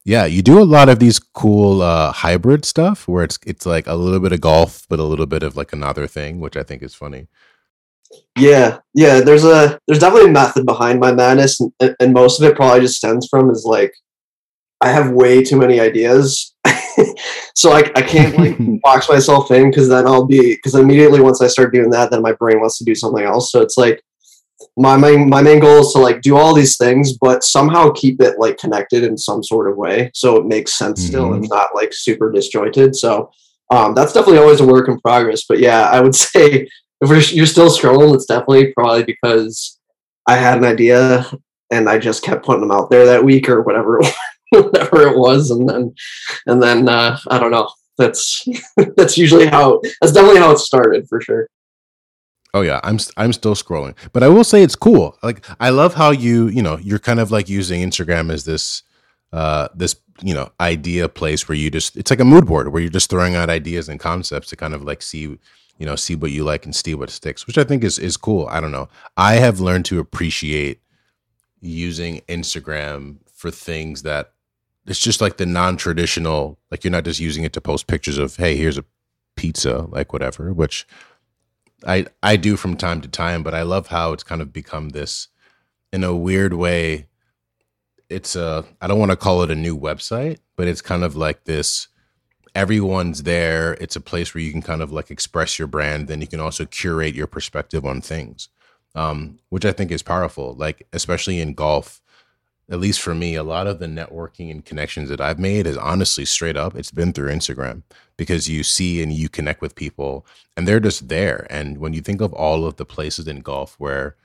Yeah, 0.05 0.25
you 0.25 0.41
do 0.41 0.61
a 0.61 0.62
lot 0.62 0.89
of 0.89 1.01
these 1.01 1.19
cool 1.19 1.83
uh, 1.83 2.12
hybrid 2.12 2.65
stuff 2.65 3.09
where 3.09 3.25
it's 3.25 3.41
it's 3.45 3.67
like 3.67 3.89
a 3.89 3.97
little 3.97 4.21
bit 4.21 4.33
of 4.33 4.41
golf, 4.41 4.87
but 4.89 5.01
a 5.01 5.05
little 5.05 5.27
bit 5.27 5.43
of 5.43 5.57
like 5.57 5.73
another 5.73 6.07
thing, 6.07 6.39
which 6.39 6.57
I 6.57 6.62
think 6.62 6.85
is 6.85 6.95
funny. 6.95 7.27
Yeah, 8.39 8.79
yeah. 8.95 9.21
There's 9.21 9.45
a 9.45 9.81
there's 9.89 9.99
definitely 9.99 10.31
a 10.31 10.33
method 10.33 10.65
behind 10.65 11.01
my 11.01 11.12
madness, 11.12 11.61
and, 11.81 11.97
and 11.99 12.12
most 12.12 12.41
of 12.41 12.49
it 12.49 12.55
probably 12.55 12.83
just 12.83 12.99
stems 12.99 13.27
from 13.29 13.51
is 13.51 13.65
like 13.65 13.95
I 14.81 14.91
have 14.91 15.11
way 15.11 15.43
too 15.43 15.57
many 15.57 15.81
ideas, 15.81 16.55
so 17.55 17.73
I 17.73 17.91
I 17.95 18.03
can't 18.03 18.37
like 18.39 18.57
box 18.83 19.09
myself 19.09 19.51
in 19.51 19.71
because 19.71 19.89
then 19.89 20.07
I'll 20.07 20.27
be 20.27 20.55
because 20.57 20.75
immediately 20.75 21.21
once 21.21 21.41
I 21.41 21.47
start 21.47 21.73
doing 21.73 21.91
that, 21.91 22.11
then 22.11 22.23
my 22.23 22.33
brain 22.33 22.61
wants 22.61 22.79
to 22.79 22.85
do 22.85 22.95
something 22.95 23.25
else. 23.25 23.51
So 23.51 23.61
it's 23.61 23.77
like 23.77 24.03
my 24.77 24.97
main 24.97 25.29
my 25.29 25.43
main 25.43 25.61
goal 25.61 25.81
is 25.81 25.93
to 25.93 25.99
like 25.99 26.21
do 26.21 26.37
all 26.37 26.55
these 26.55 26.77
things, 26.77 27.17
but 27.17 27.43
somehow 27.43 27.91
keep 27.91 28.21
it 28.21 28.39
like 28.39 28.59
connected 28.59 29.05
in 29.05 29.17
some 29.17 29.43
sort 29.43 29.71
of 29.71 29.77
way, 29.77 30.11
so 30.15 30.37
it 30.37 30.47
makes 30.47 30.77
sense 30.77 31.01
mm-hmm. 31.01 31.09
still 31.09 31.33
and 31.33 31.49
not 31.49 31.75
like 31.75 31.93
super 31.93 32.31
disjointed. 32.31 32.95
So 32.95 33.31
um, 33.71 33.95
that's 33.95 34.12
definitely 34.12 34.39
always 34.39 34.61
a 34.61 34.67
work 34.67 34.89
in 34.89 35.01
progress. 35.01 35.45
But 35.49 35.59
yeah, 35.59 35.89
I 35.91 36.01
would 36.01 36.15
say 36.15 36.69
if 37.01 37.33
you're 37.33 37.47
still 37.47 37.71
scrolling, 37.71 38.15
it's 38.15 38.27
definitely 38.27 38.73
probably 38.73 39.05
because 39.05 39.79
I 40.27 40.37
had 40.37 40.59
an 40.59 40.65
idea 40.65 41.31
and 41.71 41.89
I 41.89 41.99
just 41.99 42.23
kept 42.23 42.45
putting 42.45 42.62
them 42.62 42.71
out 42.71 42.91
there 42.91 43.07
that 43.07 43.25
week 43.25 43.49
or 43.49 43.62
whatever, 43.62 44.01
whatever 44.62 45.03
it 45.03 45.16
was, 45.16 45.51
and 45.51 45.69
then 45.69 45.95
and 46.47 46.62
then 46.62 46.88
uh, 46.88 47.19
I 47.29 47.38
don't 47.38 47.51
know. 47.51 47.71
That's 47.99 48.47
that's 48.97 49.16
usually 49.16 49.47
how. 49.47 49.81
That's 50.01 50.12
definitely 50.12 50.40
how 50.40 50.53
it 50.53 50.59
started 50.59 51.09
for 51.09 51.21
sure. 51.21 51.49
Oh 52.55 52.62
yeah, 52.62 52.81
I'm 52.83 52.99
I'm 53.16 53.33
still 53.33 53.55
scrolling, 53.55 53.95
but 54.12 54.23
I 54.23 54.29
will 54.29 54.45
say 54.45 54.62
it's 54.62 54.77
cool. 54.77 55.19
Like 55.23 55.45
I 55.61 55.71
love 55.71 55.95
how 55.95 56.11
you 56.11 56.49
you 56.49 56.62
know 56.62 56.79
you're 56.79 56.99
kind 56.99 57.21
of 57.21 57.31
like 57.31 57.49
using 57.49 57.83
Instagram 57.83 58.33
as 58.33 58.45
this 58.45 58.83
uh 59.33 59.69
this 59.75 59.97
you 60.23 60.33
know 60.33 60.51
idea 60.61 61.09
place 61.09 61.49
where 61.49 61.57
you 61.57 61.71
just 61.71 61.97
it's 61.97 62.11
like 62.11 62.21
a 62.21 62.25
mood 62.25 62.47
board 62.47 62.73
where 62.73 62.81
you're 62.81 62.90
just 62.90 63.11
throwing 63.11 63.35
out 63.35 63.51
ideas 63.51 63.88
and 63.88 64.01
concepts 64.01 64.49
to 64.49 64.57
kind 64.57 64.73
of 64.73 64.85
like 64.85 65.03
see 65.03 65.38
you 65.79 65.87
know, 65.87 65.97
see 65.97 66.14
what 66.14 66.31
you 66.31 66.45
like 66.45 66.64
and 66.64 66.75
see 66.75 66.95
what 66.95 67.11
sticks, 67.11 67.47
which 67.47 67.59
I 67.59 67.64
think 67.64 67.85
is 67.85 67.99
is 67.99 68.16
cool. 68.16 68.47
I 68.51 68.61
don't 68.61 68.73
know. 68.73 68.88
I 69.16 69.35
have 69.35 69.61
learned 69.61 69.85
to 69.87 69.99
appreciate 69.99 70.81
using 71.61 72.21
Instagram 72.29 73.16
for 73.33 73.51
things 73.51 74.03
that 74.03 74.33
it's 74.87 75.01
just 75.01 75.20
like 75.20 75.37
the 75.37 75.46
non-traditional, 75.46 76.59
like 76.70 76.85
you're 76.85 76.90
not 76.90 77.05
just 77.05 77.20
using 77.20 77.44
it 77.44 77.53
to 77.55 77.61
post 77.61 77.87
pictures 77.87 78.18
of, 78.18 78.37
hey, 78.37 78.57
here's 78.57 78.79
a 78.79 78.85
pizza, 79.37 79.87
like 79.90 80.12
whatever, 80.12 80.53
which 80.53 80.87
I 81.87 82.07
I 82.22 82.37
do 82.37 82.57
from 82.57 82.77
time 82.77 83.01
to 83.03 83.09
time, 83.09 83.42
but 83.42 83.55
I 83.55 83.62
love 83.62 83.88
how 83.88 84.12
it's 84.12 84.22
kind 84.22 84.40
of 84.40 84.53
become 84.53 84.90
this 84.90 85.29
in 85.92 86.05
a 86.05 86.14
weird 86.14 86.55
way. 86.55 87.07
It's 88.09 88.37
a 88.37 88.64
I 88.81 88.87
don't 88.87 88.99
want 88.99 89.11
to 89.11 89.16
call 89.16 89.42
it 89.42 89.51
a 89.51 89.57
new 89.57 89.79
website, 89.79 90.38
but 90.57 90.68
it's 90.68 90.81
kind 90.81 91.05
of 91.05 91.16
like 91.16 91.44
this 91.44 91.88
everyone's 92.57 93.25
there. 93.25 93.75
It's 93.75 93.96
a 93.96 94.01
place 94.01 94.35
where 94.35 94.42
you 94.42 94.51
can 94.51 94.62
kind 94.62 94.81
of 94.81 94.90
like 94.90 95.11
express 95.11 95.59
your 95.59 95.68
brand. 95.68 96.09
Then 96.09 96.22
you 96.22 96.27
can 96.27 96.40
also 96.40 96.64
curate 96.64 97.14
your 97.14 97.27
perspective 97.27 97.85
on 97.85 98.01
things, 98.01 98.49
um, 98.94 99.38
which 99.51 99.66
I 99.66 99.72
think 99.72 99.92
is 99.92 100.03
powerful. 100.03 100.55
Like, 100.55 100.87
especially 100.94 101.38
in 101.38 101.53
golf, 101.53 102.01
at 102.70 102.81
least 102.81 103.00
for 103.00 103.14
me, 103.14 103.35
a 103.35 103.42
lot 103.42 103.66
of 103.66 103.79
the 103.79 103.87
networking 103.87 104.50
and 104.50 104.64
connections 104.64 105.09
that 105.09 105.20
I've 105.20 105.38
made 105.38 105.66
is 105.66 105.76
honestly 105.76 106.24
straight 106.24 106.57
up, 106.57 106.74
it's 106.74 106.90
been 106.90 107.12
through 107.12 107.31
Instagram 107.31 107.83
because 108.16 108.48
you 108.48 108.62
see 108.64 109.02
and 109.02 109.12
you 109.12 109.29
connect 109.29 109.61
with 109.61 109.74
people 109.74 110.26
and 110.57 110.66
they're 110.66 110.81
just 110.81 111.09
there. 111.09 111.46
And 111.48 111.79
when 111.79 111.92
you 111.92 112.00
think 112.00 112.20
of 112.20 112.33
all 112.33 112.66
of 112.66 112.76
the 112.76 112.85
places 112.85 113.29
in 113.29 113.40
golf 113.40 113.76
where 113.79 114.16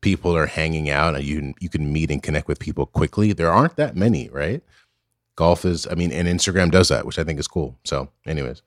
people 0.00 0.36
are 0.36 0.46
hanging 0.46 0.90
out 0.90 1.14
and 1.14 1.24
you 1.24 1.54
you 1.60 1.68
can 1.68 1.92
meet 1.92 2.10
and 2.10 2.22
connect 2.22 2.48
with 2.48 2.58
people 2.58 2.86
quickly, 2.86 3.32
there 3.32 3.52
aren't 3.52 3.76
that 3.76 3.96
many, 3.96 4.28
right? 4.30 4.62
golf 5.36 5.64
is 5.64 5.86
i 5.90 5.94
mean 5.94 6.10
and 6.10 6.26
instagram 6.26 6.70
does 6.70 6.88
that 6.88 7.06
which 7.06 7.18
i 7.18 7.24
think 7.24 7.38
is 7.38 7.46
cool 7.46 7.78
so 7.84 8.08
anyways 8.26 8.62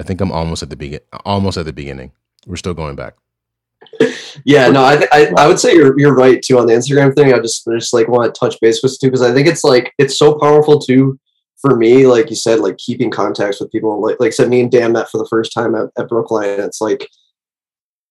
i 0.00 0.02
think 0.02 0.20
i'm 0.20 0.32
almost 0.32 0.62
at 0.62 0.70
the 0.70 0.76
begin 0.76 1.00
almost 1.24 1.56
at 1.56 1.66
the 1.66 1.72
beginning 1.72 2.10
we're 2.46 2.56
still 2.56 2.74
going 2.74 2.96
back 2.96 3.14
yeah 4.44 4.68
no 4.68 4.82
I, 4.82 5.06
I 5.12 5.32
i 5.38 5.46
would 5.46 5.58
say 5.58 5.74
you're 5.74 5.98
you're 5.98 6.14
right 6.14 6.40
too 6.42 6.58
on 6.58 6.66
the 6.66 6.72
instagram 6.72 7.14
thing 7.14 7.32
i 7.32 7.38
just 7.38 7.66
I 7.68 7.74
just 7.74 7.92
like 7.92 8.08
want 8.08 8.32
to 8.32 8.38
touch 8.38 8.60
base 8.60 8.82
with 8.82 8.98
too 8.98 9.08
because 9.08 9.22
i 9.22 9.32
think 9.32 9.46
it's 9.46 9.64
like 9.64 9.92
it's 9.98 10.18
so 10.18 10.38
powerful 10.38 10.78
too 10.78 11.18
for 11.60 11.76
me 11.76 12.06
like 12.06 12.30
you 12.30 12.36
said 12.36 12.60
like 12.60 12.78
keeping 12.78 13.10
contacts 13.10 13.60
with 13.60 13.72
people 13.72 14.00
like 14.00 14.16
like 14.20 14.32
said 14.32 14.48
me 14.48 14.60
and 14.60 14.70
dan 14.70 14.92
met 14.92 15.10
for 15.10 15.18
the 15.18 15.28
first 15.28 15.52
time 15.52 15.74
at, 15.74 15.88
at 15.98 16.08
brookline 16.08 16.60
it's 16.60 16.80
like 16.80 17.08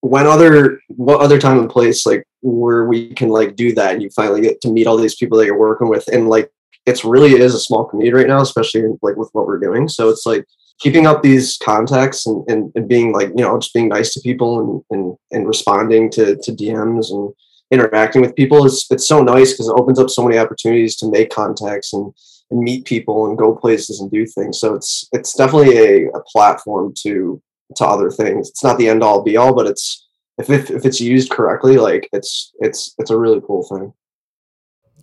when 0.01 0.27
other 0.27 0.79
what 0.87 1.21
other 1.21 1.39
time 1.39 1.59
and 1.59 1.69
place 1.69 2.05
like 2.05 2.23
where 2.41 2.85
we 2.85 3.13
can 3.13 3.29
like 3.29 3.55
do 3.55 3.73
that 3.73 3.93
and 3.93 4.03
you 4.03 4.09
finally 4.11 4.41
get 4.41 4.61
to 4.61 4.71
meet 4.71 4.87
all 4.87 4.97
these 4.97 5.15
people 5.15 5.37
that 5.37 5.45
you're 5.45 5.57
working 5.57 5.89
with 5.89 6.07
and 6.07 6.29
like 6.29 6.51
it's 6.89 7.05
really 7.05 7.33
is 7.33 7.53
a 7.53 7.59
small 7.59 7.85
community 7.85 8.13
right 8.13 8.27
now, 8.27 8.41
especially 8.41 8.83
like 9.01 9.15
with 9.15 9.29
what 9.33 9.45
we're 9.45 9.59
doing. 9.59 9.87
So 9.87 10.09
it's 10.09 10.25
like 10.25 10.45
keeping 10.79 11.05
up 11.05 11.21
these 11.21 11.57
contacts 11.57 12.25
and, 12.25 12.49
and, 12.49 12.71
and 12.75 12.87
being 12.87 13.11
like, 13.11 13.29
you 13.29 13.43
know, 13.43 13.57
just 13.59 13.73
being 13.73 13.89
nice 13.89 14.13
to 14.13 14.21
people 14.21 14.59
and, 14.59 14.83
and, 14.89 15.17
and 15.31 15.47
responding 15.47 16.09
to, 16.11 16.37
to 16.37 16.51
DMs 16.51 17.11
and 17.11 17.33
interacting 17.71 18.21
with 18.21 18.35
people 18.35 18.65
is 18.65 18.87
it's 18.89 19.07
so 19.07 19.21
nice 19.21 19.51
because 19.51 19.67
it 19.67 19.75
opens 19.77 19.99
up 19.99 20.09
so 20.09 20.23
many 20.23 20.37
opportunities 20.37 20.95
to 20.97 21.11
make 21.11 21.29
contacts 21.29 21.93
and, 21.93 22.11
and 22.49 22.59
meet 22.61 22.85
people 22.85 23.27
and 23.27 23.37
go 23.37 23.55
places 23.55 23.99
and 23.99 24.09
do 24.09 24.25
things. 24.25 24.59
So 24.59 24.73
it's 24.73 25.07
it's 25.11 25.35
definitely 25.35 25.77
a, 25.77 26.09
a 26.09 26.23
platform 26.23 26.93
to 27.03 27.41
to 27.75 27.85
other 27.85 28.09
things. 28.09 28.49
It's 28.49 28.63
not 28.63 28.77
the 28.77 28.89
end 28.89 29.03
all 29.03 29.23
be 29.23 29.37
all, 29.37 29.53
but 29.53 29.67
it's 29.67 30.07
if, 30.39 30.49
if 30.49 30.71
if 30.71 30.85
it's 30.85 31.01
used 31.01 31.29
correctly, 31.29 31.77
like 31.77 32.09
it's 32.11 32.51
it's 32.59 32.95
it's 32.97 33.11
a 33.11 33.17
really 33.17 33.41
cool 33.45 33.63
thing. 33.67 33.93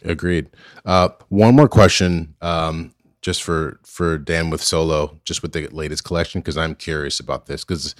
Agreed. 0.04 0.48
Uh, 0.84 1.10
one 1.28 1.56
more 1.56 1.68
question, 1.68 2.34
um, 2.40 2.94
just 3.26 3.42
for 3.42 3.80
for 3.82 4.18
Dan 4.18 4.50
with 4.50 4.62
Solo, 4.62 5.18
just 5.24 5.42
with 5.42 5.50
the 5.50 5.66
latest 5.66 6.04
collection, 6.04 6.40
because 6.40 6.56
I'm 6.56 6.76
curious 6.76 7.18
about 7.18 7.46
this 7.46 7.64
because 7.64 7.96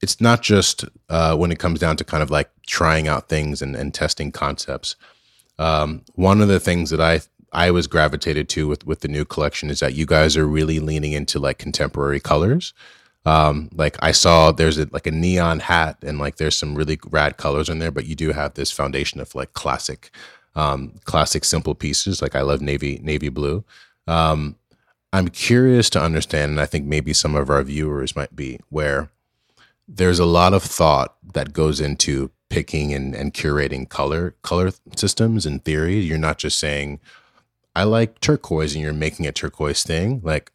it's 0.00 0.20
not 0.20 0.42
just 0.42 0.84
uh, 1.08 1.36
when 1.36 1.50
it 1.50 1.58
comes 1.58 1.80
down 1.80 1.96
to 1.96 2.04
kind 2.04 2.22
of 2.22 2.30
like 2.30 2.48
trying 2.64 3.08
out 3.08 3.28
things 3.28 3.60
and, 3.60 3.74
and 3.74 3.92
testing 3.92 4.30
concepts. 4.30 4.94
Um, 5.58 6.02
one 6.14 6.40
of 6.40 6.46
the 6.46 6.60
things 6.60 6.90
that 6.90 7.00
I 7.00 7.22
I 7.52 7.72
was 7.72 7.88
gravitated 7.88 8.48
to 8.50 8.68
with 8.68 8.86
with 8.86 9.00
the 9.00 9.08
new 9.08 9.24
collection 9.24 9.70
is 9.70 9.80
that 9.80 9.94
you 9.94 10.06
guys 10.06 10.36
are 10.36 10.46
really 10.46 10.78
leaning 10.78 11.14
into 11.14 11.40
like 11.40 11.58
contemporary 11.58 12.20
colors. 12.20 12.72
Um, 13.26 13.70
like 13.74 13.96
I 14.02 14.12
saw 14.12 14.52
there's 14.52 14.78
a, 14.78 14.86
like 14.92 15.08
a 15.08 15.10
neon 15.10 15.58
hat 15.58 15.98
and 16.04 16.20
like 16.20 16.36
there's 16.36 16.56
some 16.56 16.76
really 16.76 17.00
rad 17.10 17.38
colors 17.38 17.68
in 17.68 17.80
there, 17.80 17.90
but 17.90 18.06
you 18.06 18.14
do 18.14 18.30
have 18.30 18.54
this 18.54 18.70
foundation 18.70 19.18
of 19.18 19.34
like 19.34 19.52
classic 19.54 20.12
um, 20.54 20.92
classic 21.06 21.44
simple 21.44 21.74
pieces. 21.74 22.22
Like 22.22 22.36
I 22.36 22.42
love 22.42 22.60
navy 22.60 23.00
navy 23.02 23.30
blue. 23.30 23.64
Um, 24.06 24.56
I'm 25.12 25.28
curious 25.28 25.88
to 25.90 26.02
understand, 26.02 26.52
and 26.52 26.60
I 26.60 26.66
think 26.66 26.86
maybe 26.86 27.12
some 27.12 27.34
of 27.34 27.50
our 27.50 27.62
viewers 27.62 28.16
might 28.16 28.34
be 28.34 28.60
where 28.68 29.10
there's 29.86 30.18
a 30.18 30.24
lot 30.24 30.54
of 30.54 30.62
thought 30.62 31.16
that 31.34 31.52
goes 31.52 31.80
into 31.80 32.30
picking 32.50 32.92
and, 32.92 33.14
and 33.14 33.34
curating 33.34 33.88
color 33.88 34.34
color 34.42 34.72
systems 34.96 35.46
and 35.46 35.64
theory. 35.64 35.98
You're 35.98 36.18
not 36.18 36.38
just 36.38 36.58
saying 36.58 37.00
I 37.76 37.84
like 37.84 38.20
turquoise 38.20 38.74
and 38.74 38.82
you're 38.82 38.92
making 38.92 39.26
a 39.26 39.32
turquoise 39.32 39.82
thing. 39.82 40.20
Like 40.22 40.52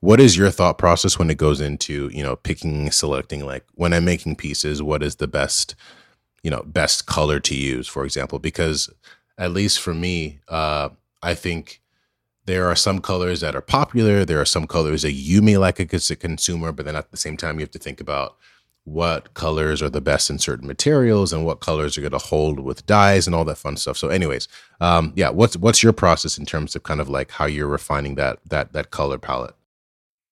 what 0.00 0.20
is 0.20 0.36
your 0.36 0.50
thought 0.50 0.78
process 0.78 1.18
when 1.18 1.30
it 1.30 1.36
goes 1.38 1.60
into 1.60 2.10
you 2.12 2.22
know 2.22 2.34
picking 2.34 2.90
selecting 2.90 3.44
like 3.46 3.64
when 3.74 3.92
i'm 3.92 4.04
making 4.04 4.34
pieces 4.34 4.82
what 4.82 5.00
is 5.00 5.16
the 5.16 5.28
best 5.28 5.76
you 6.42 6.50
know 6.50 6.60
best 6.66 7.06
color 7.06 7.38
to 7.38 7.54
use 7.54 7.86
for 7.86 8.04
example 8.04 8.40
because 8.40 8.90
at 9.38 9.52
least 9.52 9.80
for 9.80 9.94
me, 9.94 10.40
uh, 10.48 10.90
I 11.22 11.34
think 11.34 11.81
there 12.46 12.68
are 12.68 12.76
some 12.76 13.00
colors 13.00 13.40
that 13.40 13.54
are 13.54 13.60
popular. 13.60 14.24
There 14.24 14.40
are 14.40 14.46
some 14.46 14.66
colors 14.66 15.02
that 15.02 15.12
you 15.12 15.42
may 15.42 15.56
like 15.56 15.80
as 15.94 16.10
a 16.10 16.16
consumer, 16.16 16.72
but 16.72 16.86
then 16.86 16.96
at 16.96 17.10
the 17.10 17.16
same 17.16 17.36
time, 17.36 17.58
you 17.58 17.64
have 17.64 17.70
to 17.72 17.78
think 17.78 18.00
about 18.00 18.36
what 18.84 19.32
colors 19.34 19.80
are 19.80 19.90
the 19.90 20.00
best 20.00 20.28
in 20.28 20.40
certain 20.40 20.66
materials 20.66 21.32
and 21.32 21.46
what 21.46 21.60
colors 21.60 21.96
are 21.96 22.00
going 22.00 22.10
to 22.10 22.18
hold 22.18 22.58
with 22.58 22.84
dyes 22.84 23.26
and 23.28 23.34
all 23.36 23.44
that 23.44 23.58
fun 23.58 23.76
stuff. 23.76 23.96
So, 23.96 24.08
anyways, 24.08 24.48
um, 24.80 25.12
yeah, 25.14 25.30
what's 25.30 25.56
what's 25.56 25.82
your 25.82 25.92
process 25.92 26.36
in 26.36 26.46
terms 26.46 26.74
of 26.74 26.82
kind 26.82 27.00
of 27.00 27.08
like 27.08 27.30
how 27.30 27.46
you're 27.46 27.68
refining 27.68 28.16
that 28.16 28.40
that 28.48 28.72
that 28.72 28.90
color 28.90 29.18
palette? 29.18 29.54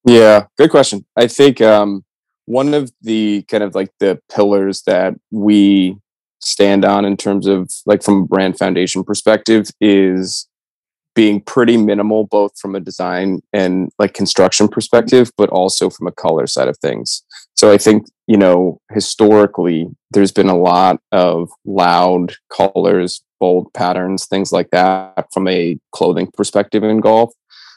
Yeah, 0.05 0.47
good 0.59 0.71
question. 0.71 1.05
I 1.17 1.29
think 1.29 1.61
um, 1.61 2.05
one 2.47 2.75
of 2.75 2.91
the 3.03 3.43
kind 3.43 3.63
of 3.63 3.75
like 3.77 3.93
the 4.01 4.21
pillars 4.33 4.83
that 4.83 5.15
we 5.31 5.97
stand 6.41 6.85
on 6.85 7.05
in 7.05 7.17
terms 7.17 7.47
of 7.47 7.71
like 7.87 8.03
from 8.03 8.23
a 8.23 8.27
brand 8.27 8.59
foundation 8.59 9.05
perspective 9.05 9.71
is 9.81 10.49
being 11.15 11.41
pretty 11.41 11.77
minimal 11.77 12.25
both 12.25 12.59
from 12.59 12.75
a 12.75 12.81
design 12.81 13.41
and 13.53 13.91
like 13.99 14.15
construction 14.15 14.69
perspective 14.69 15.31
but 15.37 15.49
also 15.51 15.91
from 15.91 16.07
a 16.07 16.13
color 16.13 16.47
side 16.47 16.69
of 16.69 16.79
things. 16.79 17.23
So 17.57 17.73
i 17.73 17.79
think 17.79 18.07
you 18.27 18.37
know 18.37 18.81
historically 18.93 19.89
there's 20.11 20.33
been 20.33 20.49
a 20.49 20.57
lot 20.57 21.01
of 21.13 21.51
loud 21.65 22.35
colors 22.53 23.23
bold 23.39 23.73
patterns 23.73 24.27
things 24.27 24.53
like 24.53 24.71
that 24.71 25.27
from 25.33 25.49
a 25.49 25.79
clothing 25.93 26.31
perspective 26.33 26.85
in 26.85 27.01
golf. 27.01 27.33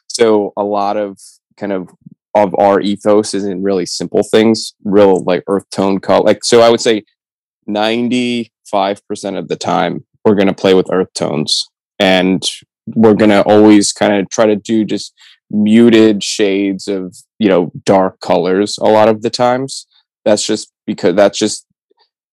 So 0.08 0.54
a 0.58 0.64
lot 0.64 0.98
of 0.98 1.20
kind 1.58 1.72
of 1.72 1.90
of 2.36 2.56
our 2.58 2.82
ethos 2.82 3.36
is 3.36 3.46
in 3.46 3.62
really 3.62 3.86
simple 3.86 4.24
things 4.24 4.74
real 4.84 5.24
like 5.24 5.44
earth 5.48 5.70
tone 5.70 6.00
color 6.00 6.26
like 6.26 6.44
so 6.44 6.62
i 6.62 6.70
would 6.70 6.82
say 6.82 7.04
95% 7.68 8.50
of 9.38 9.48
the 9.48 9.56
time 9.56 10.06
we're 10.26 10.36
going 10.36 10.48
to 10.48 10.54
play 10.54 10.74
with 10.74 10.92
earth 10.92 11.14
tones. 11.14 11.70
And 12.00 12.44
we're 12.88 13.14
going 13.14 13.32
to 13.32 13.42
always 13.44 13.92
kind 13.92 14.14
of 14.14 14.30
try 14.30 14.46
to 14.46 14.56
do 14.56 14.84
just 14.86 15.14
muted 15.50 16.24
shades 16.24 16.88
of 16.88 17.16
you 17.40 17.48
know 17.48 17.72
dark 17.86 18.20
colors 18.20 18.78
a 18.80 18.86
lot 18.86 19.08
of 19.08 19.22
the 19.22 19.30
times. 19.30 19.88
That's 20.26 20.46
just 20.46 20.72
because 20.86 21.16
that's 21.16 21.38
just 21.38 21.66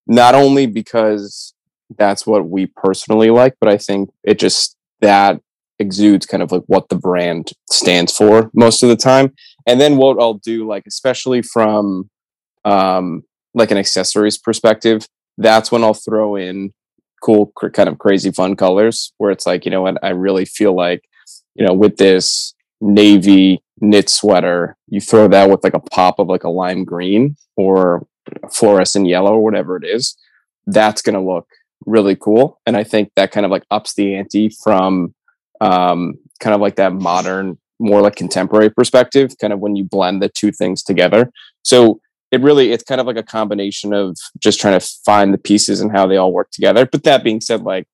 not 0.06 0.34
only 0.34 0.66
because 0.66 1.54
that's 1.98 2.26
what 2.26 2.48
we 2.48 2.66
personally 2.66 3.30
like 3.30 3.54
but 3.60 3.68
i 3.68 3.76
think 3.76 4.10
it 4.22 4.38
just 4.38 4.76
that 5.00 5.40
exudes 5.78 6.26
kind 6.26 6.42
of 6.42 6.52
like 6.52 6.62
what 6.66 6.88
the 6.88 6.96
brand 6.96 7.50
stands 7.70 8.14
for 8.14 8.50
most 8.52 8.82
of 8.82 8.90
the 8.90 8.96
time. 8.96 9.32
And 9.66 9.80
then 9.80 9.96
what 9.96 10.20
i'll 10.20 10.34
do 10.34 10.66
like 10.66 10.84
especially 10.86 11.42
from 11.42 12.10
um 12.64 13.22
like 13.54 13.70
an 13.70 13.78
accessories 13.78 14.36
perspective 14.36 15.06
that's 15.38 15.72
when 15.72 15.82
i'll 15.82 15.94
throw 15.94 16.36
in 16.36 16.72
cool 17.20 17.52
kind 17.72 17.88
of 17.88 17.98
crazy 17.98 18.30
fun 18.30 18.56
colors 18.56 19.12
where 19.18 19.30
it's 19.30 19.46
like 19.46 19.64
you 19.64 19.70
know 19.70 19.82
what 19.82 19.96
i 20.02 20.10
really 20.10 20.44
feel 20.44 20.74
like 20.74 21.04
you 21.54 21.66
know 21.66 21.74
with 21.74 21.96
this 21.96 22.54
navy 22.80 23.62
knit 23.80 24.08
sweater 24.08 24.76
you 24.88 25.00
throw 25.00 25.28
that 25.28 25.48
with 25.48 25.62
like 25.62 25.74
a 25.74 25.80
pop 25.80 26.18
of 26.18 26.28
like 26.28 26.44
a 26.44 26.50
lime 26.50 26.84
green 26.84 27.36
or 27.56 28.06
fluorescent 28.52 29.06
yellow 29.06 29.34
or 29.34 29.44
whatever 29.44 29.76
it 29.76 29.84
is 29.84 30.16
that's 30.66 31.02
going 31.02 31.14
to 31.14 31.20
look 31.20 31.46
really 31.86 32.16
cool. 32.16 32.60
And 32.66 32.76
i 32.76 32.84
think 32.84 33.10
that 33.16 33.32
kind 33.32 33.44
of 33.44 33.50
like 33.50 33.64
ups 33.70 33.94
the 33.94 34.14
ante 34.14 34.50
from 34.50 35.14
um, 35.60 36.14
kind 36.40 36.54
of 36.54 36.60
like 36.60 36.76
that 36.76 36.92
modern 36.92 37.58
more 37.78 38.00
like 38.00 38.16
contemporary 38.16 38.70
perspective 38.70 39.32
kind 39.40 39.52
of 39.52 39.60
when 39.60 39.76
you 39.76 39.84
blend 39.84 40.22
the 40.22 40.28
two 40.28 40.52
things 40.52 40.82
together. 40.82 41.30
So 41.62 42.00
it 42.30 42.40
really 42.40 42.72
it's 42.72 42.84
kind 42.84 43.00
of 43.00 43.06
like 43.06 43.16
a 43.16 43.22
combination 43.22 43.92
of 43.92 44.16
just 44.38 44.60
trying 44.60 44.78
to 44.78 44.86
find 45.04 45.34
the 45.34 45.38
pieces 45.38 45.80
and 45.80 45.92
how 45.92 46.06
they 46.06 46.16
all 46.16 46.32
work 46.32 46.50
together. 46.50 46.86
But 46.86 47.04
that 47.04 47.24
being 47.24 47.40
said 47.40 47.62
like 47.62 47.86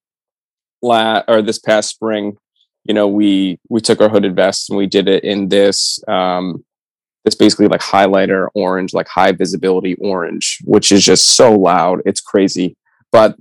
la 0.83 1.23
or 1.27 1.41
this 1.41 1.59
past 1.59 1.89
spring 1.89 2.37
you 2.85 2.95
know 2.95 3.09
we 3.09 3.59
we 3.69 3.81
took 3.81 4.01
our 4.01 4.09
hooded 4.09 4.37
vests 4.37 4.69
and 4.69 4.77
we 4.79 4.87
did 4.87 5.09
it 5.09 5.25
in 5.25 5.49
this 5.49 5.99
um 6.09 6.65
this 7.25 7.35
basically 7.35 7.67
like 7.67 7.81
highlighter 7.81 8.47
orange 8.55 8.95
like 8.95 9.09
high 9.09 9.33
visibility 9.33 9.97
orange 9.97 10.59
which 10.65 10.93
is 10.93 11.05
just 11.05 11.37
so 11.37 11.53
loud 11.53 12.01
it's 12.07 12.21
crazy. 12.21 12.77
But 13.13 13.37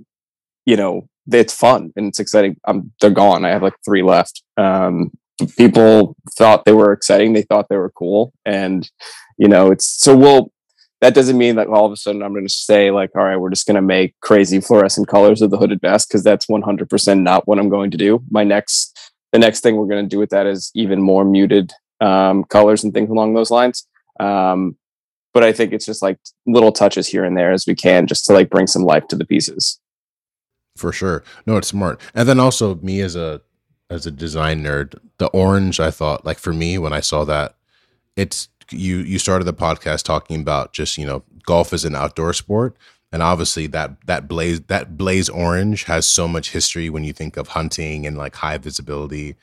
you 0.66 0.76
know 0.76 1.08
it's 1.30 1.54
fun 1.54 1.92
and 1.96 2.08
it's 2.08 2.20
exciting. 2.20 2.56
I'm 2.66 2.92
they're 3.00 3.10
gone. 3.10 3.44
I 3.44 3.50
have 3.50 3.62
like 3.62 3.76
three 3.84 4.02
left. 4.02 4.42
Um 4.56 5.12
people 5.56 6.16
thought 6.36 6.64
they 6.64 6.72
were 6.72 6.92
exciting. 6.92 7.32
They 7.32 7.42
thought 7.42 7.68
they 7.68 7.76
were 7.76 7.90
cool. 7.90 8.32
And 8.44 8.90
you 9.38 9.48
know 9.48 9.70
it's 9.70 9.86
so 9.86 10.16
we'll 10.16 10.50
that 11.00 11.14
doesn't 11.14 11.36
mean 11.36 11.56
that 11.56 11.68
all 11.68 11.84
of 11.84 11.92
a 11.92 11.96
sudden 11.96 12.22
I'm 12.22 12.32
going 12.32 12.46
to 12.46 12.52
say 12.52 12.90
like, 12.90 13.10
all 13.14 13.24
right, 13.24 13.36
we're 13.36 13.50
just 13.50 13.66
going 13.66 13.74
to 13.76 13.82
make 13.82 14.14
crazy 14.20 14.60
fluorescent 14.60 15.08
colors 15.08 15.42
of 15.42 15.50
the 15.50 15.58
hooded 15.58 15.80
vest 15.80 16.08
because 16.08 16.22
that's 16.22 16.46
100% 16.46 17.22
not 17.22 17.46
what 17.46 17.58
I'm 17.58 17.68
going 17.68 17.90
to 17.90 17.98
do. 17.98 18.22
My 18.30 18.44
next, 18.44 19.12
the 19.32 19.38
next 19.38 19.60
thing 19.60 19.76
we're 19.76 19.86
going 19.86 20.04
to 20.04 20.08
do 20.08 20.18
with 20.18 20.30
that 20.30 20.46
is 20.46 20.70
even 20.74 21.02
more 21.02 21.24
muted 21.24 21.72
um, 22.00 22.44
colors 22.44 22.82
and 22.82 22.94
things 22.94 23.10
along 23.10 23.34
those 23.34 23.50
lines. 23.50 23.86
Um, 24.20 24.76
but 25.34 25.44
I 25.44 25.52
think 25.52 25.74
it's 25.74 25.84
just 25.84 26.00
like 26.00 26.18
little 26.46 26.72
touches 26.72 27.06
here 27.06 27.24
and 27.24 27.36
there 27.36 27.52
as 27.52 27.66
we 27.66 27.74
can 27.74 28.06
just 28.06 28.24
to 28.26 28.32
like 28.32 28.48
bring 28.48 28.66
some 28.66 28.82
life 28.82 29.06
to 29.08 29.16
the 29.16 29.26
pieces. 29.26 29.78
For 30.76 30.92
sure. 30.92 31.22
No, 31.44 31.58
it's 31.58 31.68
smart. 31.68 32.00
And 32.14 32.26
then 32.26 32.40
also 32.40 32.76
me 32.76 33.00
as 33.00 33.16
a 33.16 33.42
as 33.88 34.06
a 34.06 34.10
design 34.10 34.64
nerd, 34.64 34.98
the 35.18 35.28
orange 35.28 35.78
I 35.78 35.90
thought 35.90 36.24
like 36.24 36.38
for 36.38 36.52
me 36.52 36.78
when 36.78 36.92
I 36.92 37.00
saw 37.00 37.24
that 37.24 37.54
it's 38.16 38.48
you 38.72 38.98
you 38.98 39.18
started 39.18 39.44
the 39.44 39.54
podcast 39.54 40.02
talking 40.02 40.40
about 40.40 40.72
just 40.72 40.98
you 40.98 41.06
know 41.06 41.22
golf 41.44 41.72
is 41.72 41.84
an 41.84 41.94
outdoor 41.94 42.32
sport. 42.32 42.76
And 43.12 43.22
obviously 43.22 43.66
that 43.68 44.04
that 44.06 44.28
blaze 44.28 44.60
that 44.62 44.96
blaze 44.96 45.28
orange 45.28 45.84
has 45.84 46.06
so 46.06 46.28
much 46.28 46.50
history 46.50 46.90
when 46.90 47.04
you 47.04 47.12
think 47.12 47.36
of 47.36 47.48
hunting 47.48 48.06
and 48.06 48.18
like 48.18 48.36
high 48.36 48.58
visibility. 48.58 49.36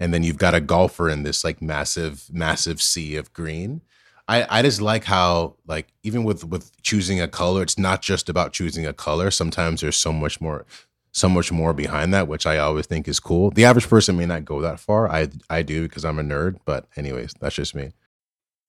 And 0.00 0.14
then 0.14 0.22
you've 0.22 0.38
got 0.38 0.54
a 0.54 0.60
golfer 0.60 1.10
in 1.10 1.22
this 1.22 1.44
like 1.44 1.60
massive 1.60 2.24
massive 2.32 2.80
sea 2.80 3.16
of 3.16 3.32
green. 3.32 3.82
I 4.26 4.46
i 4.58 4.62
just 4.62 4.80
like 4.80 5.04
how 5.04 5.56
like 5.66 5.88
even 6.02 6.24
with 6.24 6.44
with 6.44 6.80
choosing 6.82 7.20
a 7.20 7.28
color 7.28 7.62
it's 7.62 7.78
not 7.78 8.02
just 8.02 8.28
about 8.28 8.52
choosing 8.52 8.86
a 8.86 8.92
color. 8.92 9.30
Sometimes 9.30 9.82
there's 9.82 9.96
so 9.96 10.12
much 10.12 10.40
more 10.40 10.64
so 11.12 11.28
much 11.28 11.50
more 11.52 11.72
behind 11.74 12.14
that 12.14 12.28
which 12.28 12.46
i 12.46 12.56
always 12.56 12.86
think 12.86 13.06
is 13.06 13.20
cool. 13.20 13.50
The 13.50 13.64
average 13.64 13.88
person 13.88 14.16
may 14.16 14.26
not 14.26 14.44
go 14.44 14.60
that 14.62 14.80
far. 14.80 15.08
I 15.10 15.28
i 15.50 15.62
do 15.62 15.82
because 15.82 16.04
i'm 16.04 16.18
a 16.18 16.22
nerd 16.22 16.58
but 16.64 16.86
anyways 16.96 17.34
that's 17.40 17.56
just 17.56 17.74
me 17.74 17.92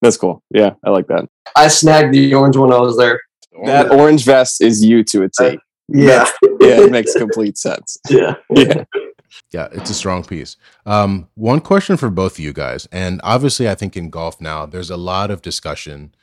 that's 0.02 0.18
cool. 0.18 0.44
Yeah, 0.50 0.72
I 0.86 0.90
like 0.90 1.08
that. 1.08 1.28
I 1.56 1.68
snagged 1.68 2.14
the 2.14 2.34
orange 2.34 2.58
when 2.58 2.74
I 2.74 2.80
was 2.80 2.98
there. 2.98 3.22
That 3.66 3.92
orange 3.92 4.26
vest 4.26 4.62
is 4.62 4.84
you 4.84 5.04
to 5.06 5.24
a 5.24 5.30
T. 5.30 5.46
Uh, 5.46 5.58
yeah. 5.88 6.30
yeah, 6.62 6.82
it 6.82 6.92
makes 6.92 7.14
complete 7.16 7.58
sense. 7.58 7.98
Yeah. 8.10 8.36
Yeah. 8.50 8.86
Yeah, 9.52 9.70
it's 9.72 9.90
a 9.90 9.94
strong 9.94 10.24
piece. 10.24 10.58
Um, 10.86 11.28
one 11.36 11.62
question 11.62 11.96
for 11.98 12.10
both 12.10 12.34
of 12.34 12.40
you 12.40 12.52
guys, 12.54 12.88
and 12.92 13.22
obviously, 13.24 13.70
I 13.70 13.76
think 13.76 13.96
in 13.96 14.10
golf 14.10 14.42
now, 14.42 14.66
there's 14.66 14.90
a 14.90 14.98
lot 14.98 15.32
of 15.32 15.42
discussion. 15.42 16.14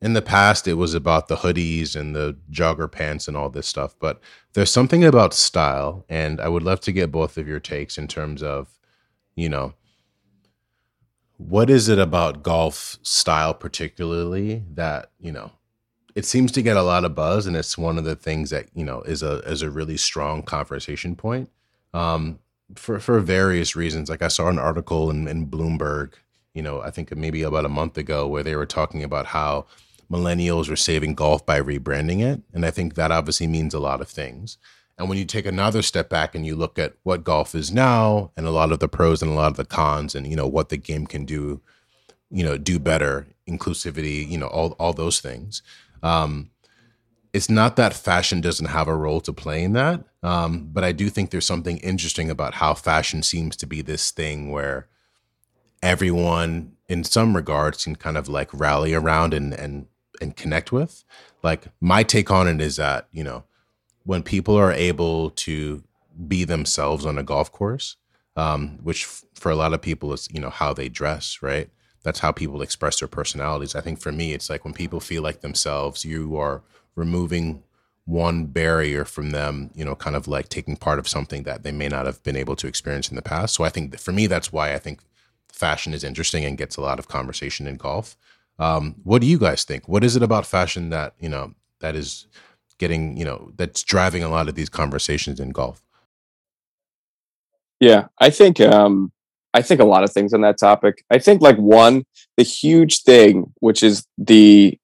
In 0.00 0.14
the 0.14 0.22
past, 0.22 0.66
it 0.66 0.74
was 0.74 0.94
about 0.94 1.28
the 1.28 1.36
hoodies 1.36 1.94
and 1.94 2.14
the 2.14 2.36
jogger 2.50 2.90
pants 2.90 3.28
and 3.28 3.36
all 3.36 3.50
this 3.50 3.66
stuff, 3.66 3.96
but 3.98 4.20
there's 4.54 4.70
something 4.70 5.04
about 5.04 5.34
style, 5.34 6.04
and 6.08 6.40
I 6.40 6.48
would 6.48 6.62
love 6.62 6.80
to 6.82 6.92
get 6.92 7.12
both 7.12 7.36
of 7.36 7.48
your 7.48 7.60
takes 7.60 7.98
in 7.98 8.06
terms 8.08 8.42
of, 8.42 8.78
you 9.34 9.48
know, 9.48 9.74
what 11.48 11.68
is 11.68 11.88
it 11.88 11.98
about 11.98 12.42
golf 12.42 12.98
style 13.02 13.54
particularly 13.54 14.62
that 14.70 15.10
you 15.18 15.32
know 15.32 15.50
it 16.14 16.24
seems 16.24 16.52
to 16.52 16.62
get 16.62 16.76
a 16.76 16.82
lot 16.82 17.04
of 17.04 17.14
buzz 17.14 17.46
and 17.46 17.56
it's 17.56 17.78
one 17.78 17.98
of 17.98 18.04
the 18.04 18.14
things 18.16 18.50
that 18.50 18.66
you 18.74 18.84
know 18.84 19.02
is 19.02 19.22
a 19.22 19.38
is 19.40 19.62
a 19.62 19.70
really 19.70 19.96
strong 19.96 20.42
conversation 20.42 21.16
point 21.16 21.50
um, 21.94 22.38
for 22.74 22.98
for 22.98 23.20
various 23.20 23.74
reasons. 23.76 24.08
Like 24.08 24.22
i 24.22 24.28
saw 24.28 24.48
an 24.48 24.58
article 24.58 25.10
in, 25.10 25.26
in 25.26 25.46
bloomberg 25.46 26.14
you 26.54 26.62
know 26.62 26.80
i 26.82 26.90
think 26.90 27.14
maybe 27.16 27.42
about 27.42 27.64
a 27.64 27.70
month 27.70 27.96
ago 27.98 28.26
where 28.26 28.42
they 28.42 28.56
were 28.56 28.66
talking 28.66 29.02
about 29.02 29.26
how 29.26 29.66
millennials 30.10 30.70
are 30.70 30.76
saving 30.76 31.14
golf 31.14 31.46
by 31.46 31.60
rebranding 31.60 32.20
it. 32.20 32.42
And 32.52 32.64
i 32.64 32.70
think 32.70 32.94
that 32.94 33.10
obviously 33.10 33.46
means 33.46 33.74
a 33.74 33.80
lot 33.80 34.00
of 34.00 34.08
things 34.08 34.58
and 34.98 35.08
when 35.08 35.18
you 35.18 35.24
take 35.24 35.46
another 35.46 35.82
step 35.82 36.08
back 36.08 36.34
and 36.34 36.46
you 36.46 36.54
look 36.54 36.78
at 36.78 36.94
what 37.02 37.24
golf 37.24 37.54
is 37.54 37.72
now 37.72 38.30
and 38.36 38.46
a 38.46 38.50
lot 38.50 38.72
of 38.72 38.78
the 38.78 38.88
pros 38.88 39.22
and 39.22 39.30
a 39.30 39.34
lot 39.34 39.50
of 39.50 39.56
the 39.56 39.64
cons 39.64 40.14
and 40.14 40.26
you 40.26 40.36
know 40.36 40.46
what 40.46 40.68
the 40.68 40.76
game 40.76 41.06
can 41.06 41.24
do, 41.24 41.60
you 42.30 42.44
know, 42.44 42.58
do 42.58 42.78
better, 42.78 43.26
inclusivity, 43.48 44.28
you 44.28 44.38
know, 44.38 44.46
all 44.46 44.72
all 44.78 44.92
those 44.92 45.20
things. 45.20 45.62
Um, 46.02 46.50
it's 47.32 47.48
not 47.48 47.76
that 47.76 47.94
fashion 47.94 48.42
doesn't 48.42 48.66
have 48.66 48.88
a 48.88 48.96
role 48.96 49.20
to 49.22 49.32
play 49.32 49.64
in 49.64 49.72
that, 49.72 50.04
um, 50.22 50.68
but 50.70 50.84
I 50.84 50.92
do 50.92 51.08
think 51.08 51.30
there's 51.30 51.46
something 51.46 51.78
interesting 51.78 52.30
about 52.30 52.54
how 52.54 52.74
fashion 52.74 53.22
seems 53.22 53.56
to 53.56 53.66
be 53.66 53.80
this 53.80 54.10
thing 54.10 54.50
where 54.50 54.86
everyone, 55.82 56.72
in 56.88 57.04
some 57.04 57.34
regards, 57.34 57.84
can 57.84 57.96
kind 57.96 58.18
of 58.18 58.28
like 58.28 58.50
rally 58.52 58.92
around 58.92 59.32
and 59.32 59.54
and 59.54 59.86
and 60.20 60.36
connect 60.36 60.70
with. 60.70 61.04
Like 61.42 61.64
my 61.80 62.02
take 62.02 62.30
on 62.30 62.46
it 62.46 62.60
is 62.60 62.76
that 62.76 63.08
you 63.10 63.24
know 63.24 63.44
when 64.04 64.22
people 64.22 64.56
are 64.56 64.72
able 64.72 65.30
to 65.30 65.82
be 66.26 66.44
themselves 66.44 67.06
on 67.06 67.18
a 67.18 67.22
golf 67.22 67.50
course, 67.52 67.96
um, 68.36 68.78
which 68.82 69.04
f- 69.04 69.24
for 69.34 69.50
a 69.50 69.56
lot 69.56 69.72
of 69.72 69.82
people 69.82 70.12
is 70.12 70.28
you 70.32 70.40
know 70.40 70.50
how 70.50 70.72
they 70.72 70.88
dress, 70.88 71.42
right? 71.42 71.70
That's 72.02 72.20
how 72.20 72.32
people 72.32 72.62
express 72.62 72.98
their 72.98 73.08
personalities. 73.08 73.74
I 73.74 73.80
think 73.80 74.00
for 74.00 74.12
me, 74.12 74.32
it's 74.32 74.50
like 74.50 74.64
when 74.64 74.74
people 74.74 75.00
feel 75.00 75.22
like 75.22 75.40
themselves, 75.40 76.04
you 76.04 76.36
are 76.36 76.62
removing 76.96 77.62
one 78.04 78.46
barrier 78.46 79.04
from 79.04 79.30
them, 79.30 79.70
you 79.74 79.84
know, 79.84 79.94
kind 79.94 80.16
of 80.16 80.26
like 80.26 80.48
taking 80.48 80.76
part 80.76 80.98
of 80.98 81.06
something 81.06 81.44
that 81.44 81.62
they 81.62 81.70
may 81.70 81.88
not 81.88 82.06
have 82.06 82.22
been 82.24 82.36
able 82.36 82.56
to 82.56 82.66
experience 82.66 83.08
in 83.08 83.16
the 83.16 83.22
past. 83.22 83.54
So 83.54 83.62
I 83.62 83.68
think 83.68 83.98
for 83.98 84.12
me, 84.12 84.26
that's 84.26 84.52
why 84.52 84.74
I 84.74 84.78
think 84.78 85.00
fashion 85.48 85.94
is 85.94 86.02
interesting 86.02 86.44
and 86.44 86.58
gets 86.58 86.76
a 86.76 86.80
lot 86.80 86.98
of 86.98 87.06
conversation 87.06 87.66
in 87.68 87.76
golf. 87.76 88.16
Um, 88.58 88.96
what 89.04 89.20
do 89.20 89.28
you 89.28 89.38
guys 89.38 89.64
think? 89.64 89.88
What 89.88 90.02
is 90.02 90.16
it 90.16 90.22
about 90.22 90.46
fashion 90.46 90.90
that 90.90 91.14
you 91.20 91.28
know 91.28 91.54
that 91.80 91.94
is 91.94 92.26
getting 92.82 93.16
you 93.16 93.24
know 93.24 93.52
that's 93.56 93.84
driving 93.84 94.24
a 94.24 94.28
lot 94.28 94.48
of 94.48 94.56
these 94.56 94.68
conversations 94.68 95.38
in 95.38 95.50
golf. 95.50 95.80
Yeah 97.78 98.06
i 98.18 98.28
think 98.28 98.60
um 98.60 99.12
i 99.54 99.62
think 99.62 99.80
a 99.80 99.84
lot 99.84 100.02
of 100.02 100.10
things 100.12 100.34
on 100.34 100.40
that 100.40 100.58
topic. 100.58 101.04
I 101.08 101.18
think 101.20 101.40
like 101.40 101.58
one 101.58 102.04
the 102.36 102.42
huge 102.42 103.02
thing 103.02 103.52
which 103.60 103.84
is 103.84 104.04
the 104.18 104.76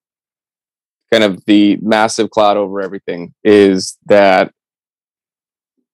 kind 1.13 1.25
of 1.25 1.45
the 1.47 1.77
massive 1.83 2.31
cloud 2.31 2.57
over 2.57 2.81
everything 2.81 3.35
is 3.43 3.99
that 4.07 4.53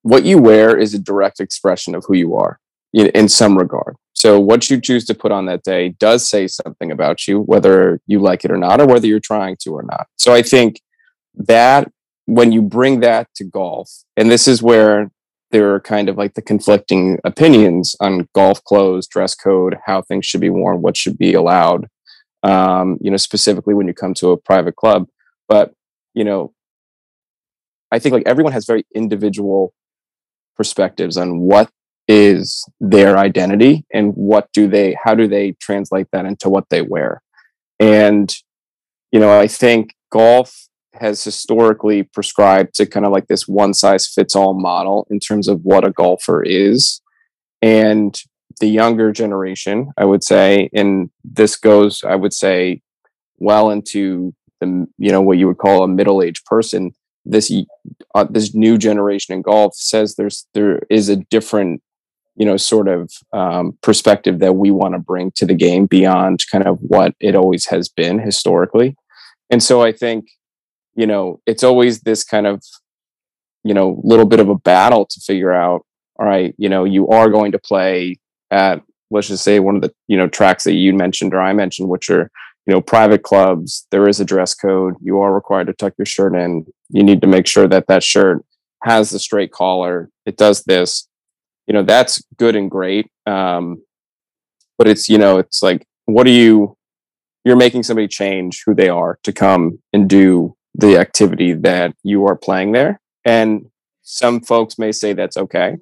what 0.03 0.27
you 0.27 0.37
wear 0.37 0.77
is 0.77 0.93
a 0.93 0.99
direct 0.99 1.41
expression 1.41 1.95
of 1.95 2.05
who 2.07 2.15
you 2.15 2.37
are 2.37 2.61
in, 2.93 3.07
in 3.21 3.29
some 3.31 3.57
regard. 3.57 3.97
So 4.13 4.39
what 4.39 4.69
you 4.69 4.79
choose 4.79 5.07
to 5.07 5.15
put 5.15 5.33
on 5.33 5.47
that 5.47 5.63
day 5.63 5.95
does 5.99 6.29
say 6.29 6.49
something 6.49 6.91
about 6.91 7.27
you 7.27 7.41
whether 7.41 7.99
you 8.07 8.19
like 8.19 8.45
it 8.45 8.51
or 8.51 8.59
not 8.59 8.79
or 8.83 8.87
whether 8.87 9.07
you're 9.07 9.31
trying 9.33 9.57
to 9.63 9.71
or 9.71 9.85
not. 9.95 10.07
So 10.17 10.35
i 10.35 10.43
think 10.43 10.83
that 11.37 11.91
when 12.27 12.53
you 12.53 12.63
bring 12.63 13.01
that 13.01 13.29
to 13.37 13.45
golf, 13.45 13.91
and 14.17 14.31
this 14.31 14.49
is 14.49 14.63
where 14.63 15.11
there 15.51 15.73
are 15.75 15.81
kind 15.81 16.09
of 16.09 16.17
like 16.17 16.35
the 16.35 16.43
conflicting 16.43 17.19
opinions 17.25 17.95
on 18.01 18.29
golf 18.35 18.63
clothes, 18.65 19.07
dress 19.07 19.35
code, 19.35 19.77
how 19.87 20.03
things 20.03 20.27
should 20.27 20.41
be 20.41 20.51
worn, 20.51 20.83
what 20.83 20.97
should 20.97 21.19
be 21.19 21.35
allowed. 21.35 21.89
Um, 22.43 22.99
you 23.01 23.11
know, 23.11 23.17
specifically 23.17 23.73
when 23.73 23.87
you 23.87 23.95
come 23.95 24.13
to 24.15 24.31
a 24.31 24.37
private 24.37 24.77
club. 24.77 25.07
But 25.49 25.73
you 26.15 26.25
know, 26.25 26.53
I 27.91 27.99
think 27.99 28.13
like 28.13 28.27
everyone 28.27 28.53
has 28.53 28.67
very 28.67 28.85
individual 28.95 29.73
perspectives 30.57 31.17
on 31.17 31.41
what 31.41 31.71
is 32.07 32.65
their 32.81 33.17
identity 33.17 33.85
and 33.93 34.13
what 34.15 34.49
do 34.53 34.69
they 34.69 34.97
how 35.03 35.15
do 35.15 35.27
they 35.27 35.53
translate 35.53 36.07
that 36.13 36.27
into 36.27 36.51
what 36.51 36.69
they 36.69 36.83
wear 36.83 37.23
and 37.81 38.35
you 39.11 39.19
know 39.19 39.41
i 39.41 39.47
think 39.47 39.95
golf 40.13 40.69
has 41.01 41.23
historically 41.25 42.03
prescribed 42.03 42.75
to 42.75 42.87
kind 42.87 43.05
of 43.07 43.13
like 43.13 43.27
this 43.27 43.49
one 43.49 43.75
size 43.75 44.07
fits 44.07 44.37
all 44.37 44.55
model 44.55 45.07
in 45.11 45.21
terms 45.21 45.49
of 45.49 45.65
what 45.65 45.87
a 45.87 45.91
golfer 45.91 46.43
is. 46.43 47.01
And 47.63 48.19
the 48.61 48.69
younger 48.69 49.13
generation, 49.13 49.93
I 49.97 50.05
would 50.05 50.23
say, 50.23 50.71
and 50.73 51.11
this 51.25 51.57
goes, 51.57 52.05
I 52.05 52.15
would 52.15 52.33
say, 52.33 52.83
well 53.39 53.71
into 53.71 54.33
the 54.61 54.87
you 54.99 55.11
know 55.11 55.21
what 55.21 55.39
you 55.39 55.47
would 55.49 55.59
call 55.59 55.83
a 55.83 55.89
middle 55.89 56.23
aged 56.23 56.45
person. 56.45 56.93
This 57.25 57.53
uh, 58.15 58.25
this 58.31 58.55
new 58.55 58.79
generation 58.79 59.35
in 59.35 59.43
golf 59.43 59.75
says 59.75 60.15
there's 60.15 60.47
there 60.55 60.81
is 60.91 61.09
a 61.09 61.17
different 61.17 61.83
you 62.37 62.47
know 62.47 62.57
sort 62.57 62.89
of 62.89 63.11
um, 63.33 63.77
perspective 63.83 64.39
that 64.41 64.57
we 64.57 64.71
want 64.71 64.95
to 64.95 64.99
bring 64.99 65.33
to 65.37 65.47
the 65.47 65.55
game 65.55 65.87
beyond 65.87 66.45
kind 66.51 66.67
of 66.67 66.79
what 66.81 67.15
it 67.21 67.35
always 67.35 67.67
has 67.67 67.89
been 67.89 68.19
historically. 68.19 68.97
And 69.51 69.63
so 69.63 69.83
I 69.83 69.93
think 69.93 70.27
you 70.95 71.07
know, 71.07 71.41
it's 71.47 71.65
always 71.65 72.01
this 72.01 72.25
kind 72.25 72.47
of, 72.47 72.63
you 73.63 73.75
know, 73.75 74.01
little 74.05 74.27
bit 74.27 74.41
of 74.41 74.49
a 74.49 74.59
battle 74.59 75.07
to 75.07 75.21
figure 75.21 75.53
out, 75.53 75.85
all 76.19 76.27
right, 76.27 76.55
you 76.59 76.69
know, 76.69 76.85
you 76.85 77.09
are 77.09 77.29
going 77.29 77.53
to 77.53 77.59
play 77.59 78.17
at, 78.51 78.83
let's 79.11 79.29
just 79.29 79.45
say 79.45 79.59
one 79.59 79.77
of 79.77 79.83
the, 79.83 79.93
you 80.07 80.17
know, 80.17 80.29
tracks 80.29 80.65
that 80.65 80.75
you 80.75 80.95
mentioned 80.95 81.35
or 81.35 81.41
I 81.41 81.53
mentioned, 81.53 81.89
which 81.89 82.11
are, 82.11 82.31
you 82.67 82.73
know, 82.73 82.81
private 82.81 83.23
clubs, 83.23 83.87
there 83.91 84.09
is 84.09 84.21
a 84.21 84.25
dress 84.25 84.55
code. 84.55 84.95
You 85.01 85.19
are 85.21 85.35
required 85.35 85.67
to 85.67 85.73
tuck 85.73 85.95
your 85.99 86.07
shirt 86.07 86.35
in. 86.35 86.67
You 86.89 87.03
need 87.03 87.21
to 87.21 87.27
make 87.27 87.47
sure 87.47 87.69
that 87.69 87.89
that 87.89 88.03
shirt 88.03 88.45
has 88.85 89.11
the 89.11 89.19
straight 89.19 89.51
collar. 89.51 90.11
It 90.25 90.37
does 90.37 90.63
this. 90.65 91.09
You 91.67 91.75
know, 91.75 91.83
that's 91.83 92.23
good 92.37 92.57
and 92.57 92.71
great. 92.71 93.11
Um, 93.27 93.83
but 94.79 94.89
it's, 94.89 95.09
you 95.09 95.19
know, 95.19 95.39
it's 95.39 95.63
like, 95.63 95.87
what 96.07 96.27
are 96.27 96.31
you, 96.31 96.77
you're 97.45 97.57
making 97.57 97.83
somebody 97.83 98.09
change 98.09 98.63
who 98.65 98.75
they 98.75 98.89
are 98.89 99.19
to 99.25 99.33
come 99.33 99.79
and 99.93 100.09
do 100.09 100.57
the 100.75 100.99
activity 100.99 101.53
that 101.53 101.95
you 102.03 102.27
are 102.27 102.37
playing 102.37 102.73
there. 102.73 103.01
And 103.25 103.67
some 104.03 104.41
folks 104.41 104.79
may 104.79 104.93
say 104.93 105.13
that's 105.13 105.37
okay. 105.37 105.77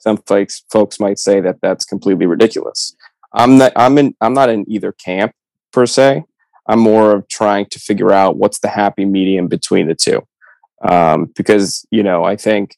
Some 0.00 0.18
folks 0.18 0.64
folks 0.70 1.00
might 1.00 1.18
say 1.18 1.40
that 1.40 1.56
that's 1.62 1.84
completely 1.84 2.26
ridiculous. 2.26 2.94
I'm 3.32 3.58
not 3.58 3.72
I'm 3.76 3.96
in 3.98 4.14
I'm 4.20 4.34
not 4.34 4.50
in 4.50 4.64
either 4.70 4.92
camp 4.92 5.32
per 5.72 5.86
se. 5.86 6.24
I'm 6.66 6.80
more 6.80 7.12
of 7.12 7.28
trying 7.28 7.66
to 7.66 7.78
figure 7.78 8.12
out 8.12 8.36
what's 8.36 8.58
the 8.58 8.68
happy 8.68 9.04
medium 9.04 9.48
between 9.48 9.86
the 9.86 9.94
two. 9.94 10.26
Um, 10.86 11.32
because 11.36 11.86
you 11.90 12.02
know, 12.02 12.24
I 12.24 12.36
think 12.36 12.76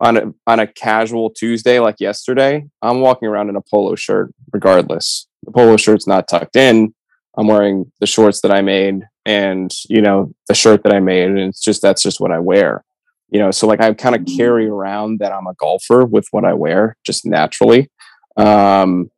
on 0.00 0.16
a 0.16 0.34
on 0.46 0.60
a 0.60 0.66
casual 0.66 1.30
Tuesday 1.30 1.78
like 1.78 2.00
yesterday, 2.00 2.66
I'm 2.82 3.00
walking 3.00 3.28
around 3.28 3.48
in 3.48 3.56
a 3.56 3.62
polo 3.62 3.94
shirt 3.94 4.34
regardless. 4.52 5.26
The 5.44 5.52
polo 5.52 5.76
shirt's 5.76 6.06
not 6.06 6.28
tucked 6.28 6.56
in. 6.56 6.94
I'm 7.36 7.46
wearing 7.46 7.90
the 8.00 8.06
shorts 8.06 8.40
that 8.42 8.50
I 8.50 8.60
made 8.60 9.04
and 9.30 9.72
you 9.88 10.02
know 10.02 10.34
the 10.48 10.54
shirt 10.54 10.82
that 10.82 10.92
I 10.92 10.98
made, 10.98 11.28
and 11.28 11.38
it's 11.38 11.60
just 11.60 11.80
that's 11.82 12.02
just 12.02 12.20
what 12.20 12.32
I 12.32 12.40
wear. 12.40 12.84
You 13.30 13.38
know, 13.38 13.52
so 13.52 13.68
like 13.68 13.80
I 13.80 13.94
kind 13.94 14.16
of 14.16 14.26
carry 14.26 14.66
around 14.66 15.20
that 15.20 15.32
I'm 15.32 15.46
a 15.46 15.54
golfer 15.54 16.04
with 16.04 16.26
what 16.32 16.44
I 16.44 16.52
wear 16.52 16.96
just 17.04 17.24
naturally. 17.24 17.88
Um, 18.36 19.10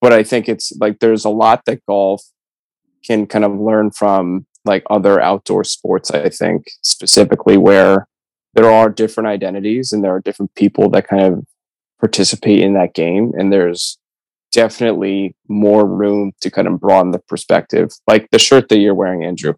but 0.00 0.14
I 0.14 0.22
think 0.22 0.48
it's 0.48 0.72
like 0.80 1.00
there's 1.00 1.26
a 1.26 1.30
lot 1.30 1.66
that 1.66 1.84
golf 1.86 2.22
can 3.04 3.26
kind 3.26 3.44
of 3.44 3.52
learn 3.60 3.90
from 3.90 4.46
like 4.64 4.84
other 4.88 5.20
outdoor 5.20 5.64
sports. 5.64 6.10
I 6.10 6.30
think 6.30 6.70
specifically 6.80 7.58
where 7.58 8.08
there 8.54 8.70
are 8.70 8.88
different 8.88 9.28
identities 9.28 9.92
and 9.92 10.02
there 10.02 10.14
are 10.14 10.20
different 10.20 10.54
people 10.54 10.88
that 10.90 11.06
kind 11.06 11.22
of 11.22 11.44
participate 12.00 12.60
in 12.60 12.72
that 12.74 12.94
game, 12.94 13.32
and 13.36 13.52
there's 13.52 13.98
definitely 14.52 15.34
more 15.48 15.86
room 15.86 16.32
to 16.40 16.50
kind 16.50 16.68
of 16.68 16.78
broaden 16.78 17.10
the 17.10 17.18
perspective. 17.18 17.90
Like 18.06 18.28
the 18.30 18.38
shirt 18.38 18.68
that 18.68 18.78
you're 18.78 18.94
wearing, 18.94 19.24
Andrew, 19.24 19.54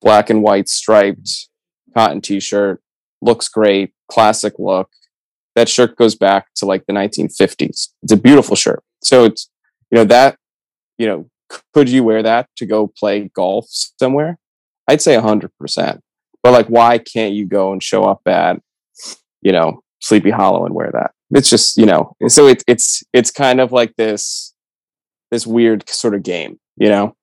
black 0.00 0.30
and 0.30 0.42
white 0.42 0.68
striped 0.68 1.48
cotton 1.94 2.20
t-shirt, 2.20 2.82
looks 3.20 3.48
great, 3.48 3.92
classic 4.10 4.54
look. 4.58 4.90
That 5.54 5.68
shirt 5.68 5.96
goes 5.96 6.16
back 6.16 6.46
to 6.56 6.66
like 6.66 6.86
the 6.86 6.92
1950s. 6.92 7.88
It's 8.02 8.12
a 8.12 8.16
beautiful 8.16 8.56
shirt. 8.56 8.82
So 9.02 9.24
it's 9.24 9.48
you 9.90 9.98
know 9.98 10.04
that 10.04 10.36
you 10.98 11.06
know 11.06 11.30
could 11.72 11.88
you 11.88 12.02
wear 12.02 12.22
that 12.22 12.48
to 12.56 12.66
go 12.66 12.88
play 12.88 13.30
golf 13.34 13.66
somewhere? 13.68 14.38
I'd 14.88 15.00
say 15.00 15.14
100%. 15.14 16.00
But 16.42 16.52
like 16.52 16.66
why 16.66 16.98
can't 16.98 17.34
you 17.34 17.46
go 17.46 17.72
and 17.72 17.82
show 17.82 18.04
up 18.04 18.22
at 18.26 18.60
you 19.42 19.52
know 19.52 19.83
Sleepy 20.04 20.30
Hollow 20.30 20.66
and 20.66 20.74
wear 20.74 20.90
that? 20.92 21.12
it's 21.34 21.50
just 21.50 21.76
you 21.76 21.86
know 21.86 22.14
so 22.28 22.46
it's 22.46 22.64
it's 22.66 23.02
it's 23.12 23.30
kind 23.30 23.60
of 23.60 23.72
like 23.72 23.94
this 23.96 24.54
this 25.30 25.46
weird 25.46 25.88
sort 25.88 26.14
of 26.14 26.22
game 26.22 26.58
you 26.76 26.88
know? 26.88 27.14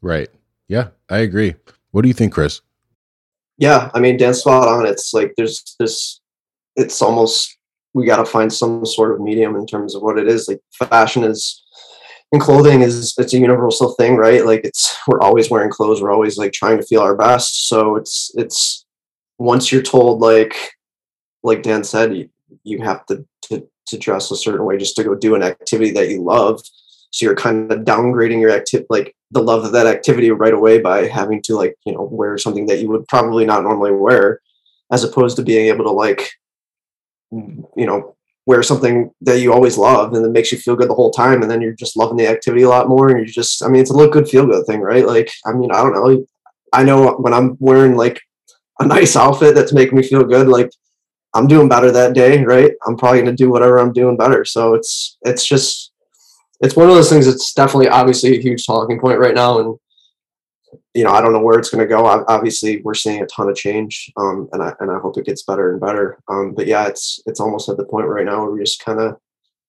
Right. 0.00 0.28
Yeah 0.68 0.88
i 1.08 1.18
agree. 1.18 1.54
What 1.90 2.02
do 2.02 2.08
you 2.08 2.14
think 2.14 2.32
chris? 2.32 2.60
Yeah 3.58 3.90
i 3.94 4.00
mean 4.00 4.16
dan's 4.16 4.40
spot 4.40 4.68
on 4.68 4.86
it's 4.86 5.12
like 5.12 5.34
there's 5.36 5.76
this 5.78 6.20
it's 6.76 7.02
almost 7.02 7.58
we 7.94 8.06
got 8.06 8.16
to 8.16 8.24
find 8.24 8.50
some 8.52 8.86
sort 8.86 9.12
of 9.12 9.20
medium 9.20 9.56
in 9.56 9.66
terms 9.66 9.94
of 9.94 10.00
what 10.00 10.18
it 10.18 10.26
is. 10.26 10.48
Like 10.48 10.60
fashion 10.72 11.24
is 11.24 11.62
and 12.32 12.40
clothing 12.40 12.80
is 12.80 13.14
it's 13.18 13.34
a 13.34 13.38
universal 13.38 13.92
thing 13.94 14.16
right? 14.16 14.46
Like 14.46 14.64
it's 14.64 14.96
we're 15.06 15.20
always 15.20 15.50
wearing 15.50 15.70
clothes. 15.70 16.00
We're 16.00 16.12
always 16.12 16.38
like 16.38 16.52
trying 16.52 16.78
to 16.78 16.86
feel 16.86 17.02
our 17.02 17.16
best. 17.16 17.68
So 17.68 17.96
it's 17.96 18.30
it's 18.36 18.86
once 19.38 19.70
you're 19.70 19.82
told 19.82 20.20
like 20.20 20.56
like 21.42 21.62
dan 21.62 21.84
said 21.84 22.14
you 22.16 22.28
you 22.64 22.82
have 22.82 23.04
to, 23.06 23.24
to 23.42 23.66
to 23.86 23.98
dress 23.98 24.30
a 24.30 24.36
certain 24.36 24.64
way 24.64 24.76
just 24.76 24.96
to 24.96 25.04
go 25.04 25.14
do 25.14 25.34
an 25.34 25.42
activity 25.42 25.90
that 25.90 26.08
you 26.08 26.22
love 26.22 26.60
so 27.10 27.26
you're 27.26 27.36
kind 27.36 27.70
of 27.70 27.80
downgrading 27.80 28.40
your 28.40 28.50
activity 28.50 28.86
like 28.90 29.14
the 29.30 29.42
love 29.42 29.64
of 29.64 29.72
that 29.72 29.86
activity 29.86 30.30
right 30.30 30.54
away 30.54 30.78
by 30.80 31.06
having 31.06 31.42
to 31.42 31.56
like 31.56 31.74
you 31.84 31.92
know 31.92 32.02
wear 32.02 32.38
something 32.38 32.66
that 32.66 32.80
you 32.80 32.88
would 32.88 33.06
probably 33.08 33.44
not 33.44 33.62
normally 33.62 33.92
wear 33.92 34.40
as 34.90 35.04
opposed 35.04 35.36
to 35.36 35.42
being 35.42 35.66
able 35.66 35.84
to 35.84 35.90
like 35.90 36.30
you 37.30 37.86
know 37.86 38.14
wear 38.44 38.62
something 38.62 39.10
that 39.20 39.40
you 39.40 39.52
always 39.52 39.78
love 39.78 40.12
and 40.12 40.24
it 40.24 40.30
makes 40.30 40.50
you 40.50 40.58
feel 40.58 40.74
good 40.74 40.88
the 40.88 40.94
whole 40.94 41.10
time 41.10 41.42
and 41.42 41.50
then 41.50 41.60
you're 41.60 41.72
just 41.72 41.96
loving 41.96 42.16
the 42.16 42.26
activity 42.26 42.62
a 42.62 42.68
lot 42.68 42.88
more 42.88 43.08
and 43.08 43.20
you 43.20 43.32
just 43.32 43.64
i 43.64 43.68
mean 43.68 43.80
it's 43.80 43.90
a 43.90 43.96
look 43.96 44.12
good 44.12 44.28
feel 44.28 44.46
good 44.46 44.66
thing 44.66 44.80
right? 44.80 45.06
Like 45.06 45.30
i 45.46 45.52
mean 45.52 45.70
i 45.70 45.82
don't 45.82 45.94
know. 45.94 46.24
I 46.72 46.84
know 46.84 47.12
when 47.14 47.32
i'm 47.32 47.56
wearing 47.60 47.96
like 47.96 48.20
a 48.80 48.86
nice 48.86 49.16
outfit 49.16 49.54
that's 49.54 49.72
making 49.72 49.96
me 49.96 50.02
feel 50.02 50.24
good 50.24 50.48
like 50.48 50.70
I'm 51.34 51.46
doing 51.46 51.68
better 51.68 51.90
that 51.90 52.14
day, 52.14 52.44
right? 52.44 52.72
I'm 52.86 52.96
probably 52.96 53.22
going 53.22 53.34
to 53.34 53.42
do 53.42 53.50
whatever 53.50 53.78
I'm 53.78 53.92
doing 53.92 54.16
better. 54.16 54.44
So 54.44 54.74
it's 54.74 55.18
it's 55.22 55.46
just 55.46 55.92
it's 56.60 56.76
one 56.76 56.88
of 56.88 56.94
those 56.94 57.10
things. 57.10 57.26
It's 57.26 57.52
definitely 57.52 57.88
obviously 57.88 58.36
a 58.36 58.40
huge 58.40 58.66
talking 58.66 59.00
point 59.00 59.18
right 59.18 59.34
now, 59.34 59.58
and 59.58 59.78
you 60.94 61.04
know 61.04 61.10
I 61.10 61.20
don't 61.20 61.32
know 61.32 61.42
where 61.42 61.58
it's 61.58 61.70
going 61.70 61.82
to 61.82 61.88
go. 61.88 62.06
Obviously, 62.06 62.82
we're 62.82 62.94
seeing 62.94 63.22
a 63.22 63.26
ton 63.26 63.48
of 63.48 63.56
change, 63.56 64.12
um, 64.16 64.48
and 64.52 64.62
I 64.62 64.72
and 64.80 64.90
I 64.90 64.98
hope 64.98 65.16
it 65.16 65.26
gets 65.26 65.42
better 65.42 65.72
and 65.72 65.80
better. 65.80 66.18
Um, 66.28 66.54
but 66.54 66.66
yeah, 66.66 66.86
it's 66.86 67.20
it's 67.26 67.40
almost 67.40 67.68
at 67.68 67.76
the 67.76 67.84
point 67.84 68.06
right 68.06 68.26
now 68.26 68.42
where 68.42 68.50
we 68.52 68.60
just 68.60 68.84
kind 68.84 69.00
of 69.00 69.16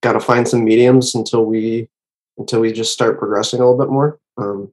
got 0.01 0.13
to 0.13 0.19
find 0.19 0.47
some 0.47 0.65
mediums 0.65 1.15
until 1.15 1.45
we 1.45 1.89
until 2.37 2.59
we 2.59 2.71
just 2.71 2.93
start 2.93 3.19
progressing 3.19 3.59
a 3.59 3.63
little 3.63 3.77
bit 3.77 3.91
more. 3.91 4.19
Um, 4.37 4.71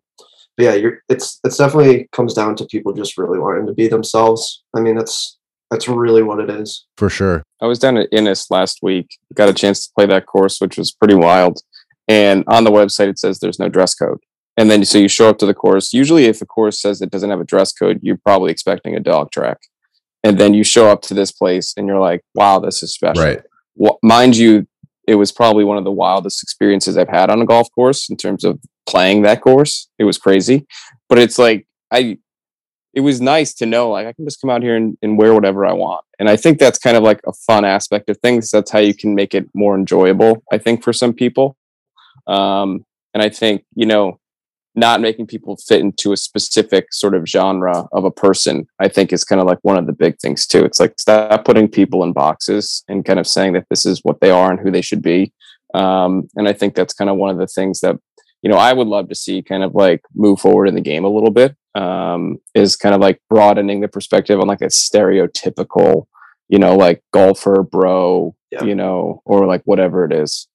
but 0.57 0.65
yeah, 0.65 0.75
you're 0.75 0.99
it's 1.09 1.41
it's 1.45 1.57
definitely 1.57 2.09
comes 2.13 2.35
down 2.35 2.57
to 2.57 2.67
people 2.67 2.93
just 2.93 3.17
really 3.17 3.39
wanting 3.39 3.67
to 3.67 3.73
be 3.73 3.89
themselves. 3.89 4.63
I 4.75 4.81
mean, 4.81 4.97
that's 4.97 5.39
that's 5.71 5.89
really 5.89 6.23
what 6.23 6.41
it 6.41 6.51
is. 6.51 6.87
For 6.97 7.09
sure. 7.09 7.43
I 7.63 7.67
was 7.67 7.79
down 7.79 7.97
at 7.97 8.11
Inness 8.13 8.51
last 8.51 8.81
week, 8.83 9.19
got 9.35 9.49
a 9.49 9.55
chance 9.55 9.87
to 9.87 9.93
play 9.95 10.07
that 10.07 10.27
course, 10.27 10.61
which 10.61 10.77
was 10.77 10.91
pretty 10.91 11.15
wild. 11.15 11.61
And 12.09 12.45
on 12.49 12.65
the 12.65 12.71
website, 12.71 13.09
it 13.09 13.19
says 13.19 13.39
there's 13.39 13.59
no 13.61 13.69
dress 13.69 13.95
code. 13.95 14.19
and 14.57 14.71
then 14.71 14.85
so 14.85 14.99
you 14.99 15.09
show 15.09 15.29
up 15.29 15.39
to 15.39 15.47
the 15.47 15.55
course. 15.55 15.93
Usually, 15.93 16.25
if 16.25 16.43
a 16.43 16.47
course 16.47 16.81
says 16.83 17.01
it 17.01 17.11
doesn't 17.11 17.31
have 17.31 17.41
a 17.41 17.45
dress 17.45 17.73
code, 17.73 18.01
you're 18.03 18.19
probably 18.19 18.51
expecting 18.51 18.97
a 18.97 19.01
dog 19.01 19.31
track. 19.31 19.59
And 20.23 20.39
then 20.39 20.53
you 20.55 20.65
show 20.65 20.89
up 20.91 21.03
to 21.03 21.15
this 21.15 21.33
place, 21.33 21.73
and 21.77 21.87
you're 21.87 22.01
like, 22.01 22.23
"Wow, 22.35 22.59
this 22.59 22.83
is 22.83 22.93
special." 22.93 23.23
Right. 23.23 23.41
Well, 23.77 23.99
mind 24.03 24.37
you, 24.37 24.67
it 25.07 25.15
was 25.15 25.33
probably 25.33 25.65
one 25.65 25.79
of 25.79 25.85
the 25.85 25.91
wildest 25.91 26.43
experiences 26.43 26.99
I've 26.99 27.09
had 27.09 27.31
on 27.31 27.41
a 27.41 27.47
golf 27.47 27.69
course 27.75 28.11
in 28.11 28.17
terms 28.17 28.45
of 28.45 28.59
playing 28.87 29.23
that 29.23 29.41
course. 29.41 29.89
It 29.99 30.05
was 30.05 30.19
crazy, 30.19 30.67
but 31.09 31.19
it's 31.19 31.39
like 31.39 31.67
I 31.91 32.19
it 32.93 33.01
was 33.01 33.21
nice 33.21 33.55
to 33.55 33.67
know 33.67 33.91
like 33.91 34.07
I 34.07 34.13
can 34.13 34.25
just 34.25 34.41
come 34.41 34.51
out 34.51 34.63
here 34.63 34.77
and, 34.77 34.97
and 35.03 35.17
wear 35.17 35.33
whatever 35.33 35.65
I 35.65 35.73
want. 35.73 36.05
And 36.19 36.29
I 36.29 36.37
think 36.37 36.59
that's 36.59 36.79
kind 36.79 36.97
of 36.97 37.03
like 37.03 37.21
a 37.27 37.33
fun 37.33 37.65
aspect 37.65 38.11
of 38.11 38.19
things. 38.19 38.51
That's 38.51 38.71
how 38.71 38.81
you 38.81 38.95
can 38.95 39.15
make 39.15 39.35
it 39.35 39.49
more 39.55 39.77
enjoyable, 39.77 40.43
I 40.53 40.59
think, 40.59 40.83
for 40.83 40.93
some 40.93 41.13
people. 41.13 41.57
Um, 42.27 42.85
and 43.15 43.23
I 43.23 43.29
think, 43.29 43.65
you 43.75 43.87
know, 43.87 44.19
not 44.75 45.01
making 45.01 45.27
people 45.27 45.57
fit 45.57 45.81
into 45.81 46.13
a 46.13 46.17
specific 46.17 46.93
sort 46.93 47.15
of 47.15 47.27
genre 47.27 47.89
of 47.93 48.05
a 48.05 48.11
person, 48.11 48.67
I 48.79 48.89
think 48.89 49.13
is 49.13 49.25
kind 49.25 49.41
of 49.41 49.47
like 49.47 49.59
one 49.63 49.77
of 49.77 49.87
the 49.87 49.93
big 49.93 50.19
things 50.19 50.47
too. 50.47 50.65
It's 50.65 50.79
like 50.79 50.95
stop 50.99 51.45
putting 51.45 51.69
people 51.69 52.05
in 52.05 52.13
boxes 52.13 52.85
and 52.89 53.05
kind 53.05 53.19
of 53.19 53.27
saying 53.27 53.55
that 53.55 53.67
this 53.69 53.85
is 53.85 54.01
what 54.05 54.21
they 54.21 54.31
are 54.31 54.51
and 54.51 54.61
who 54.61 54.71
they 54.71 54.83
should 54.83 55.03
be. 55.03 55.33
Um, 55.75 56.29
and 56.37 56.49
I 56.49 56.53
think 56.53 56.75
that's 56.75 56.95
kind 56.95 57.11
of 57.11 57.17
one 57.17 57.31
of 57.31 57.39
the 57.39 57.47
things 57.47 57.81
that, 57.81 57.97
you 58.43 58.51
know, 58.51 58.57
I 58.57 58.73
would 58.73 58.87
love 58.87 59.09
to 59.09 59.15
see 59.15 59.43
kind 59.43 59.63
of 59.63 59.75
like 59.75 60.03
move 60.15 60.41
forward 60.41 60.67
in 60.67 60.75
the 60.75 60.81
game 60.81 61.05
a 61.05 61.09
little 61.09 61.31
bit 61.31 61.57
um, 61.75 62.39
is 62.55 62.77
kind 62.77 62.95
of 62.95 63.01
like 63.01 63.21
broadening 63.29 63.81
the 63.81 63.89
perspective 63.89 64.41
on 64.41 64.49
like 64.49 64.61
a 64.61 64.67
stereotypical, 64.67 66.07
you 66.49 66.59
know, 66.59 66.77
like 66.77 67.03
golfer, 67.13 67.63
bro, 67.63 68.35
yeah. 68.51 68.65
you 68.65 68.75
know, 68.75 69.23
or 69.25 69.47
like 69.47 69.63
whatever 69.65 70.05
it 70.05 70.13
is. 70.13 70.49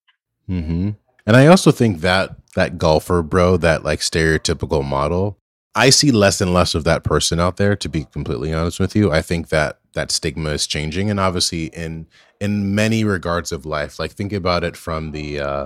Mm-hmm. 0.49 0.91
And 1.25 1.35
I 1.35 1.47
also 1.47 1.71
think 1.71 2.01
that 2.01 2.35
that 2.55 2.77
golfer, 2.77 3.21
bro, 3.21 3.57
that 3.57 3.83
like 3.83 3.99
stereotypical 3.99 4.85
model, 4.85 5.39
I 5.73 5.89
see 5.89 6.11
less 6.11 6.39
and 6.39 6.53
less 6.53 6.75
of 6.75 6.83
that 6.85 7.03
person 7.03 7.39
out 7.39 7.57
there. 7.57 7.75
To 7.75 7.89
be 7.89 8.05
completely 8.05 8.53
honest 8.53 8.79
with 8.79 8.95
you, 8.95 9.11
I 9.11 9.21
think 9.21 9.49
that 9.49 9.79
that 9.93 10.11
stigma 10.11 10.49
is 10.51 10.67
changing, 10.67 11.09
and 11.09 11.19
obviously 11.19 11.65
in 11.67 12.07
in 12.39 12.75
many 12.75 13.03
regards 13.03 13.51
of 13.51 13.65
life. 13.65 13.99
Like 13.99 14.11
think 14.11 14.33
about 14.33 14.63
it 14.63 14.77
from 14.77 15.11
the 15.11 15.39
uh, 15.39 15.65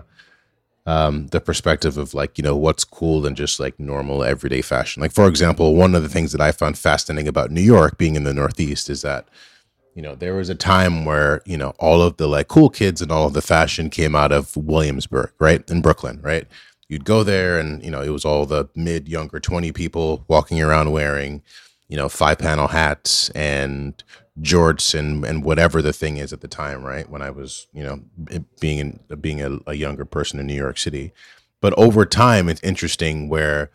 um, 0.90 1.28
the 1.28 1.40
perspective 1.40 2.00
of 2.00 2.16
like 2.16 2.40
you 2.40 2.44
know 2.44 2.58
what's 2.58 2.84
cool 2.84 3.28
and 3.28 3.38
just 3.38 3.60
like 3.60 3.80
normal 3.80 4.24
everyday 4.24 4.64
fashion. 4.64 5.02
Like 5.02 5.12
for 5.12 5.28
example, 5.28 5.76
one 5.76 5.94
of 5.94 6.02
the 6.02 6.10
things 6.10 6.32
that 6.32 6.42
I 6.42 6.52
found 6.52 6.80
fascinating 6.80 7.28
about 7.28 7.52
New 7.52 7.62
York, 7.62 8.00
being 8.00 8.16
in 8.16 8.24
the 8.24 8.34
Northeast, 8.34 8.90
is 8.90 9.04
that 9.04 9.28
you 9.94 10.02
know 10.02 10.16
there 10.16 10.34
was 10.34 10.50
a 10.50 10.56
time 10.56 11.06
where 11.06 11.44
you 11.46 11.58
know 11.58 11.76
all 11.78 12.02
of 12.02 12.18
the 12.18 12.28
like 12.28 12.48
cool 12.48 12.72
kids 12.72 13.04
and 13.04 13.12
all 13.12 13.28
of 13.28 13.34
the 13.34 13.42
fashion 13.44 13.92
came 13.92 14.16
out 14.16 14.32
of 14.32 14.58
Williamsburg, 14.58 15.32
right 15.38 15.70
in 15.70 15.82
Brooklyn, 15.82 16.20
right. 16.24 16.48
You'd 16.88 17.06
go 17.06 17.24
there 17.24 17.60
and 17.60 17.84
you 17.84 17.92
know 17.92 18.02
it 18.02 18.10
was 18.10 18.26
all 18.26 18.48
the 18.48 18.68
mid 18.74 19.08
younger 19.08 19.40
twenty 19.40 19.72
people 19.72 20.26
walking 20.28 20.60
around 20.60 20.92
wearing 20.92 21.44
you 21.88 21.98
know 21.98 22.10
five 22.10 22.40
panel 22.40 22.68
hats 22.68 23.30
and 23.32 24.04
jorts 24.42 24.98
and 24.98 25.26
and 25.26 25.44
whatever 25.44 25.82
the 25.82 25.94
thing 25.94 26.18
is 26.18 26.34
at 26.34 26.42
the 26.42 26.48
time, 26.48 26.84
right? 26.84 27.10
When 27.10 27.22
I 27.22 27.30
was, 27.30 27.68
you 27.74 27.84
know, 27.84 28.02
being 28.60 28.80
in, 28.80 29.00
being 29.20 29.42
a, 29.42 29.60
a 29.68 29.74
younger 29.74 30.06
person 30.06 30.40
in 30.40 30.48
New 30.48 30.56
York 30.56 30.78
City, 30.78 31.12
but 31.62 31.74
over 31.78 32.06
time, 32.06 32.50
it's 32.50 32.64
interesting 32.64 33.30
where 33.30 33.72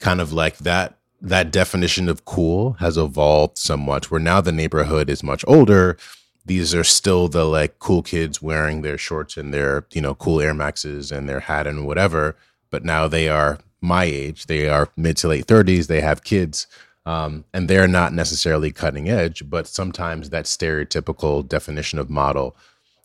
kind 0.00 0.20
of 0.20 0.32
like 0.32 0.58
that 0.58 0.98
that 1.20 1.52
definition 1.52 2.08
of 2.08 2.24
cool 2.24 2.74
has 2.74 2.96
evolved 2.96 3.58
somewhat. 3.58 4.10
Where 4.10 4.20
now 4.20 4.40
the 4.40 4.52
neighborhood 4.52 5.08
is 5.08 5.22
much 5.22 5.44
older. 5.46 5.96
These 6.44 6.74
are 6.74 6.84
still 6.84 7.28
the 7.28 7.44
like 7.44 7.78
cool 7.78 8.02
kids 8.02 8.42
wearing 8.42 8.82
their 8.82 8.98
shorts 8.98 9.36
and 9.36 9.54
their 9.54 9.86
you 9.92 10.00
know 10.00 10.14
cool 10.14 10.40
Air 10.40 10.54
Maxes 10.54 11.12
and 11.12 11.28
their 11.28 11.40
hat 11.40 11.66
and 11.66 11.86
whatever. 11.86 12.36
But 12.70 12.84
now 12.84 13.08
they 13.08 13.28
are 13.28 13.58
my 13.80 14.04
age. 14.04 14.46
They 14.46 14.68
are 14.68 14.88
mid 14.96 15.16
to 15.18 15.28
late 15.28 15.46
thirties. 15.46 15.86
They 15.86 16.00
have 16.00 16.24
kids 16.24 16.66
um, 17.04 17.44
and 17.52 17.68
they're 17.68 17.88
not 17.88 18.12
necessarily 18.12 18.70
cutting 18.70 19.08
edge, 19.08 19.48
but 19.48 19.66
sometimes 19.66 20.30
that 20.30 20.44
stereotypical 20.44 21.46
definition 21.46 21.98
of 21.98 22.08
model 22.08 22.56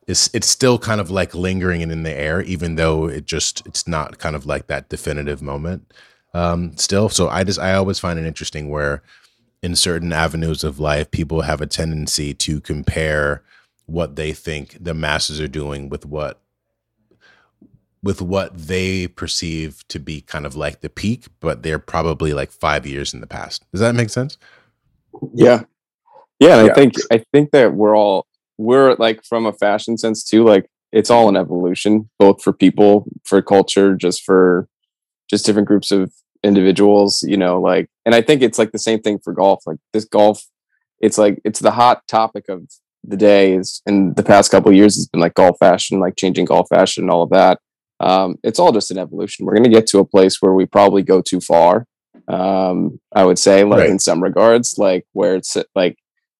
is 0.07 0.29
it's 0.33 0.47
still 0.47 0.77
kind 0.79 1.01
of 1.01 1.11
like 1.11 1.33
lingering 1.33 1.81
in 1.81 2.03
the 2.03 2.13
air, 2.13 2.41
even 2.41 2.75
though 2.75 3.07
it 3.07 3.25
just 3.25 3.65
it's 3.65 3.87
not 3.87 4.19
kind 4.19 4.35
of 4.35 4.45
like 4.45 4.67
that 4.67 4.89
definitive 4.89 5.41
moment 5.41 5.91
um, 6.33 6.77
still. 6.77 7.09
So 7.09 7.27
I 7.27 7.43
just 7.43 7.59
I 7.59 7.73
always 7.73 7.99
find 7.99 8.17
it 8.19 8.25
interesting 8.25 8.69
where 8.69 9.01
in 9.61 9.75
certain 9.75 10.13
avenues 10.13 10.63
of 10.63 10.79
life, 10.79 11.09
people 11.11 11.41
have 11.41 11.61
a 11.61 11.67
tendency 11.67 12.33
to 12.33 12.61
compare 12.61 13.41
what 13.87 14.15
they 14.15 14.33
think 14.33 14.77
the 14.79 14.93
masses 14.93 15.41
are 15.41 15.47
doing 15.47 15.89
with 15.89 16.05
what 16.05 16.39
with 18.03 18.21
what 18.21 18.55
they 18.57 19.07
perceive 19.07 19.83
to 19.89 19.99
be 19.99 20.21
kind 20.21 20.45
of 20.45 20.55
like 20.55 20.81
the 20.81 20.89
peak, 20.89 21.25
but 21.39 21.63
they're 21.63 21.79
probably 21.79 22.33
like 22.33 22.51
five 22.51 22.85
years 22.85 23.13
in 23.13 23.21
the 23.21 23.27
past. 23.27 23.65
Does 23.71 23.81
that 23.81 23.95
make 23.95 24.09
sense? 24.09 24.37
Yeah. 25.33 25.63
Yeah. 26.39 26.63
yeah. 26.63 26.71
I 26.71 26.73
think 26.73 26.93
I 27.11 27.23
think 27.31 27.51
that 27.51 27.73
we're 27.73 27.97
all 27.97 28.27
we're 28.57 28.95
like 28.95 29.23
from 29.23 29.45
a 29.45 29.53
fashion 29.53 29.97
sense 29.97 30.23
too, 30.23 30.43
like 30.43 30.69
it's 30.91 31.09
all 31.09 31.27
an 31.27 31.35
evolution, 31.35 32.09
both 32.19 32.41
for 32.41 32.53
people, 32.53 33.07
for 33.23 33.41
culture, 33.41 33.95
just 33.95 34.23
for 34.23 34.67
just 35.29 35.45
different 35.45 35.67
groups 35.67 35.91
of 35.91 36.13
individuals, 36.43 37.23
you 37.23 37.37
know, 37.37 37.59
like 37.59 37.89
and 38.05 38.13
I 38.13 38.21
think 38.21 38.41
it's 38.41 38.59
like 38.59 38.71
the 38.71 38.79
same 38.79 39.01
thing 39.01 39.19
for 39.23 39.33
golf. 39.33 39.63
Like 39.65 39.79
this 39.93 40.05
golf, 40.05 40.45
it's 40.99 41.17
like 41.17 41.41
it's 41.43 41.59
the 41.59 41.71
hot 41.71 42.07
topic 42.07 42.45
of 42.47 42.69
the 43.03 43.17
day 43.17 43.53
is 43.53 43.81
in 43.85 44.13
the 44.13 44.23
past 44.23 44.51
couple 44.51 44.71
years 44.71 44.95
has 44.95 45.07
been 45.07 45.21
like 45.21 45.33
golf 45.33 45.57
fashion, 45.59 45.99
like 45.99 46.15
changing 46.15 46.45
golf 46.45 46.67
fashion 46.69 47.05
and 47.05 47.11
all 47.11 47.23
of 47.23 47.31
that 47.31 47.59
um, 47.99 48.37
it's 48.43 48.59
all 48.59 48.71
just 48.71 48.91
an 48.91 48.97
evolution. 48.97 49.45
We're 49.45 49.53
going 49.53 49.63
to 49.63 49.69
get 49.69 49.87
to 49.87 49.99
a 49.99 50.05
place 50.05 50.41
where 50.41 50.53
we 50.53 50.65
probably 50.65 51.01
go 51.01 51.21
too 51.21 51.39
far. 51.39 51.85
Um, 52.27 52.99
I 53.13 53.23
would 53.23 53.39
say, 53.39 53.63
like 53.63 53.81
right. 53.81 53.89
in 53.89 53.99
some 53.99 54.21
regards, 54.21 54.77
like 54.77 55.05
where 55.13 55.35
it's 55.35 55.57
like 55.75 55.97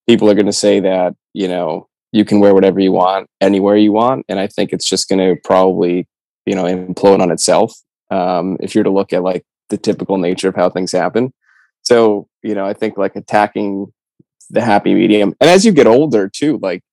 people 0.08 0.30
are 0.30 0.36
going 0.36 0.46
to 0.48 0.54
say 0.54 0.80
that 0.82 1.16
you 1.34 1.48
know 1.48 1.88
you 2.12 2.26
can 2.26 2.40
wear 2.40 2.54
whatever 2.54 2.80
you 2.80 2.92
want 2.92 3.30
anywhere 3.42 3.78
you 3.78 3.92
want, 3.92 4.26
and 4.28 4.40
I 4.40 4.48
think 4.48 4.74
it's 4.74 4.88
just 4.88 5.10
going 5.10 5.20
to 5.20 5.40
probably 5.44 6.08
you 6.46 6.56
know 6.56 6.66
implode 6.66 7.22
on 7.22 7.32
itself 7.32 7.74
um, 8.12 8.58
if 8.60 8.76
you're 8.76 8.84
to 8.84 8.90
look 8.90 9.14
at 9.14 9.24
like 9.24 9.46
the 9.70 9.78
typical 9.78 10.18
nature 10.18 10.50
of 10.50 10.56
how 10.56 10.70
things 10.70 10.92
happen. 10.92 11.34
So 11.84 12.28
you 12.44 12.54
know, 12.54 12.66
I 12.66 12.74
think 12.74 12.98
like 12.98 13.16
attacking 13.16 13.88
the 14.50 14.62
happy 14.62 14.94
medium, 14.94 15.36
and 15.40 15.50
as 15.50 15.66
you 15.66 15.72
get 15.72 15.88
older 15.88 16.30
too, 16.30 16.60
like 16.62 16.84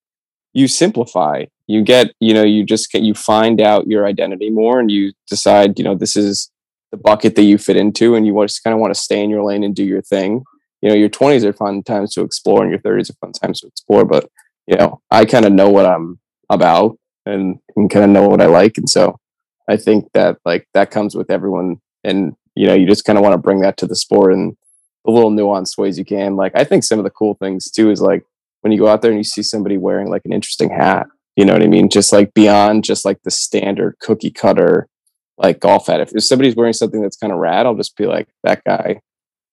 you 0.53 0.69
simplify 0.69 1.45
you 1.67 1.83
get 1.83 2.13
you 2.21 2.35
know 2.35 2.43
you 2.43 2.65
just 2.65 2.91
get 2.93 3.03
you 3.03 3.15
find 3.15 3.61
out 3.61 3.87
your 3.87 4.07
identity 4.07 4.51
more 4.51 4.81
and 4.81 4.91
you 4.91 5.13
decide 5.29 5.79
you 5.79 5.85
know 5.85 5.95
this 5.95 6.17
is 6.17 6.51
the 6.91 6.97
bucket 6.97 7.35
that 7.37 7.43
you 7.43 7.59
fit 7.59 7.77
into 7.77 8.15
and 8.15 8.27
you 8.27 8.41
just 8.45 8.63
kind 8.63 8.75
of 8.75 8.81
want 8.81 8.95
to 8.95 9.01
stay 9.01 9.23
in 9.23 9.31
your 9.31 9.43
lane 9.43 9.65
and 9.65 9.75
do 9.75 9.85
your 9.85 10.03
thing. 10.03 10.45
You 10.81 10.91
know 10.91 10.95
your 10.95 11.09
20s 11.09 11.45
are 11.45 11.53
fun 11.53 11.83
times 11.83 12.13
to 12.15 12.21
explore 12.21 12.63
and 12.63 12.71
your 12.71 12.81
30s 12.81 13.11
are 13.11 13.15
fun 13.15 13.33
times 13.33 13.61
to 13.61 13.67
explore 13.67 14.05
but 14.05 14.29
you 14.67 14.77
know 14.77 15.01
i 15.11 15.25
kind 15.25 15.47
of 15.47 15.53
know 15.53 15.71
what 15.71 15.87
i'm 15.87 16.19
about 16.51 16.99
and, 17.25 17.59
and 17.75 17.91
kind 17.91 18.05
of 18.05 18.11
know 18.11 18.29
what 18.29 18.43
i 18.43 18.47
like 18.47 18.77
and 18.77 18.89
so 18.89 19.19
i 19.67 19.79
think 19.79 20.05
that 20.13 20.37
like 20.45 20.69
that 20.75 20.91
comes 20.91 21.15
with 21.15 21.31
everyone 21.31 21.81
and 22.03 22.35
you 22.55 22.67
know 22.67 22.75
you 22.75 22.87
just 22.87 23.05
kind 23.05 23.17
of 23.17 23.23
want 23.23 23.33
to 23.33 23.39
bring 23.39 23.61
that 23.61 23.79
to 23.79 23.87
the 23.87 23.97
sport 23.97 24.33
in 24.35 24.57
the 25.05 25.11
little 25.11 25.31
nuanced 25.31 25.77
ways 25.77 25.99
you 25.99 26.05
can. 26.05 26.37
Like 26.37 26.53
i 26.55 26.65
think 26.65 26.85
some 26.85 26.99
of 26.99 27.05
the 27.05 27.11
cool 27.11 27.35
things 27.35 27.71
too 27.71 27.91
is 27.91 28.01
like 28.01 28.25
when 28.61 28.73
you 28.73 28.79
go 28.79 28.89
out 28.89 29.03
there 29.03 29.11
and 29.11 29.19
you 29.19 29.25
see 29.25 29.43
somebody 29.43 29.77
wearing 29.77 30.09
like 30.09 30.23
an 30.25 30.33
interesting 30.33 30.71
hat 30.71 31.07
you 31.37 31.45
know 31.45 31.53
what 31.53 31.63
I 31.63 31.67
mean? 31.67 31.89
Just 31.89 32.13
like 32.13 32.35
beyond 32.35 32.85
just 32.85 33.05
like 33.05 33.23
the 33.23 33.31
standard 33.31 33.97
cookie 34.01 34.31
cutter 34.31 34.89
like 35.37 35.61
golf 35.61 35.89
hat. 35.89 36.01
If, 36.01 36.15
if 36.15 36.25
somebody's 36.25 36.55
wearing 36.55 36.73
something 36.73 37.03
that's 37.03 37.17
kind 37.17 37.33
of 37.33 37.39
rad, 37.39 37.67
I'll 37.67 37.75
just 37.75 37.97
be 37.97 38.07
like, 38.07 38.29
that 38.45 38.63
guy, 38.65 39.01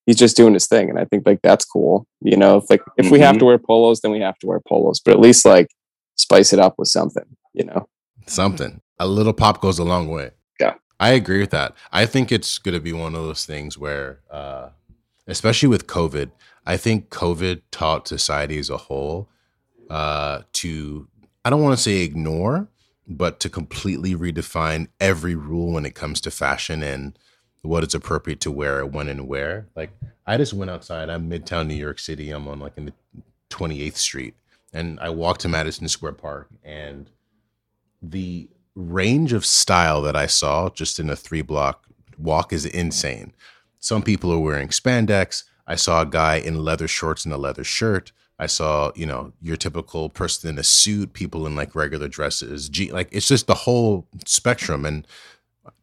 he's 0.05 0.17
just 0.17 0.37
doing 0.37 0.53
his 0.53 0.67
thing. 0.67 0.89
And 0.89 0.99
I 0.99 1.05
think 1.05 1.25
like 1.25 1.41
that's 1.41 1.65
cool. 1.65 2.05
You 2.21 2.37
know, 2.37 2.57
if 2.57 2.69
like 2.69 2.81
if 2.97 3.05
mm-hmm. 3.05 3.13
we 3.13 3.19
have 3.19 3.33
to 3.33 3.39
mm-hmm. 3.39 3.47
wear 3.47 3.57
polos, 3.57 4.01
then 4.01 4.11
we 4.11 4.19
have 4.19 4.37
to 4.39 4.47
wear 4.47 4.59
polos. 4.67 4.99
But 4.99 5.13
at 5.13 5.19
least 5.19 5.45
like 5.45 5.69
spice 6.17 6.53
it 6.53 6.59
up 6.59 6.75
with 6.77 6.87
something, 6.87 7.25
you 7.53 7.65
know. 7.65 7.87
Something. 8.27 8.81
A 8.99 9.07
little 9.07 9.33
pop 9.33 9.61
goes 9.61 9.79
a 9.79 9.83
long 9.83 10.07
way. 10.07 10.31
Yeah. 10.59 10.75
I 10.99 11.11
agree 11.11 11.39
with 11.39 11.49
that. 11.51 11.73
I 11.91 12.05
think 12.05 12.31
it's 12.31 12.59
gonna 12.59 12.79
be 12.79 12.93
one 12.93 13.15
of 13.15 13.23
those 13.23 13.45
things 13.45 13.77
where 13.77 14.19
uh 14.29 14.69
especially 15.27 15.69
with 15.69 15.87
COVID, 15.87 16.31
I 16.65 16.77
think 16.77 17.09
COVID 17.09 17.61
taught 17.71 18.07
society 18.07 18.59
as 18.59 18.69
a 18.69 18.77
whole 18.77 19.29
uh, 19.89 20.41
to 20.53 21.07
I 21.43 21.49
don't 21.49 21.61
want 21.61 21.75
to 21.75 21.83
say 21.83 22.01
ignore, 22.01 22.67
but 23.07 23.39
to 23.39 23.49
completely 23.49 24.15
redefine 24.15 24.87
every 24.99 25.35
rule 25.35 25.73
when 25.73 25.85
it 25.85 25.95
comes 25.95 26.21
to 26.21 26.31
fashion 26.31 26.83
and 26.83 27.17
what 27.63 27.83
is 27.83 27.93
appropriate 27.93 28.39
to 28.41 28.51
wear, 28.51 28.85
when 28.85 29.07
and 29.07 29.27
where. 29.27 29.67
Like 29.75 29.91
I 30.25 30.37
just 30.37 30.53
went 30.53 30.71
outside. 30.71 31.09
I'm 31.09 31.29
Midtown 31.29 31.67
New 31.67 31.75
York 31.75 31.99
City. 31.99 32.31
I'm 32.31 32.47
on 32.47 32.59
like 32.59 32.77
in 32.77 32.85
the 32.85 32.93
28th 33.49 33.97
Street, 33.97 34.35
and 34.73 34.99
I 34.99 35.09
walked 35.09 35.41
to 35.41 35.47
Madison 35.47 35.87
Square 35.87 36.13
Park, 36.13 36.49
and 36.63 37.09
the 38.01 38.49
range 38.75 39.33
of 39.33 39.45
style 39.45 40.01
that 40.01 40.15
I 40.15 40.27
saw 40.27 40.69
just 40.69 40.99
in 40.99 41.09
a 41.09 41.15
three 41.15 41.41
block 41.41 41.85
walk 42.17 42.53
is 42.53 42.65
insane. 42.65 43.33
Some 43.79 44.03
people 44.03 44.31
are 44.31 44.39
wearing 44.39 44.69
spandex. 44.69 45.43
I 45.67 45.75
saw 45.75 46.01
a 46.01 46.05
guy 46.05 46.35
in 46.35 46.63
leather 46.63 46.87
shorts 46.87 47.25
and 47.25 47.33
a 47.33 47.37
leather 47.37 47.63
shirt. 47.63 48.11
I 48.41 48.47
saw, 48.47 48.91
you 48.95 49.05
know, 49.05 49.31
your 49.39 49.55
typical 49.55 50.09
person 50.09 50.49
in 50.49 50.57
a 50.57 50.63
suit, 50.63 51.13
people 51.13 51.45
in 51.45 51.55
like 51.55 51.75
regular 51.75 52.07
dresses, 52.07 52.69
G- 52.69 52.91
like 52.91 53.07
it's 53.11 53.27
just 53.27 53.45
the 53.45 53.53
whole 53.53 54.07
spectrum. 54.25 54.83
And 54.83 55.05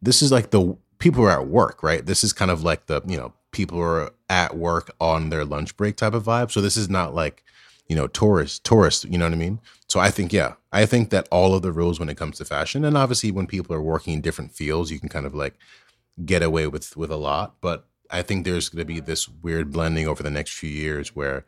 this 0.02 0.22
is 0.22 0.32
like 0.32 0.50
the 0.50 0.76
people 0.98 1.22
are 1.24 1.30
at 1.30 1.46
work, 1.46 1.84
right? 1.84 2.04
This 2.04 2.24
is 2.24 2.32
kind 2.32 2.50
of 2.50 2.64
like 2.64 2.86
the 2.86 3.00
you 3.06 3.16
know 3.16 3.32
people 3.52 3.80
are 3.80 4.10
at 4.28 4.56
work 4.56 4.90
on 5.00 5.30
their 5.30 5.44
lunch 5.44 5.76
break 5.76 5.96
type 5.96 6.14
of 6.14 6.24
vibe. 6.24 6.50
So 6.50 6.60
this 6.60 6.76
is 6.76 6.90
not 6.90 7.14
like 7.14 7.44
you 7.88 7.96
know 7.96 8.06
tourists 8.06 8.58
tourists 8.58 9.04
you 9.04 9.16
know 9.16 9.24
what 9.24 9.32
i 9.32 9.36
mean 9.36 9.58
so 9.88 9.98
i 9.98 10.10
think 10.10 10.30
yeah 10.30 10.52
i 10.72 10.84
think 10.84 11.08
that 11.08 11.26
all 11.30 11.54
of 11.54 11.62
the 11.62 11.72
rules 11.72 11.98
when 11.98 12.10
it 12.10 12.18
comes 12.18 12.36
to 12.36 12.44
fashion 12.44 12.84
and 12.84 12.98
obviously 12.98 13.30
when 13.30 13.46
people 13.46 13.74
are 13.74 13.80
working 13.80 14.12
in 14.12 14.20
different 14.20 14.52
fields 14.52 14.90
you 14.90 15.00
can 15.00 15.08
kind 15.08 15.24
of 15.24 15.34
like 15.34 15.54
get 16.26 16.42
away 16.42 16.66
with 16.66 16.98
with 16.98 17.10
a 17.10 17.16
lot 17.16 17.54
but 17.62 17.86
i 18.10 18.20
think 18.20 18.44
there's 18.44 18.68
going 18.68 18.80
to 18.80 18.84
be 18.84 19.00
this 19.00 19.26
weird 19.26 19.72
blending 19.72 20.06
over 20.06 20.22
the 20.22 20.30
next 20.30 20.52
few 20.52 20.68
years 20.68 21.16
where 21.16 21.46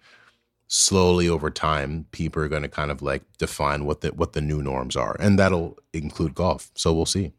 slowly 0.72 1.28
over 1.28 1.50
time 1.50 2.06
people 2.12 2.40
are 2.40 2.48
going 2.48 2.62
to 2.62 2.68
kind 2.68 2.92
of 2.92 3.02
like 3.02 3.22
define 3.38 3.84
what 3.84 4.02
the 4.02 4.08
what 4.10 4.34
the 4.34 4.40
new 4.40 4.62
norms 4.62 4.94
are 4.94 5.16
and 5.18 5.36
that'll 5.36 5.76
include 5.92 6.32
golf 6.32 6.70
so 6.76 6.92
we'll 6.92 7.04
see 7.04 7.32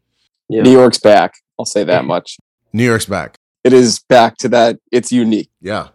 yeah. 0.50 0.60
new 0.60 0.70
york's 0.70 0.98
back 0.98 1.32
i'll 1.58 1.64
say 1.64 1.82
that 1.82 2.04
much 2.04 2.36
new 2.74 2.84
york's 2.84 3.06
back 3.06 3.36
it 3.64 3.72
is 3.72 4.00
back 4.00 4.36
to 4.36 4.50
that 4.50 4.78
it's 4.92 5.10
unique 5.10 5.48
yeah 5.62 5.88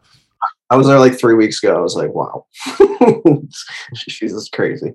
I 0.69 0.75
was 0.75 0.87
there 0.87 0.99
like 0.99 1.17
three 1.17 1.33
weeks 1.33 1.63
ago. 1.63 1.77
I 1.77 1.79
was 1.81 1.95
like, 1.95 2.13
wow, 2.13 2.45
Jesus, 3.95 4.49
crazy. 4.49 4.93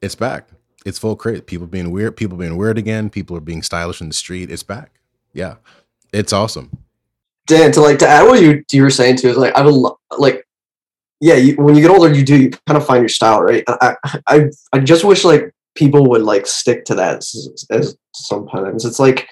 It's 0.00 0.14
back. 0.14 0.48
It's 0.86 0.98
full 0.98 1.14
crazy. 1.14 1.42
People 1.42 1.66
being 1.66 1.90
weird. 1.90 2.16
People 2.16 2.38
being 2.38 2.56
weird 2.56 2.78
again. 2.78 3.10
People 3.10 3.36
are 3.36 3.40
being 3.40 3.62
stylish 3.62 4.00
in 4.00 4.08
the 4.08 4.14
street. 4.14 4.50
It's 4.50 4.62
back. 4.62 4.92
Yeah, 5.34 5.56
it's 6.12 6.32
awesome. 6.32 6.70
Dan, 7.46 7.70
to 7.72 7.80
like 7.80 7.98
to 7.98 8.08
add 8.08 8.26
what 8.26 8.40
you 8.40 8.64
you 8.72 8.82
were 8.82 8.90
saying 8.90 9.16
too 9.16 9.28
is 9.28 9.36
like 9.36 9.54
I 9.56 9.62
would 9.62 9.92
like, 10.18 10.46
yeah. 11.20 11.34
You, 11.34 11.54
when 11.56 11.74
you 11.74 11.82
get 11.82 11.90
older, 11.90 12.12
you 12.12 12.24
do 12.24 12.36
you 12.36 12.50
kind 12.50 12.76
of 12.76 12.86
find 12.86 13.02
your 13.02 13.08
style, 13.08 13.42
right? 13.42 13.64
I 13.68 13.96
I 14.26 14.44
I 14.72 14.78
just 14.78 15.04
wish 15.04 15.24
like 15.24 15.52
people 15.74 16.08
would 16.10 16.22
like 16.22 16.46
stick 16.46 16.84
to 16.86 16.94
that 16.96 17.18
as, 17.18 17.66
as 17.70 17.96
sometimes 18.14 18.84
it's 18.84 18.98
like 18.98 19.28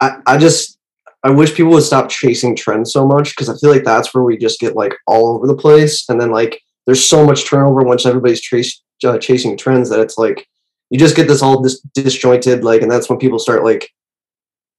I 0.00 0.18
I 0.26 0.38
just 0.38 0.78
I 1.24 1.30
wish 1.30 1.54
people 1.54 1.72
would 1.72 1.82
stop 1.82 2.08
chasing 2.08 2.56
trends 2.56 2.92
so 2.92 3.06
much 3.06 3.30
because 3.30 3.48
I 3.48 3.56
feel 3.56 3.70
like 3.70 3.84
that's 3.84 4.12
where 4.12 4.24
we 4.24 4.36
just 4.36 4.58
get 4.58 4.74
like 4.74 4.94
all 5.06 5.36
over 5.36 5.46
the 5.46 5.56
place, 5.56 6.08
and 6.08 6.20
then 6.20 6.30
like 6.30 6.60
there's 6.86 7.04
so 7.04 7.24
much 7.24 7.46
turnover 7.46 7.82
once 7.82 8.04
everybody's 8.06 8.40
chase, 8.40 8.82
uh, 9.04 9.18
chasing 9.18 9.56
trends 9.56 9.88
that 9.90 10.00
it's 10.00 10.18
like 10.18 10.46
you 10.90 10.98
just 10.98 11.16
get 11.16 11.28
this 11.28 11.42
all 11.42 11.62
dis- 11.62 11.80
disjointed, 11.94 12.64
like, 12.64 12.82
and 12.82 12.90
that's 12.90 13.08
when 13.08 13.18
people 13.18 13.38
start 13.38 13.64
like 13.64 13.88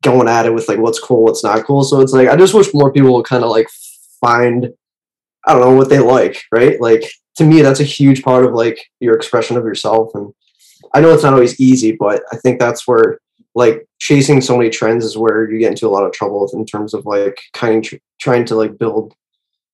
going 0.04 0.28
at 0.28 0.46
it 0.46 0.54
with 0.54 0.68
like 0.68 0.80
what's 0.80 1.00
cool, 1.00 1.24
what's 1.24 1.44
not 1.44 1.66
cool. 1.66 1.84
So 1.84 2.02
it's 2.02 2.12
like 2.12 2.28
I 2.28 2.36
just 2.36 2.54
wish 2.54 2.74
more 2.74 2.92
people 2.92 3.14
would 3.16 3.26
kind 3.26 3.44
of 3.44 3.50
like 3.50 3.68
find 4.20 4.70
I 5.46 5.54
don't 5.54 5.62
know 5.62 5.76
what 5.76 5.90
they 5.90 6.00
like, 6.00 6.44
right? 6.52 6.80
Like 6.80 7.04
to 7.38 7.44
me, 7.44 7.62
that's 7.62 7.80
a 7.80 7.86
huge 7.86 8.24
part 8.24 8.46
of 8.46 8.54
like 8.54 8.80
your 9.00 9.16
expression 9.16 9.58
of 9.58 9.66
yourself, 9.66 10.12
and 10.14 10.34
I 10.94 11.02
know 11.02 11.14
it's 11.14 11.24
not 11.24 11.34
always 11.34 11.60
easy, 11.60 11.94
but 11.94 12.24
I 12.32 12.38
think 12.38 12.60
that's 12.60 12.88
where 12.88 13.20
like 13.56 13.88
chasing 14.00 14.42
so 14.42 14.58
many 14.58 14.70
trends 14.70 15.06
is 15.06 15.18
where 15.18 15.50
you 15.50 15.60
get 15.60 15.72
into 15.72 15.88
a 15.88 15.90
lot 15.90 16.06
of 16.06 16.12
trouble 16.12 16.50
in 16.54 16.66
terms 16.66 16.94
of 16.94 17.06
like 17.06 17.40
kind 17.54 17.78
of 17.78 17.84
tr- 17.84 17.96
trying 18.20 18.46
to 18.46 18.56
like 18.56 18.78
build 18.78 19.14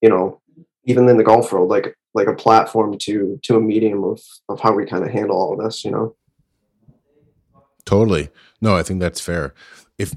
you 0.02 0.10
know 0.10 0.42
even 0.86 1.08
in 1.08 1.18
the 1.18 1.24
golf 1.24 1.52
world 1.52 1.70
like 1.70 1.96
like 2.14 2.28
a 2.28 2.34
platform 2.34 2.98
to 2.98 3.40
to 3.44 3.56
a 3.56 3.62
medium 3.62 4.04
of 4.04 4.22
of 4.50 4.60
how 4.60 4.74
we 4.74 4.86
kind 4.86 5.04
of 5.04 5.12
handle 5.12 5.38
all 5.38 5.54
of 5.54 5.64
this 5.64 5.84
you 5.86 5.92
know? 5.92 6.16
Totally. 7.86 8.30
No 8.62 8.76
i 8.76 8.84
think 8.84 9.00
that's 9.00 9.22
fair. 9.22 9.54
If 9.98 10.14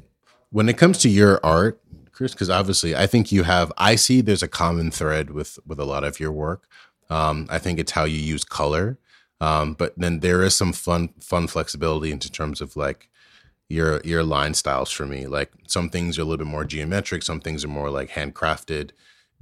when 0.51 0.69
it 0.69 0.77
comes 0.77 0.99
to 0.99 1.09
your 1.09 1.41
art 1.45 1.81
chris 2.13 2.33
because 2.33 2.51
obviously 2.51 2.95
i 2.95 3.07
think 3.07 3.33
you 3.33 3.43
have 3.43 3.73
i 3.77 3.95
see 3.95 4.21
there's 4.21 4.43
a 4.43 4.49
common 4.49 4.91
thread 4.91 5.31
with 5.31 5.59
with 5.67 5.79
a 5.79 5.85
lot 5.85 6.05
of 6.05 6.21
your 6.21 6.33
work 6.33 6.69
um 7.11 7.47
i 7.51 7.59
think 7.59 7.79
it's 7.79 7.93
how 7.93 8.05
you 8.05 8.19
use 8.19 8.45
color 8.45 8.99
um 9.41 9.75
but 9.75 9.93
then 9.97 10.21
there 10.21 10.43
is 10.43 10.57
some 10.57 10.73
fun 10.73 11.09
fun 11.21 11.47
flexibility 11.47 12.11
into 12.11 12.31
terms 12.31 12.61
of 12.61 12.77
like 12.77 13.09
your 13.73 14.01
your 14.05 14.23
line 14.23 14.55
styles 14.55 14.91
for 14.91 15.07
me. 15.07 15.27
Like 15.27 15.51
some 15.67 15.89
things 15.89 16.19
are 16.19 16.23
a 16.23 16.25
little 16.25 16.45
bit 16.45 16.51
more 16.51 16.65
geometric, 16.65 17.23
some 17.23 17.41
things 17.41 17.65
are 17.65 17.69
more 17.69 17.91
like 17.91 18.11
handcrafted. 18.11 18.91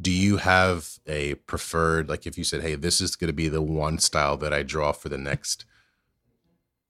Do 0.01 0.11
you 0.11 0.39
have 0.39 0.99
a 1.07 1.35
preferred 1.35 2.09
like 2.09 2.27
if 2.27 2.39
you 2.39 2.45
said, 2.45 2.63
"Hey, 2.63 2.77
this 2.77 3.01
is 3.01 3.17
going 3.17 3.29
to 3.29 3.35
be 3.35 3.49
the 3.49 3.61
one 3.61 3.99
style 3.99 4.37
that 4.39 4.55
I 4.55 4.63
draw 4.63 4.93
for 4.93 5.09
the 5.09 5.19
next 5.19 5.65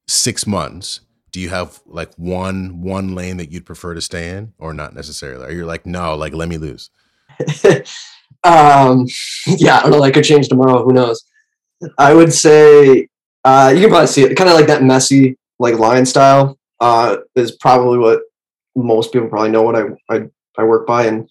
6 0.06 0.46
months." 0.46 1.00
Do 1.30 1.40
you 1.40 1.48
have 1.50 1.80
like 1.86 2.12
one 2.16 2.82
one 2.82 3.14
lane 3.14 3.36
that 3.38 3.52
you'd 3.52 3.66
prefer 3.66 3.94
to 3.94 4.00
stay 4.00 4.30
in 4.30 4.52
or 4.58 4.74
not 4.74 4.94
necessarily? 4.94 5.46
Are 5.46 5.52
you 5.52 5.64
like, 5.64 5.86
"No, 5.86 6.14
like 6.16 6.32
let 6.34 6.48
me 6.48 6.58
lose." 6.58 6.90
um 8.44 9.06
yeah, 9.46 9.78
I 9.78 9.82
don't 9.82 9.92
know, 9.92 10.02
I 10.02 10.10
could 10.10 10.24
change 10.24 10.48
tomorrow, 10.48 10.84
who 10.84 10.92
knows. 10.92 11.22
I 11.98 12.14
would 12.14 12.32
say 12.32 13.08
uh 13.44 13.72
you 13.74 13.80
can 13.82 13.90
probably 13.90 14.06
see 14.08 14.22
it 14.22 14.36
kind 14.36 14.50
of 14.50 14.56
like 14.56 14.66
that 14.66 14.82
messy 14.82 15.38
like 15.58 15.78
line 15.78 16.06
style 16.06 16.58
uh, 16.80 17.18
is 17.36 17.52
probably 17.52 17.98
what 17.98 18.22
most 18.74 19.12
people 19.12 19.28
probably 19.28 19.50
know 19.50 19.62
what 19.62 19.76
I, 19.76 19.84
I, 20.08 20.22
I 20.58 20.64
work 20.64 20.86
by. 20.86 21.06
And 21.06 21.28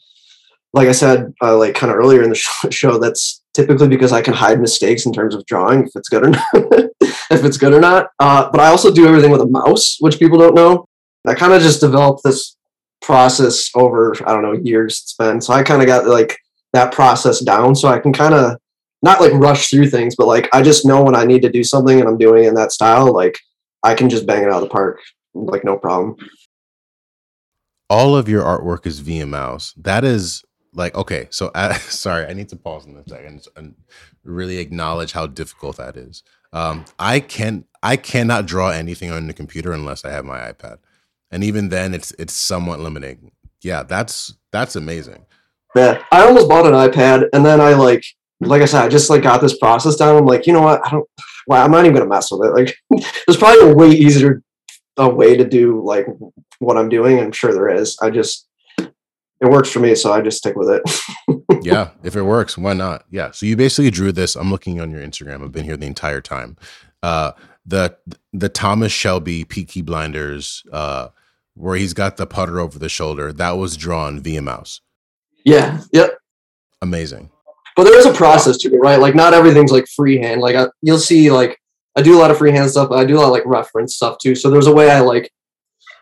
like 0.73 0.87
I 0.87 0.93
said, 0.93 1.33
uh, 1.41 1.57
like 1.57 1.75
kind 1.75 1.91
of 1.91 1.97
earlier 1.97 2.23
in 2.23 2.29
the 2.29 2.35
show, 2.71 2.97
that's 2.99 3.38
typically 3.59 3.89
because 3.89 4.13
I 4.13 4.21
can 4.21 4.33
hide 4.33 4.61
mistakes 4.61 5.05
in 5.05 5.11
terms 5.11 5.35
of 5.35 5.45
drawing 5.45 5.83
if 5.83 5.91
it's 5.95 6.07
good 6.07 6.25
or 6.25 6.29
not, 6.29 6.43
if 6.53 7.43
it's 7.43 7.57
good 7.57 7.73
or 7.73 7.81
not. 7.81 8.09
Uh, 8.19 8.49
but 8.49 8.61
I 8.61 8.67
also 8.67 8.91
do 8.91 9.05
everything 9.05 9.31
with 9.31 9.41
a 9.41 9.47
mouse, 9.47 9.97
which 9.99 10.17
people 10.17 10.37
don't 10.37 10.55
know. 10.55 10.85
I 11.27 11.35
kind 11.35 11.51
of 11.51 11.61
just 11.61 11.81
developed 11.81 12.21
this 12.23 12.55
process 13.01 13.69
over 13.75 14.15
I 14.25 14.31
don't 14.31 14.43
know 14.43 14.53
years 14.53 15.01
it's 15.01 15.13
been. 15.13 15.41
So 15.41 15.53
I 15.53 15.63
kind 15.63 15.81
of 15.81 15.87
got 15.87 16.07
like 16.07 16.37
that 16.71 16.93
process 16.93 17.39
down, 17.41 17.75
so 17.75 17.89
I 17.89 17.99
can 17.99 18.13
kind 18.13 18.33
of 18.33 18.57
not 19.01 19.19
like 19.19 19.33
rush 19.33 19.69
through 19.69 19.89
things, 19.89 20.15
but 20.15 20.27
like 20.27 20.47
I 20.53 20.61
just 20.61 20.85
know 20.85 21.03
when 21.03 21.15
I 21.15 21.25
need 21.25 21.41
to 21.41 21.51
do 21.51 21.63
something 21.63 21.99
and 21.99 22.07
I'm 22.07 22.17
doing 22.17 22.45
it 22.45 22.47
in 22.47 22.55
that 22.55 22.71
style, 22.71 23.13
like 23.13 23.37
I 23.83 23.93
can 23.93 24.09
just 24.09 24.25
bang 24.25 24.43
it 24.43 24.49
out 24.49 24.63
of 24.63 24.69
the 24.69 24.69
park 24.69 24.99
like 25.33 25.65
no 25.65 25.77
problem. 25.77 26.15
All 27.89 28.15
of 28.15 28.29
your 28.29 28.43
artwork 28.43 28.85
is 28.85 28.99
via 28.99 29.25
mouse. 29.25 29.73
That 29.75 30.03
is 30.03 30.43
like 30.73 30.95
okay. 30.95 31.27
So 31.29 31.51
uh, 31.55 31.73
sorry, 31.75 32.25
I 32.25 32.33
need 32.33 32.49
to 32.49 32.55
pause 32.55 32.85
in 32.85 32.95
a 32.97 33.07
second 33.07 33.47
and 33.55 33.75
really 34.23 34.57
acknowledge 34.57 35.11
how 35.11 35.27
difficult 35.27 35.77
that 35.77 35.97
is. 35.97 36.23
Um, 36.53 36.85
I 36.97 37.19
can 37.19 37.65
I 37.83 37.95
cannot 37.95 38.45
draw 38.45 38.69
anything 38.69 39.11
on 39.11 39.27
the 39.27 39.33
computer 39.33 39.71
unless 39.71 40.03
I 40.03 40.11
have 40.11 40.25
my 40.25 40.51
iPad, 40.51 40.79
and 41.31 41.43
even 41.43 41.69
then, 41.69 41.93
it's 41.93 42.11
it's 42.17 42.33
somewhat 42.33 42.79
limiting. 42.79 43.31
Yeah, 43.61 43.83
that's 43.83 44.33
that's 44.51 44.75
amazing. 44.75 45.25
Yeah, 45.75 46.03
I 46.11 46.23
almost 46.23 46.49
bought 46.49 46.65
an 46.65 46.73
iPad, 46.73 47.29
and 47.33 47.45
then 47.45 47.61
I 47.61 47.73
like 47.73 48.03
like 48.41 48.61
I 48.61 48.65
said, 48.65 48.83
I 48.83 48.89
just 48.89 49.09
like 49.09 49.21
got 49.21 49.41
this 49.41 49.57
process 49.57 49.95
down. 49.95 50.15
I'm 50.15 50.25
like, 50.25 50.47
you 50.47 50.53
know 50.53 50.61
what? 50.61 50.85
I 50.85 50.91
don't. 50.91 51.07
Well, 51.47 51.63
I'm 51.63 51.71
not 51.71 51.85
even 51.85 51.95
gonna 51.97 52.09
mess 52.09 52.31
with 52.31 52.47
it. 52.47 52.53
Like, 52.53 52.75
there's 53.27 53.37
probably 53.37 53.69
a 53.69 53.75
way 53.75 53.89
easier 53.89 54.41
a 54.97 55.07
way 55.07 55.37
to 55.37 55.47
do 55.47 55.83
like 55.83 56.05
what 56.59 56.77
I'm 56.77 56.89
doing. 56.89 57.19
I'm 57.19 57.31
sure 57.31 57.53
there 57.53 57.69
is. 57.69 57.97
I 58.01 58.09
just 58.09 58.48
it 59.41 59.49
works 59.49 59.71
for 59.71 59.79
me, 59.79 59.95
so 59.95 60.11
I 60.11 60.21
just 60.21 60.37
stick 60.37 60.55
with 60.55 60.69
it. 60.69 61.41
yeah, 61.63 61.91
if 62.03 62.15
it 62.15 62.23
works, 62.23 62.57
why 62.57 62.73
not? 62.73 63.05
Yeah. 63.09 63.31
So 63.31 63.45
you 63.45 63.55
basically 63.55 63.91
drew 63.91 64.11
this. 64.11 64.35
I'm 64.35 64.51
looking 64.51 64.81
on 64.81 64.91
your 64.91 65.01
Instagram. 65.01 65.43
I've 65.43 65.51
been 65.51 65.65
here 65.65 65.77
the 65.77 65.87
entire 65.87 66.21
time. 66.21 66.57
Uh, 67.01 67.31
the 67.65 67.95
the 68.33 68.49
Thomas 68.49 68.91
Shelby 68.91 69.45
Peaky 69.45 69.81
Blinders, 69.81 70.63
uh, 70.71 71.09
where 71.53 71.77
he's 71.77 71.93
got 71.93 72.17
the 72.17 72.27
putter 72.27 72.59
over 72.59 72.77
the 72.77 72.89
shoulder. 72.89 73.31
That 73.31 73.51
was 73.51 73.77
drawn 73.77 74.19
via 74.19 74.41
mouse. 74.41 74.81
Yeah. 75.45 75.81
Yep. 75.93 76.17
Amazing. 76.81 77.29
But 77.75 77.85
there 77.85 77.97
is 77.97 78.05
a 78.05 78.13
process 78.13 78.57
to 78.57 78.73
it, 78.73 78.77
right? 78.77 78.99
Like 78.99 79.15
not 79.15 79.33
everything's 79.33 79.71
like 79.71 79.87
freehand. 79.87 80.41
Like 80.41 80.55
I, 80.55 80.67
you'll 80.81 80.99
see, 80.99 81.31
like 81.31 81.57
I 81.95 82.01
do 82.01 82.17
a 82.17 82.19
lot 82.19 82.31
of 82.31 82.37
freehand 82.37 82.69
stuff, 82.69 82.89
but 82.89 82.99
I 82.99 83.05
do 83.05 83.15
a 83.15 83.19
lot 83.19 83.27
of 83.27 83.31
like 83.31 83.45
reference 83.45 83.95
stuff 83.95 84.17
too. 84.17 84.35
So 84.35 84.49
there's 84.49 84.67
a 84.67 84.73
way 84.73 84.89
I 84.89 84.99
like 84.99 85.31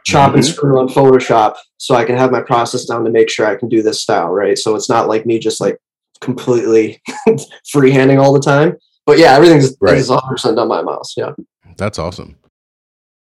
chop 0.08 0.30
mm-hmm. 0.30 0.38
and 0.38 0.46
screw 0.46 0.80
on 0.80 0.88
Photoshop 0.88 1.56
so 1.78 1.94
I 1.94 2.06
can 2.06 2.16
have 2.16 2.32
my 2.32 2.42
process 2.42 2.86
down 2.86 3.04
to 3.04 3.12
make 3.12 3.30
sure 3.30 3.46
I 3.46 3.56
can 3.56 3.68
do 3.68 3.84
this 3.84 4.02
style, 4.02 4.30
right? 4.30 4.58
So 4.58 4.76
it's 4.76 4.90
not 4.90 5.10
like 5.10 5.26
me 5.26 5.38
just 5.38 5.60
like 5.60 5.78
completely 6.22 7.02
freehanding 7.76 8.22
all 8.22 8.32
the 8.32 8.40
time. 8.40 8.78
But 9.06 9.20
yeah, 9.20 9.34
everything's 9.34 9.76
right. 9.82 9.98
100% 9.98 10.56
done 10.56 10.70
by 10.70 10.82
mouse. 10.82 11.14
Yeah. 11.18 11.32
That's 11.78 12.00
awesome. 12.00 12.38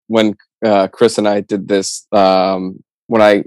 When 0.07 0.37
uh, 0.65 0.89
Chris 0.89 1.19
and 1.19 1.29
I 1.29 1.41
did 1.41 1.67
this, 1.67 2.07
um, 2.13 2.83
when 3.09 3.23
I 3.23 3.45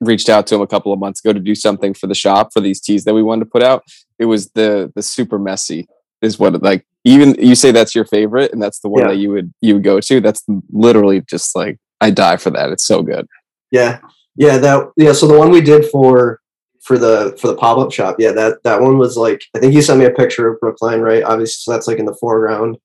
reached 0.00 0.30
out 0.30 0.46
to 0.46 0.54
him 0.54 0.62
a 0.62 0.66
couple 0.66 0.92
of 0.92 0.98
months 0.98 1.20
ago 1.20 1.34
to 1.34 1.40
do 1.40 1.54
something 1.54 1.92
for 1.92 2.06
the 2.06 2.14
shop 2.14 2.50
for 2.54 2.60
these 2.60 2.80
teas 2.80 3.04
that 3.04 3.14
we 3.14 3.22
wanted 3.22 3.44
to 3.44 3.50
put 3.50 3.62
out, 3.62 3.84
it 4.18 4.24
was 4.24 4.50
the 4.52 4.90
the 4.94 5.02
super 5.02 5.38
messy 5.38 5.86
is 6.22 6.38
what 6.38 6.62
like 6.62 6.86
even 7.04 7.34
you 7.38 7.54
say 7.54 7.70
that's 7.70 7.94
your 7.94 8.04
favorite 8.04 8.52
and 8.52 8.62
that's 8.62 8.80
the 8.80 8.88
one 8.88 9.02
yeah. 9.02 9.08
that 9.08 9.16
you 9.16 9.30
would 9.30 9.52
you 9.60 9.74
would 9.74 9.84
go 9.84 10.00
to 10.00 10.20
that's 10.20 10.44
literally 10.70 11.22
just 11.22 11.54
like 11.54 11.78
i 12.00 12.10
die 12.10 12.36
for 12.36 12.50
that. 12.50 12.70
It's 12.70 12.84
so 12.84 13.02
good. 13.02 13.26
Yeah. 13.70 14.00
Yeah 14.36 14.58
that 14.58 14.90
yeah 14.96 15.12
so 15.12 15.26
the 15.26 15.38
one 15.38 15.50
we 15.50 15.60
did 15.60 15.84
for 15.86 16.40
for 16.80 16.98
the 16.98 17.36
for 17.38 17.48
the 17.48 17.56
pop-up 17.56 17.92
shop 17.92 18.16
yeah 18.18 18.32
that 18.32 18.62
that 18.64 18.80
one 18.80 18.96
was 18.96 19.16
like 19.16 19.42
i 19.54 19.58
think 19.58 19.74
you 19.74 19.82
sent 19.82 19.98
me 19.98 20.06
a 20.06 20.10
picture 20.10 20.48
of 20.48 20.58
brookline 20.60 21.00
right? 21.00 21.22
Obviously 21.22 21.60
so 21.60 21.72
that's 21.72 21.86
like 21.86 21.98
in 21.98 22.06
the 22.06 22.16
foreground. 22.20 22.78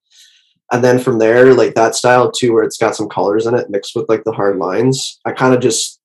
And 0.71 0.83
then 0.83 0.99
from 0.99 1.19
there 1.19 1.53
like 1.53 1.75
that 1.75 1.95
style 1.95 2.31
too 2.31 2.53
where 2.53 2.63
it's 2.63 2.77
got 2.77 2.95
some 2.95 3.07
colors 3.07 3.45
in 3.45 3.53
it 3.53 3.69
mixed 3.69 3.95
with 3.95 4.09
like 4.09 4.23
the 4.23 4.31
hard 4.31 4.57
lines 4.57 5.19
i 5.25 5.31
kind 5.31 5.53
of 5.53 5.61
just 5.61 6.01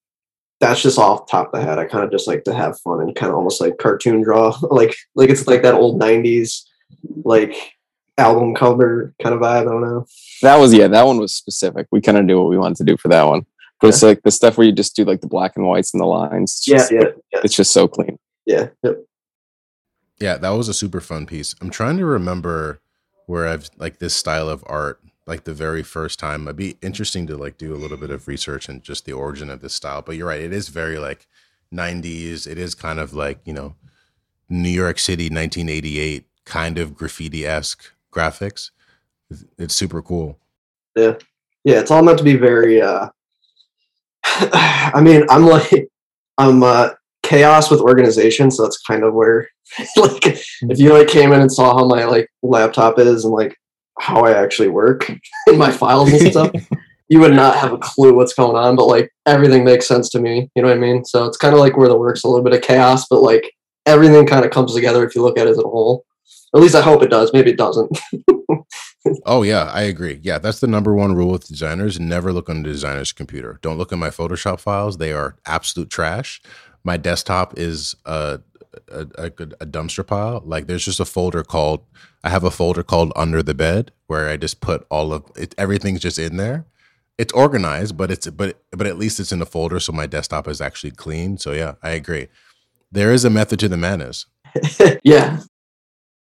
that's 0.60 0.82
just 0.82 0.98
off 0.98 1.28
top 1.28 1.46
of 1.46 1.60
the 1.60 1.66
head. 1.66 1.78
I 1.78 1.86
kind 1.86 2.04
of 2.04 2.10
just 2.10 2.28
like 2.28 2.44
to 2.44 2.54
have 2.54 2.78
fun 2.80 3.00
and 3.00 3.16
kind 3.16 3.30
of 3.30 3.36
almost 3.36 3.60
like 3.60 3.78
cartoon 3.78 4.22
draw. 4.22 4.54
Like 4.70 4.94
like 5.14 5.30
it's 5.30 5.46
like 5.46 5.62
that 5.62 5.74
old 5.74 6.00
90s 6.00 6.64
like 7.24 7.54
album 8.18 8.54
cover 8.54 9.14
kind 9.22 9.34
of 9.34 9.40
vibe. 9.40 9.62
I 9.62 9.64
don't 9.64 9.80
know. 9.82 10.06
That 10.42 10.56
was 10.56 10.72
yeah, 10.74 10.88
that 10.88 11.06
one 11.06 11.18
was 11.18 11.32
specific. 11.34 11.86
We 11.90 12.00
kind 12.00 12.18
of 12.18 12.24
knew 12.24 12.38
what 12.40 12.48
we 12.50 12.58
wanted 12.58 12.76
to 12.78 12.84
do 12.84 12.96
for 12.96 13.08
that 13.08 13.22
one. 13.24 13.46
But 13.80 13.88
it's 13.88 14.02
like 14.02 14.22
the 14.22 14.30
stuff 14.30 14.58
where 14.58 14.66
you 14.66 14.72
just 14.72 14.94
do 14.94 15.04
like 15.04 15.22
the 15.22 15.26
black 15.26 15.56
and 15.56 15.64
whites 15.66 15.94
and 15.94 16.00
the 16.02 16.06
lines. 16.06 16.52
It's 16.58 16.68
Yeah, 16.68 16.76
just, 16.76 16.92
yeah, 16.92 17.04
yeah, 17.32 17.40
It's 17.44 17.54
just 17.56 17.72
so 17.72 17.88
clean. 17.88 18.18
yeah. 18.44 18.68
Yep. 18.82 18.98
Yeah, 20.20 20.36
that 20.36 20.50
was 20.50 20.68
a 20.68 20.74
super 20.74 21.00
fun 21.00 21.24
piece. 21.24 21.54
I'm 21.62 21.70
trying 21.70 21.96
to 21.96 22.04
remember 22.04 22.80
where 23.24 23.46
I've 23.48 23.70
like 23.78 23.98
this 24.00 24.12
style 24.14 24.50
of 24.50 24.62
art, 24.66 25.00
like 25.26 25.44
the 25.44 25.54
very 25.54 25.82
first 25.82 26.18
time. 26.18 26.42
It'd 26.42 26.56
be 26.56 26.76
interesting 26.82 27.26
to 27.28 27.38
like 27.38 27.56
do 27.56 27.74
a 27.74 27.78
little 27.78 27.96
bit 27.96 28.10
of 28.10 28.28
research 28.28 28.68
and 28.68 28.82
just 28.82 29.06
the 29.06 29.14
origin 29.14 29.48
of 29.48 29.62
this 29.62 29.72
style. 29.72 30.02
But 30.02 30.16
you're 30.16 30.26
right, 30.28 30.42
it 30.42 30.52
is 30.52 30.68
very 30.68 30.98
like 30.98 31.26
90s. 31.72 32.46
It 32.46 32.58
is 32.58 32.74
kind 32.74 32.98
of 32.98 33.14
like, 33.14 33.38
you 33.46 33.54
know, 33.54 33.76
New 34.50 34.68
York 34.68 34.98
City 34.98 35.30
1988 35.30 36.26
kind 36.44 36.76
of 36.76 36.94
graffiti 36.94 37.46
esque 37.46 37.90
graphics. 38.12 38.70
It's 39.58 39.74
super 39.74 40.02
cool. 40.02 40.38
Yeah. 40.96 41.14
Yeah, 41.64 41.80
it's 41.80 41.90
all 41.90 42.02
meant 42.02 42.18
to 42.18 42.24
be 42.24 42.36
very 42.36 42.80
uh 42.80 43.08
I 44.24 45.00
mean, 45.02 45.24
I'm 45.28 45.46
like 45.46 45.88
I'm 46.38 46.62
uh 46.62 46.90
chaos 47.22 47.70
with 47.70 47.80
organization, 47.80 48.50
so 48.50 48.62
that's 48.62 48.80
kind 48.82 49.04
of 49.04 49.14
where 49.14 49.48
like 49.96 50.26
if 50.26 50.78
you 50.78 50.92
like 50.92 51.08
came 51.08 51.32
in 51.32 51.40
and 51.40 51.52
saw 51.52 51.76
how 51.76 51.84
my 51.86 52.04
like 52.04 52.28
laptop 52.42 52.98
is 52.98 53.24
and 53.24 53.34
like 53.34 53.56
how 53.98 54.24
I 54.24 54.32
actually 54.32 54.68
work 54.68 55.10
in 55.46 55.58
my 55.58 55.70
files 55.70 56.12
and 56.12 56.30
stuff, 56.30 56.50
you 57.08 57.20
would 57.20 57.34
not 57.34 57.56
have 57.56 57.72
a 57.72 57.78
clue 57.78 58.14
what's 58.14 58.34
going 58.34 58.56
on, 58.56 58.76
but 58.76 58.86
like 58.86 59.12
everything 59.26 59.64
makes 59.64 59.86
sense 59.86 60.08
to 60.10 60.20
me. 60.20 60.50
You 60.54 60.62
know 60.62 60.68
what 60.68 60.76
I 60.76 60.80
mean? 60.80 61.04
So 61.04 61.26
it's 61.26 61.36
kind 61.36 61.54
of 61.54 61.60
like 61.60 61.76
where 61.76 61.88
the 61.88 61.98
work's 61.98 62.24
a 62.24 62.28
little 62.28 62.44
bit 62.44 62.54
of 62.54 62.62
chaos, 62.62 63.06
but 63.08 63.20
like 63.20 63.52
everything 63.86 64.26
kind 64.26 64.44
of 64.44 64.50
comes 64.50 64.74
together 64.74 65.04
if 65.06 65.14
you 65.14 65.22
look 65.22 65.38
at 65.38 65.46
it 65.46 65.50
as 65.50 65.58
a 65.58 65.62
whole. 65.62 66.04
At 66.54 66.60
least 66.60 66.74
I 66.74 66.82
hope 66.82 67.02
it 67.02 67.10
does. 67.10 67.32
Maybe 67.32 67.50
it 67.50 67.58
doesn't. 67.58 67.98
Oh 69.24 69.42
yeah, 69.42 69.64
I 69.72 69.82
agree. 69.82 70.20
Yeah, 70.22 70.38
that's 70.38 70.60
the 70.60 70.66
number 70.66 70.94
one 70.94 71.14
rule 71.14 71.30
with 71.30 71.48
designers. 71.48 71.98
Never 71.98 72.32
look 72.32 72.50
on 72.50 72.62
the 72.62 72.68
designer's 72.68 73.12
computer. 73.12 73.58
Don't 73.62 73.78
look 73.78 73.92
at 73.92 73.98
my 73.98 74.10
Photoshop 74.10 74.60
files. 74.60 74.98
They 74.98 75.12
are 75.12 75.36
absolute 75.46 75.88
trash. 75.88 76.42
My 76.84 76.96
desktop 76.98 77.58
is 77.58 77.96
a 78.04 78.40
a, 78.88 79.06
a, 79.16 79.26
a 79.26 79.66
dumpster 79.66 80.06
pile. 80.06 80.42
Like 80.44 80.66
there's 80.66 80.84
just 80.84 81.00
a 81.00 81.04
folder 81.04 81.42
called 81.42 81.84
I 82.22 82.28
have 82.30 82.44
a 82.44 82.50
folder 82.50 82.82
called 82.82 83.12
under 83.16 83.42
the 83.42 83.54
bed 83.54 83.90
where 84.06 84.28
I 84.28 84.36
just 84.36 84.60
put 84.60 84.86
all 84.90 85.12
of 85.12 85.24
it. 85.36 85.54
Everything's 85.56 86.00
just 86.00 86.18
in 86.18 86.36
there. 86.36 86.66
It's 87.16 87.32
organized, 87.32 87.96
but 87.96 88.10
it's 88.10 88.28
but 88.28 88.60
but 88.70 88.86
at 88.86 88.98
least 88.98 89.18
it's 89.18 89.32
in 89.32 89.42
a 89.42 89.46
folder, 89.46 89.80
so 89.80 89.92
my 89.92 90.06
desktop 90.06 90.46
is 90.46 90.60
actually 90.60 90.92
clean. 90.92 91.38
So 91.38 91.52
yeah, 91.52 91.74
I 91.82 91.90
agree. 91.90 92.28
There 92.92 93.12
is 93.12 93.24
a 93.24 93.30
method 93.30 93.60
to 93.60 93.68
the 93.68 93.76
madness. 93.76 94.26
yeah. 95.02 95.40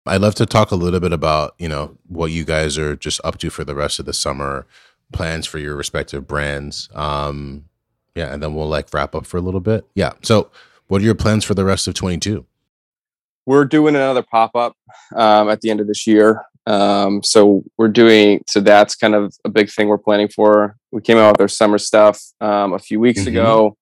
I'd 0.06 0.22
love 0.22 0.36
to 0.36 0.46
talk 0.46 0.72
a 0.72 0.76
little 0.76 1.00
bit 1.00 1.14
about, 1.14 1.56
you 1.58 1.70
know, 1.70 1.98
what 2.08 2.32
you 2.32 2.44
guys 2.44 2.78
are 2.78 2.96
just 2.96 3.22
up 3.24 3.38
to 3.40 3.50
for 3.50 3.64
the 3.64 3.76
rest 3.76 4.00
of 4.00 4.06
the 4.06 4.14
summer, 4.14 4.66
plans 5.14 5.46
for 5.46 5.60
your 5.60 5.76
respective 5.76 6.28
brands. 6.28 6.90
Um, 6.94 7.66
yeah, 8.16 8.34
and 8.34 8.44
then 8.44 8.54
we'll 8.54 8.68
like 8.68 8.94
wrap 8.94 9.16
up 9.16 9.26
for 9.26 9.38
a 9.38 9.42
little 9.42 9.60
bit. 9.62 9.86
Yeah. 9.96 10.12
So 10.22 10.52
what 10.88 11.02
are 11.02 11.06
your 11.06 11.16
plans 11.16 11.46
for 11.46 11.54
the 11.54 11.64
rest 11.66 11.88
of 11.88 11.94
22? 11.94 12.46
We're 13.46 13.66
doing 13.66 13.96
another 13.96 14.22
pop 14.24 14.56
up 14.56 14.76
um, 15.16 15.50
at 15.50 15.62
the 15.62 15.70
end 15.70 15.80
of 15.80 15.88
this 15.88 16.06
year. 16.06 16.42
Um, 16.66 17.22
so 17.24 17.64
we're 17.78 17.90
doing 17.90 18.42
so 18.48 18.62
that's 18.62 18.96
kind 18.96 19.16
of 19.16 19.36
a 19.44 19.50
big 19.50 19.70
thing 19.70 19.88
we're 19.90 19.98
planning 19.98 20.30
for. 20.30 20.78
We 20.92 21.02
came 21.02 21.18
out 21.18 21.32
with 21.34 21.42
our 21.42 21.48
summer 21.50 21.78
stuff 21.78 22.22
um, 22.40 22.72
a 22.74 22.80
few 22.80 23.00
weeks 23.02 23.22
Mhm. 23.22 23.28
ago. 23.28 23.78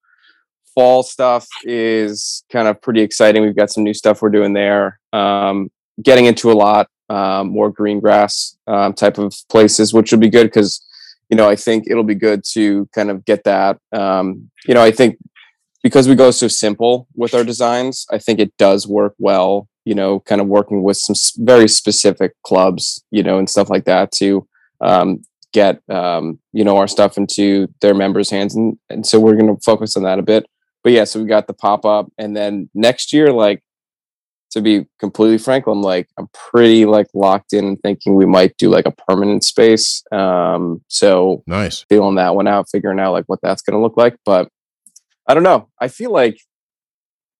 Fall 0.74 1.04
stuff 1.04 1.48
is 1.64 2.44
kind 2.52 2.68
of 2.68 2.82
pretty 2.82 3.02
exciting. 3.02 3.44
We've 3.44 3.56
got 3.56 3.70
some 3.72 3.84
new 3.84 3.94
stuff 3.94 4.22
we're 4.22 4.30
doing 4.30 4.54
there. 4.54 5.00
Um, 5.14 5.70
getting 6.04 6.26
into 6.26 6.52
a 6.52 6.54
lot 6.54 6.88
um, 7.12 7.50
more 7.50 7.70
green 7.70 8.00
grass 8.00 8.58
um, 8.68 8.94
type 8.94 9.18
of 9.18 9.34
places, 9.50 9.94
which 9.94 10.12
will 10.12 10.20
be 10.20 10.30
good 10.30 10.46
because 10.48 10.82
you 11.30 11.36
know 11.36 11.50
I 11.50 11.56
think 11.56 11.86
it'll 11.88 12.04
be 12.04 12.16
good 12.16 12.44
to 12.54 12.88
kind 12.94 13.12
of 13.12 13.26
get 13.26 13.44
that. 13.44 13.78
Um, 13.92 14.50
you 14.66 14.74
know, 14.74 14.82
I 14.82 14.92
think 14.92 15.18
because 15.84 16.08
we 16.08 16.16
go 16.16 16.32
so 16.32 16.48
simple 16.48 17.08
with 17.16 17.34
our 17.34 17.44
designs, 17.44 18.06
I 18.12 18.18
think 18.18 18.40
it 18.40 18.56
does 18.58 18.88
work 18.88 19.16
well. 19.18 19.68
You 19.84 19.96
know, 19.96 20.20
kind 20.22 20.40
of 20.40 20.48
working 20.48 20.84
with 20.84 20.98
some 20.98 21.16
very 21.44 21.68
specific 21.68 22.34
clubs, 22.44 23.04
you 23.12 23.24
know, 23.24 23.40
and 23.40 23.50
stuff 23.50 23.70
like 23.70 23.86
that 23.86 24.12
to 24.14 24.48
um, 24.80 25.24
get 25.52 25.82
um, 25.90 26.40
you 26.54 26.64
know 26.64 26.78
our 26.78 26.88
stuff 26.88 27.18
into 27.18 27.68
their 27.82 27.94
members' 27.94 28.30
hands, 28.30 28.56
and 28.56 28.78
and 28.90 29.06
so 29.06 29.20
we're 29.20 29.36
going 29.36 29.54
to 29.54 29.62
focus 29.64 29.98
on 29.98 30.04
that 30.04 30.20
a 30.20 30.24
bit. 30.24 30.46
But 30.84 30.94
yeah, 30.94 31.04
so 31.04 31.20
we 31.20 31.28
got 31.28 31.48
the 31.48 31.54
pop 31.54 31.86
up, 31.86 32.12
and 32.18 32.36
then 32.36 32.70
next 32.74 33.12
year, 33.12 33.34
like 33.34 33.62
to 34.52 34.62
be 34.62 34.86
completely 35.00 35.38
frank, 35.38 35.66
I'm 35.68 35.82
like 35.82 36.08
I'm 36.18 36.28
pretty 36.34 36.86
like 36.86 37.08
locked 37.14 37.54
in 37.54 37.78
thinking 37.78 38.16
we 38.16 38.26
might 38.26 38.56
do 38.58 38.70
like 38.70 38.86
a 38.86 38.92
permanent 38.92 39.44
space. 39.44 40.04
Um, 40.12 40.82
so 40.88 41.44
Nice. 41.48 41.86
feeling 41.90 42.16
that 42.16 42.36
one 42.36 42.48
out, 42.48 42.68
figuring 42.72 43.00
out 43.00 43.14
like 43.14 43.26
what 43.28 43.40
that's 43.42 43.62
going 43.62 43.78
to 43.78 43.82
look 43.82 43.98
like. 43.98 44.16
But 44.26 44.50
I 45.28 45.34
don't 45.34 45.44
know. 45.44 45.70
I 45.80 45.88
feel 45.88 46.12
like 46.12 46.40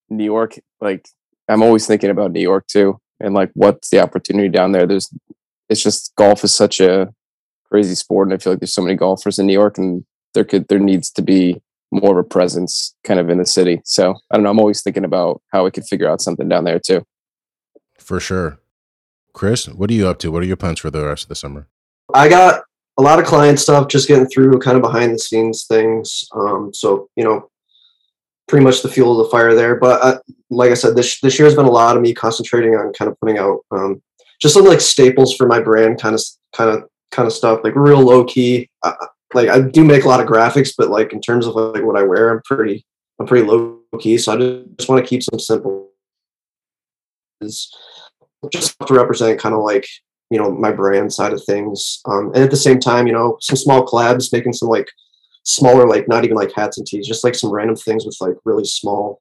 New 0.08 0.24
York, 0.24 0.58
like 0.80 1.06
I'm 1.48 1.62
always 1.62 1.86
thinking 1.86 2.10
about 2.10 2.32
New 2.32 2.40
York 2.40 2.66
too, 2.66 2.98
and 3.20 3.34
like 3.34 3.50
what's 3.54 3.90
the 3.90 4.00
opportunity 4.00 4.48
down 4.48 4.72
there. 4.72 4.86
There's, 4.86 5.12
it's 5.68 5.82
just 5.82 6.12
golf 6.16 6.44
is 6.44 6.54
such 6.54 6.80
a 6.80 7.12
crazy 7.70 7.94
sport, 7.94 8.28
and 8.28 8.34
I 8.34 8.38
feel 8.38 8.52
like 8.52 8.60
there's 8.60 8.74
so 8.74 8.82
many 8.82 8.96
golfers 8.96 9.38
in 9.38 9.46
New 9.46 9.52
York, 9.52 9.78
and 9.78 10.04
there 10.34 10.44
could 10.44 10.68
there 10.68 10.78
needs 10.78 11.10
to 11.12 11.22
be 11.22 11.60
more 11.92 12.18
of 12.18 12.24
a 12.24 12.28
presence 12.28 12.94
kind 13.04 13.20
of 13.20 13.28
in 13.30 13.38
the 13.38 13.46
city. 13.46 13.80
So 13.84 14.14
I 14.30 14.36
don't 14.36 14.42
know. 14.42 14.50
I'm 14.50 14.58
always 14.58 14.82
thinking 14.82 15.04
about 15.04 15.42
how 15.52 15.64
we 15.64 15.70
could 15.70 15.84
figure 15.84 16.08
out 16.08 16.20
something 16.20 16.48
down 16.48 16.64
there 16.64 16.80
too. 16.80 17.04
For 17.98 18.18
sure. 18.18 18.58
Chris, 19.32 19.68
what 19.68 19.90
are 19.90 19.94
you 19.94 20.08
up 20.08 20.18
to? 20.20 20.32
What 20.32 20.42
are 20.42 20.46
your 20.46 20.56
plans 20.56 20.80
for 20.80 20.90
the 20.90 21.04
rest 21.04 21.24
of 21.24 21.28
the 21.28 21.34
summer? 21.34 21.68
I 22.12 22.28
got 22.28 22.64
a 22.98 23.02
lot 23.02 23.18
of 23.18 23.24
client 23.24 23.58
stuff, 23.58 23.88
just 23.88 24.08
getting 24.08 24.26
through 24.26 24.58
kind 24.58 24.76
of 24.76 24.82
behind 24.82 25.14
the 25.14 25.18
scenes 25.18 25.64
things. 25.66 26.24
Um, 26.34 26.72
so 26.74 27.08
you 27.16 27.24
know, 27.24 27.50
pretty 28.48 28.64
much 28.64 28.82
the 28.82 28.88
fuel 28.88 29.18
of 29.18 29.26
the 29.26 29.30
fire 29.30 29.54
there. 29.54 29.76
But 29.76 30.02
uh, 30.02 30.18
like 30.50 30.70
I 30.70 30.74
said, 30.74 30.94
this 30.94 31.20
this 31.20 31.38
year 31.38 31.46
has 31.46 31.54
been 31.54 31.66
a 31.66 31.70
lot 31.70 31.96
of 31.96 32.02
me 32.02 32.12
concentrating 32.12 32.74
on 32.74 32.92
kind 32.92 33.10
of 33.10 33.18
putting 33.20 33.38
out 33.38 33.60
um, 33.70 34.02
just 34.40 34.54
some 34.54 34.64
like 34.64 34.80
staples 34.80 35.34
for 35.34 35.46
my 35.46 35.60
brand, 35.60 36.00
kind 36.00 36.14
of 36.14 36.22
kind 36.54 36.70
of 36.70 36.88
kind 37.10 37.26
of 37.26 37.32
stuff, 37.32 37.60
like 37.64 37.74
real 37.76 38.00
low 38.00 38.24
key. 38.24 38.68
Uh, 38.82 38.92
like 39.34 39.48
I 39.48 39.60
do 39.60 39.84
make 39.84 40.04
a 40.04 40.08
lot 40.08 40.20
of 40.20 40.26
graphics, 40.26 40.72
but 40.76 40.90
like 40.90 41.12
in 41.12 41.20
terms 41.20 41.46
of 41.46 41.54
like 41.54 41.84
what 41.84 41.96
I 41.98 42.02
wear, 42.02 42.30
I'm 42.30 42.42
pretty 42.44 42.84
I'm 43.18 43.26
pretty 43.26 43.46
low 43.46 43.80
key. 44.00 44.18
So 44.18 44.32
I 44.32 44.36
just, 44.36 44.76
just 44.78 44.88
want 44.88 45.04
to 45.04 45.08
keep 45.08 45.22
some 45.22 45.38
simple. 45.38 45.90
Is 47.40 47.72
just 48.50 48.78
to 48.86 48.94
represent 48.94 49.40
kind 49.40 49.54
of 49.54 49.62
like 49.62 49.86
you 50.30 50.38
know 50.38 50.50
my 50.50 50.72
brand 50.72 51.12
side 51.12 51.32
of 51.32 51.44
things 51.44 52.00
um, 52.06 52.32
and 52.34 52.42
at 52.42 52.50
the 52.50 52.56
same 52.56 52.80
time 52.80 53.06
you 53.06 53.12
know 53.12 53.36
some 53.40 53.56
small 53.56 53.86
collabs 53.86 54.32
making 54.32 54.52
some 54.52 54.68
like 54.68 54.88
smaller 55.44 55.86
like 55.86 56.08
not 56.08 56.24
even 56.24 56.36
like 56.36 56.52
hats 56.52 56.78
and 56.78 56.86
tees 56.86 57.06
just 57.06 57.22
like 57.22 57.34
some 57.34 57.50
random 57.50 57.76
things 57.76 58.06
with 58.06 58.16
like 58.20 58.34
really 58.44 58.64
small 58.64 59.20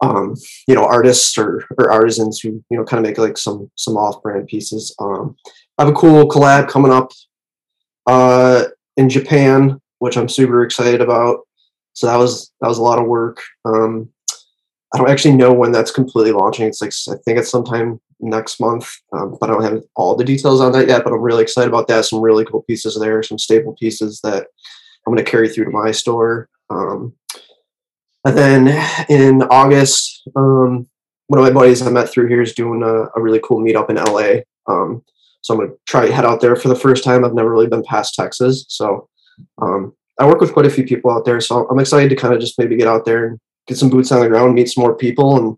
um 0.00 0.34
you 0.68 0.74
know 0.74 0.84
artists 0.84 1.36
or 1.36 1.64
or 1.76 1.90
artisans 1.90 2.40
who 2.40 2.62
you 2.70 2.78
know 2.78 2.84
kind 2.84 3.04
of 3.04 3.08
make 3.08 3.18
like 3.18 3.36
some 3.36 3.70
some 3.74 3.96
off 3.96 4.22
brand 4.22 4.46
pieces 4.46 4.94
um 5.00 5.36
i 5.78 5.82
have 5.82 5.92
a 5.92 5.96
cool 5.96 6.28
collab 6.28 6.68
coming 6.68 6.92
up 6.92 7.10
uh 8.06 8.64
in 9.00 9.08
japan 9.08 9.80
which 9.98 10.16
i'm 10.16 10.28
super 10.28 10.64
excited 10.64 11.00
about 11.00 11.40
so 11.92 12.06
that 12.06 12.16
was 12.16 12.52
that 12.60 12.68
was 12.68 12.78
a 12.78 12.82
lot 12.82 12.98
of 12.98 13.06
work 13.06 13.42
um 13.64 14.08
i 14.94 14.98
don't 14.98 15.10
actually 15.10 15.36
know 15.36 15.52
when 15.52 15.72
that's 15.72 15.90
completely 15.90 16.32
launching 16.32 16.66
it's 16.66 16.80
like 16.80 16.92
i 17.08 17.18
think 17.24 17.38
it's 17.38 17.50
sometime 17.50 18.00
next 18.22 18.60
month, 18.60 18.88
um, 19.12 19.36
but 19.40 19.50
I 19.50 19.52
don't 19.52 19.62
have 19.62 19.82
all 19.96 20.14
the 20.14 20.24
details 20.24 20.60
on 20.60 20.72
that 20.72 20.88
yet. 20.88 21.04
But 21.04 21.12
I'm 21.12 21.20
really 21.20 21.42
excited 21.42 21.68
about 21.68 21.88
that. 21.88 22.04
Some 22.04 22.20
really 22.20 22.44
cool 22.44 22.62
pieces 22.62 22.98
there, 22.98 23.22
some 23.22 23.38
staple 23.38 23.74
pieces 23.74 24.20
that 24.22 24.46
I'm 25.06 25.14
going 25.14 25.24
to 25.24 25.30
carry 25.30 25.48
through 25.48 25.66
to 25.66 25.70
my 25.70 25.90
store. 25.90 26.48
Um, 26.68 27.14
and 28.24 28.36
then 28.36 28.68
in 29.08 29.42
August, 29.44 30.22
um, 30.36 30.86
one 31.28 31.38
of 31.38 31.44
my 31.44 31.58
buddies 31.58 31.82
I 31.82 31.90
met 31.90 32.10
through 32.10 32.28
here 32.28 32.42
is 32.42 32.54
doing 32.54 32.82
a, 32.82 33.04
a 33.16 33.20
really 33.20 33.40
cool 33.42 33.60
meetup 33.60 33.90
in 33.90 33.96
LA. 33.96 34.42
So 35.42 35.54
I'm 35.54 35.68
to 35.68 35.74
try 35.86 36.06
to 36.06 36.12
head 36.12 36.24
out 36.24 36.40
there 36.40 36.56
for 36.56 36.68
the 36.68 36.76
first 36.76 37.04
time. 37.04 37.24
I've 37.24 37.34
never 37.34 37.50
really 37.50 37.66
been 37.66 37.82
past 37.84 38.14
Texas, 38.14 38.64
so 38.68 39.08
um, 39.60 39.94
I 40.18 40.26
work 40.26 40.40
with 40.40 40.52
quite 40.52 40.66
a 40.66 40.70
few 40.70 40.84
people 40.84 41.10
out 41.10 41.24
there. 41.24 41.40
So 41.40 41.66
I'm 41.68 41.78
excited 41.78 42.10
to 42.10 42.16
kind 42.16 42.34
of 42.34 42.40
just 42.40 42.58
maybe 42.58 42.76
get 42.76 42.88
out 42.88 43.04
there 43.04 43.26
and 43.26 43.40
get 43.66 43.78
some 43.78 43.90
boots 43.90 44.12
on 44.12 44.20
the 44.20 44.28
ground, 44.28 44.54
meet 44.54 44.68
some 44.68 44.82
more 44.82 44.94
people, 44.94 45.36
and 45.36 45.56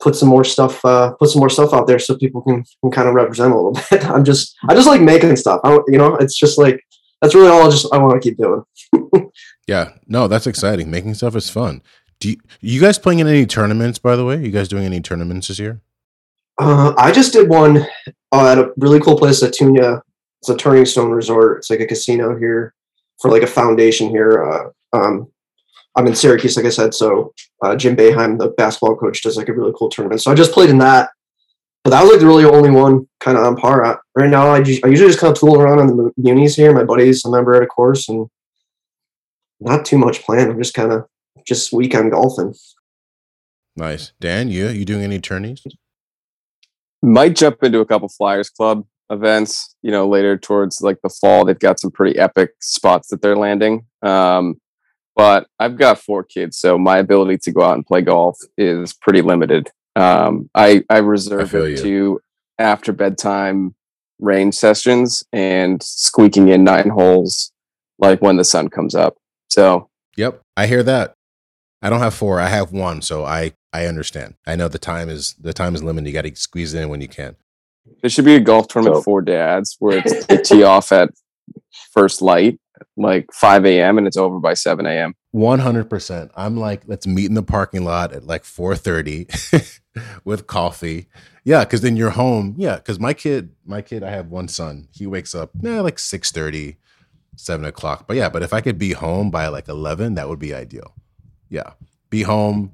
put 0.00 0.16
some 0.16 0.28
more 0.28 0.44
stuff 0.44 0.84
uh, 0.84 1.12
put 1.14 1.30
some 1.30 1.40
more 1.40 1.48
stuff 1.48 1.72
out 1.72 1.86
there 1.86 1.98
so 1.98 2.16
people 2.16 2.42
can, 2.42 2.64
can 2.82 2.90
kind 2.90 3.08
of 3.08 3.14
represent 3.14 3.52
a 3.52 3.56
little 3.56 3.72
bit 3.90 4.04
i'm 4.06 4.24
just 4.24 4.54
i 4.68 4.74
just 4.74 4.88
like 4.88 5.00
making 5.00 5.34
stuff 5.36 5.60
I, 5.64 5.78
you 5.86 5.96
know 5.96 6.16
it's 6.16 6.36
just 6.36 6.58
like 6.58 6.84
that's 7.22 7.34
really 7.34 7.48
all 7.48 7.66
I 7.66 7.70
just 7.70 7.90
i 7.90 7.96
want 7.96 8.20
to 8.20 8.28
keep 8.28 8.36
doing 8.36 8.64
Yeah. 9.66 9.92
No, 10.06 10.28
that's 10.28 10.46
exciting. 10.46 10.90
Making 10.90 11.14
stuff 11.14 11.36
is 11.36 11.50
fun. 11.50 11.82
Do 12.20 12.30
you, 12.30 12.36
you 12.60 12.80
guys 12.80 12.98
playing 12.98 13.18
in 13.18 13.26
any 13.26 13.46
tournaments, 13.46 13.98
by 13.98 14.16
the 14.16 14.24
way? 14.24 14.42
You 14.42 14.50
guys 14.50 14.68
doing 14.68 14.84
any 14.84 15.00
tournaments 15.00 15.48
this 15.48 15.58
year? 15.58 15.80
Uh, 16.58 16.94
i 16.98 17.10
just 17.12 17.32
did 17.32 17.48
one 17.48 17.86
uh, 18.32 18.48
at 18.48 18.58
a 18.58 18.72
really 18.78 19.00
cool 19.00 19.18
place 19.18 19.42
at 19.42 19.52
tunia 19.52 20.00
it's 20.40 20.48
a 20.48 20.56
turning 20.56 20.84
stone 20.84 21.10
resort 21.10 21.58
it's 21.58 21.70
like 21.70 21.80
a 21.80 21.86
casino 21.86 22.36
here 22.36 22.74
for 23.20 23.30
like 23.30 23.42
a 23.42 23.46
foundation 23.46 24.08
here 24.08 24.44
uh, 24.44 24.96
um, 24.96 25.30
i'm 25.96 26.06
in 26.06 26.14
syracuse 26.14 26.56
like 26.56 26.66
i 26.66 26.70
said 26.70 26.94
so 26.94 27.32
uh, 27.62 27.74
jim 27.74 27.96
Boeheim, 27.96 28.38
the 28.38 28.48
basketball 28.48 28.96
coach 28.96 29.22
does 29.22 29.36
like 29.36 29.48
a 29.48 29.52
really 29.52 29.72
cool 29.76 29.88
tournament 29.88 30.20
so 30.20 30.30
i 30.30 30.34
just 30.34 30.52
played 30.52 30.70
in 30.70 30.78
that 30.78 31.10
but 31.84 31.90
that 31.90 32.00
was 32.02 32.12
like 32.12 32.20
the 32.20 32.26
really 32.26 32.46
only 32.46 32.70
one 32.70 33.06
kind 33.20 33.36
of 33.36 33.44
on 33.44 33.56
par. 33.56 34.02
Right 34.16 34.30
now, 34.30 34.48
I, 34.48 34.62
ju- 34.62 34.80
I 34.82 34.88
usually 34.88 35.10
just 35.10 35.20
kind 35.20 35.30
of 35.30 35.38
tool 35.38 35.60
around 35.60 35.80
on 35.80 35.86
the 35.86 35.94
mu- 35.94 36.12
munis 36.16 36.56
here. 36.56 36.72
My 36.72 36.82
buddy's 36.82 37.24
a 37.26 37.30
member 37.30 37.54
at 37.54 37.62
a 37.62 37.66
course, 37.66 38.08
and 38.08 38.26
not 39.60 39.84
too 39.84 39.98
much 39.98 40.22
planned. 40.22 40.50
I'm 40.50 40.58
just 40.58 40.72
kind 40.72 40.92
of 40.92 41.06
just 41.46 41.74
weekend 41.74 42.12
golfing. 42.12 42.54
Nice, 43.76 44.12
Dan. 44.18 44.48
You 44.48 44.68
you 44.68 44.86
doing 44.86 45.02
any 45.02 45.20
tourneys? 45.20 45.62
Might 47.04 47.36
jump 47.36 47.62
into 47.62 47.80
a 47.80 47.86
couple 47.86 48.08
Flyers 48.08 48.50
Club 48.50 48.86
events. 49.10 49.76
You 49.82 49.90
know, 49.90 50.08
later 50.08 50.36
towards 50.38 50.80
like 50.80 50.98
the 51.02 51.08
fall, 51.08 51.44
they've 51.44 51.58
got 51.58 51.80
some 51.80 51.90
pretty 51.90 52.18
epic 52.18 52.50
spots 52.60 53.08
that 53.08 53.20
they're 53.22 53.36
landing. 53.36 53.86
Um, 54.02 54.60
but 55.16 55.46
I've 55.60 55.76
got 55.76 56.00
four 56.00 56.24
kids, 56.24 56.58
so 56.58 56.76
my 56.76 56.98
ability 56.98 57.38
to 57.42 57.52
go 57.52 57.62
out 57.62 57.74
and 57.74 57.86
play 57.86 58.00
golf 58.00 58.38
is 58.58 58.92
pretty 58.92 59.22
limited. 59.22 59.70
Um, 59.96 60.50
I 60.54 60.82
I 60.90 60.98
reserve 60.98 61.54
I 61.54 61.58
it 61.58 61.70
you. 61.70 61.76
to 61.76 62.20
after 62.58 62.92
bedtime 62.92 63.74
range 64.18 64.54
sessions 64.54 65.22
and 65.32 65.82
squeaking 65.82 66.48
in 66.48 66.64
nine 66.64 66.88
holes 66.88 67.52
like 67.98 68.22
when 68.22 68.36
the 68.36 68.44
sun 68.44 68.68
comes 68.68 68.94
up. 68.94 69.16
So 69.48 69.88
Yep, 70.16 70.40
I 70.56 70.66
hear 70.66 70.82
that. 70.82 71.14
I 71.84 71.90
don't 71.90 72.00
have 72.00 72.14
four. 72.14 72.40
I 72.40 72.48
have 72.48 72.72
one, 72.72 73.02
so 73.02 73.24
I 73.24 73.52
I 73.72 73.86
understand. 73.86 74.34
I 74.46 74.56
know 74.56 74.68
the 74.68 74.78
time 74.78 75.08
is 75.08 75.34
the 75.38 75.52
time 75.52 75.74
is 75.74 75.82
limited. 75.82 76.08
You 76.08 76.14
got 76.14 76.22
to 76.22 76.34
squeeze 76.34 76.72
it 76.74 76.82
in 76.82 76.88
when 76.88 77.00
you 77.00 77.08
can. 77.08 77.36
there 78.00 78.10
should 78.10 78.24
be 78.24 78.34
a 78.34 78.40
golf 78.40 78.68
tournament 78.68 78.96
So- 78.98 79.02
for 79.02 79.20
dads 79.22 79.76
where 79.78 79.98
it's 79.98 80.26
they 80.28 80.38
tee 80.38 80.62
off 80.64 80.90
at 80.92 81.10
first 81.92 82.22
light, 82.22 82.58
like 82.96 83.26
five 83.32 83.64
a.m. 83.66 83.98
and 83.98 84.06
it's 84.06 84.16
over 84.16 84.38
by 84.40 84.54
seven 84.54 84.86
a.m. 84.86 85.14
One 85.32 85.58
hundred 85.58 85.90
percent. 85.90 86.30
I'm 86.36 86.56
like, 86.56 86.82
let's 86.86 87.06
meet 87.06 87.26
in 87.26 87.34
the 87.34 87.42
parking 87.42 87.84
lot 87.84 88.12
at 88.12 88.24
like 88.24 88.44
four 88.44 88.74
thirty 88.76 89.26
with 90.24 90.46
coffee. 90.46 91.08
Yeah, 91.44 91.64
because 91.64 91.82
then 91.82 91.96
you're 91.96 92.10
home. 92.10 92.54
Yeah, 92.56 92.76
because 92.76 92.98
my 92.98 93.12
kid, 93.12 93.50
my 93.66 93.82
kid, 93.82 94.02
I 94.02 94.10
have 94.10 94.28
one 94.28 94.48
son. 94.48 94.88
He 94.92 95.06
wakes 95.06 95.34
up 95.34 95.50
nah, 95.54 95.82
like 95.82 95.96
6.30, 95.98 96.76
7 97.36 97.66
o'clock. 97.66 98.06
But 98.08 98.16
yeah, 98.16 98.30
but 98.30 98.42
if 98.42 98.54
I 98.54 98.62
could 98.62 98.78
be 98.78 98.92
home 98.92 99.30
by 99.30 99.48
like 99.48 99.68
eleven, 99.68 100.14
that 100.14 100.28
would 100.30 100.38
be 100.38 100.54
ideal. 100.54 100.94
Yeah, 101.48 101.72
be 102.10 102.22
home, 102.22 102.72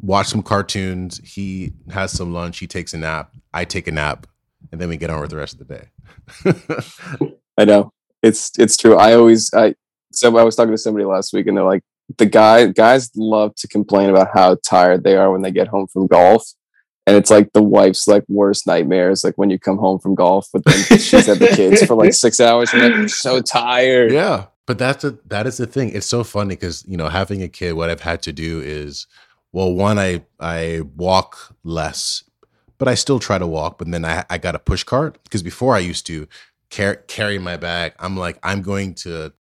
watch 0.00 0.28
some 0.28 0.42
cartoons. 0.42 1.20
He 1.24 1.72
has 1.90 2.12
some 2.12 2.32
lunch. 2.32 2.58
He 2.58 2.66
takes 2.66 2.94
a 2.94 2.98
nap. 2.98 3.34
I 3.52 3.64
take 3.64 3.86
a 3.86 3.92
nap, 3.92 4.26
and 4.70 4.80
then 4.80 4.88
we 4.88 4.96
get 4.96 5.10
on 5.10 5.20
with 5.20 5.30
the 5.30 5.36
rest 5.36 5.60
of 5.60 5.66
the 5.66 5.74
day. 5.74 7.32
I 7.58 7.64
know 7.64 7.92
it's 8.22 8.52
it's 8.58 8.76
true. 8.76 8.96
I 8.96 9.14
always 9.14 9.52
I 9.52 9.74
so 10.12 10.36
I 10.36 10.44
was 10.44 10.56
talking 10.56 10.72
to 10.72 10.78
somebody 10.78 11.04
last 11.04 11.32
week 11.32 11.46
and 11.46 11.56
they're 11.56 11.64
like 11.64 11.82
the 12.18 12.26
guy 12.26 12.66
guys 12.66 13.10
love 13.16 13.54
to 13.56 13.68
complain 13.68 14.10
about 14.10 14.28
how 14.32 14.56
tired 14.66 15.04
they 15.04 15.16
are 15.16 15.30
when 15.32 15.42
they 15.42 15.50
get 15.50 15.68
home 15.68 15.86
from 15.92 16.06
golf. 16.06 16.44
And 17.06 17.16
it's 17.16 17.30
like 17.30 17.52
the 17.52 17.62
wife's 17.62 18.06
like 18.06 18.24
worst 18.28 18.66
nightmares, 18.66 19.24
like 19.24 19.36
when 19.36 19.50
you 19.50 19.58
come 19.58 19.76
home 19.78 19.98
from 19.98 20.14
golf, 20.14 20.46
but 20.52 20.64
then 20.64 20.98
she's 20.98 21.26
had 21.26 21.40
the 21.40 21.48
kids 21.48 21.84
for 21.84 21.96
like 21.96 22.12
six 22.14 22.38
hours. 22.38 22.72
You're 22.72 22.82
like, 22.82 22.94
"I'm 22.94 23.08
so 23.08 23.40
tired. 23.40 24.12
Yeah, 24.22 24.46
but 24.72 24.78
that's 24.78 25.04
a 25.04 25.18
that 25.26 25.46
is 25.46 25.58
the 25.58 25.66
thing. 25.66 25.90
It's 25.90 26.06
so 26.06 26.24
funny 26.24 26.54
because 26.54 26.82
you 26.88 26.96
know 26.96 27.10
having 27.10 27.42
a 27.42 27.48
kid, 27.48 27.74
what 27.74 27.90
I've 27.90 28.00
had 28.00 28.22
to 28.22 28.32
do 28.32 28.62
is, 28.62 29.06
well, 29.52 29.70
one 29.70 29.98
I 29.98 30.24
I 30.40 30.80
walk 30.96 31.54
less, 31.62 32.24
but 32.78 32.88
I 32.88 32.94
still 32.94 33.18
try 33.18 33.36
to 33.36 33.46
walk. 33.46 33.76
But 33.76 33.90
then 33.90 34.06
I 34.06 34.24
I 34.30 34.38
got 34.38 34.54
a 34.54 34.58
push 34.58 34.82
cart 34.82 35.22
because 35.24 35.42
before 35.42 35.76
I 35.76 35.80
used 35.80 36.06
to 36.06 36.26
car- 36.70 36.96
carry 37.06 37.38
my 37.38 37.58
bag. 37.58 37.92
I'm 37.98 38.16
like 38.16 38.38
I'm 38.42 38.62
going 38.62 38.94
to 38.94 39.34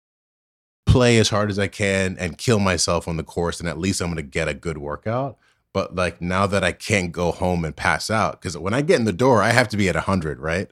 play 0.86 1.18
as 1.18 1.30
hard 1.30 1.50
as 1.50 1.58
I 1.58 1.68
can 1.68 2.18
and 2.20 2.38
kill 2.38 2.60
myself 2.60 3.08
on 3.08 3.16
the 3.16 3.24
course, 3.24 3.62
and 3.62 3.70
at 3.70 3.80
least 3.80 4.02
I'm 4.02 4.08
going 4.08 4.18
to 4.18 4.24
get 4.24 4.50
a 4.50 4.54
good 4.54 4.80
workout. 4.80 5.38
But 5.72 5.96
like 5.96 6.22
now 6.22 6.46
that 6.46 6.66
I 6.66 6.74
can't 6.74 7.14
go 7.14 7.32
home 7.32 7.64
and 7.64 7.74
pass 7.74 8.10
out, 8.10 8.42
because 8.42 8.58
when 8.58 8.74
I 8.74 8.82
get 8.82 9.00
in 9.00 9.06
the 9.06 9.14
door, 9.14 9.42
I 9.42 9.52
have 9.52 9.70
to 9.70 9.78
be 9.78 9.88
at 9.88 9.96
hundred, 9.96 10.42
right? 10.42 10.70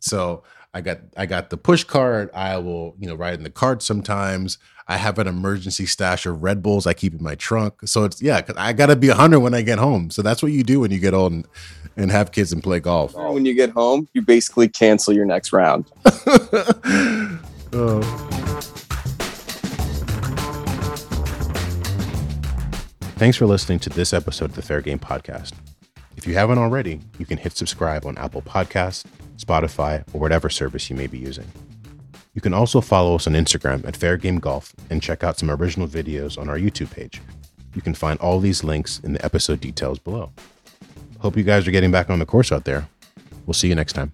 So 0.00 0.42
I 0.74 0.80
got 0.80 0.98
I 1.16 1.26
got 1.26 1.50
the 1.50 1.56
push 1.56 1.84
cart. 1.84 2.30
I 2.34 2.56
will 2.58 2.94
you 2.98 3.06
know 3.08 3.14
ride 3.14 3.34
in 3.34 3.42
the 3.42 3.50
cart 3.50 3.82
sometimes. 3.82 4.58
I 4.88 4.96
have 4.96 5.18
an 5.18 5.26
emergency 5.28 5.86
stash 5.86 6.26
of 6.26 6.42
Red 6.42 6.62
Bulls 6.62 6.86
I 6.86 6.92
keep 6.94 7.14
in 7.14 7.22
my 7.22 7.34
trunk. 7.34 7.74
So 7.84 8.04
it's 8.04 8.20
yeah, 8.22 8.40
'cause 8.40 8.56
I 8.58 8.72
got 8.72 8.86
to 8.86 8.96
be 8.96 9.08
hundred 9.08 9.40
when 9.40 9.54
I 9.54 9.62
get 9.62 9.78
home. 9.78 10.10
So 10.10 10.22
that's 10.22 10.42
what 10.42 10.50
you 10.52 10.62
do 10.64 10.80
when 10.80 10.90
you 10.90 10.98
get 10.98 11.14
old 11.14 11.32
and, 11.32 11.46
and 11.96 12.10
have 12.10 12.32
kids 12.32 12.52
and 12.52 12.62
play 12.62 12.80
golf. 12.80 13.14
When 13.14 13.44
you 13.44 13.54
get 13.54 13.70
home, 13.70 14.08
you 14.14 14.22
basically 14.22 14.68
cancel 14.68 15.14
your 15.14 15.26
next 15.26 15.52
round. 15.52 15.90
Oh. 17.74 18.02
Thanks 23.16 23.36
for 23.36 23.46
listening 23.46 23.78
to 23.80 23.90
this 23.90 24.12
episode 24.12 24.46
of 24.50 24.56
the 24.56 24.62
Fair 24.62 24.80
Game 24.82 24.98
Podcast. 24.98 25.52
If 26.16 26.26
you 26.26 26.34
haven't 26.34 26.58
already, 26.58 27.00
you 27.18 27.24
can 27.24 27.38
hit 27.38 27.56
subscribe 27.56 28.04
on 28.04 28.18
Apple 28.18 28.42
Podcasts, 28.42 29.04
Spotify, 29.42 30.04
or 30.12 30.20
whatever 30.20 30.48
service 30.48 30.88
you 30.88 30.96
may 30.96 31.06
be 31.06 31.18
using. 31.18 31.46
You 32.34 32.40
can 32.40 32.54
also 32.54 32.80
follow 32.80 33.16
us 33.16 33.26
on 33.26 33.34
Instagram 33.34 33.86
at 33.86 33.96
Fair 33.96 34.16
Game 34.16 34.38
Golf 34.38 34.72
and 34.88 35.02
check 35.02 35.22
out 35.22 35.38
some 35.38 35.50
original 35.50 35.86
videos 35.86 36.38
on 36.38 36.48
our 36.48 36.56
YouTube 36.56 36.90
page. 36.90 37.20
You 37.74 37.82
can 37.82 37.94
find 37.94 38.18
all 38.20 38.40
these 38.40 38.64
links 38.64 39.00
in 39.00 39.12
the 39.12 39.24
episode 39.24 39.60
details 39.60 39.98
below. 39.98 40.32
Hope 41.18 41.36
you 41.36 41.42
guys 41.42 41.68
are 41.68 41.70
getting 41.70 41.90
back 41.90 42.10
on 42.10 42.18
the 42.18 42.26
course 42.26 42.50
out 42.50 42.64
there. 42.64 42.88
We'll 43.46 43.54
see 43.54 43.68
you 43.68 43.74
next 43.74 43.92
time. 43.92 44.12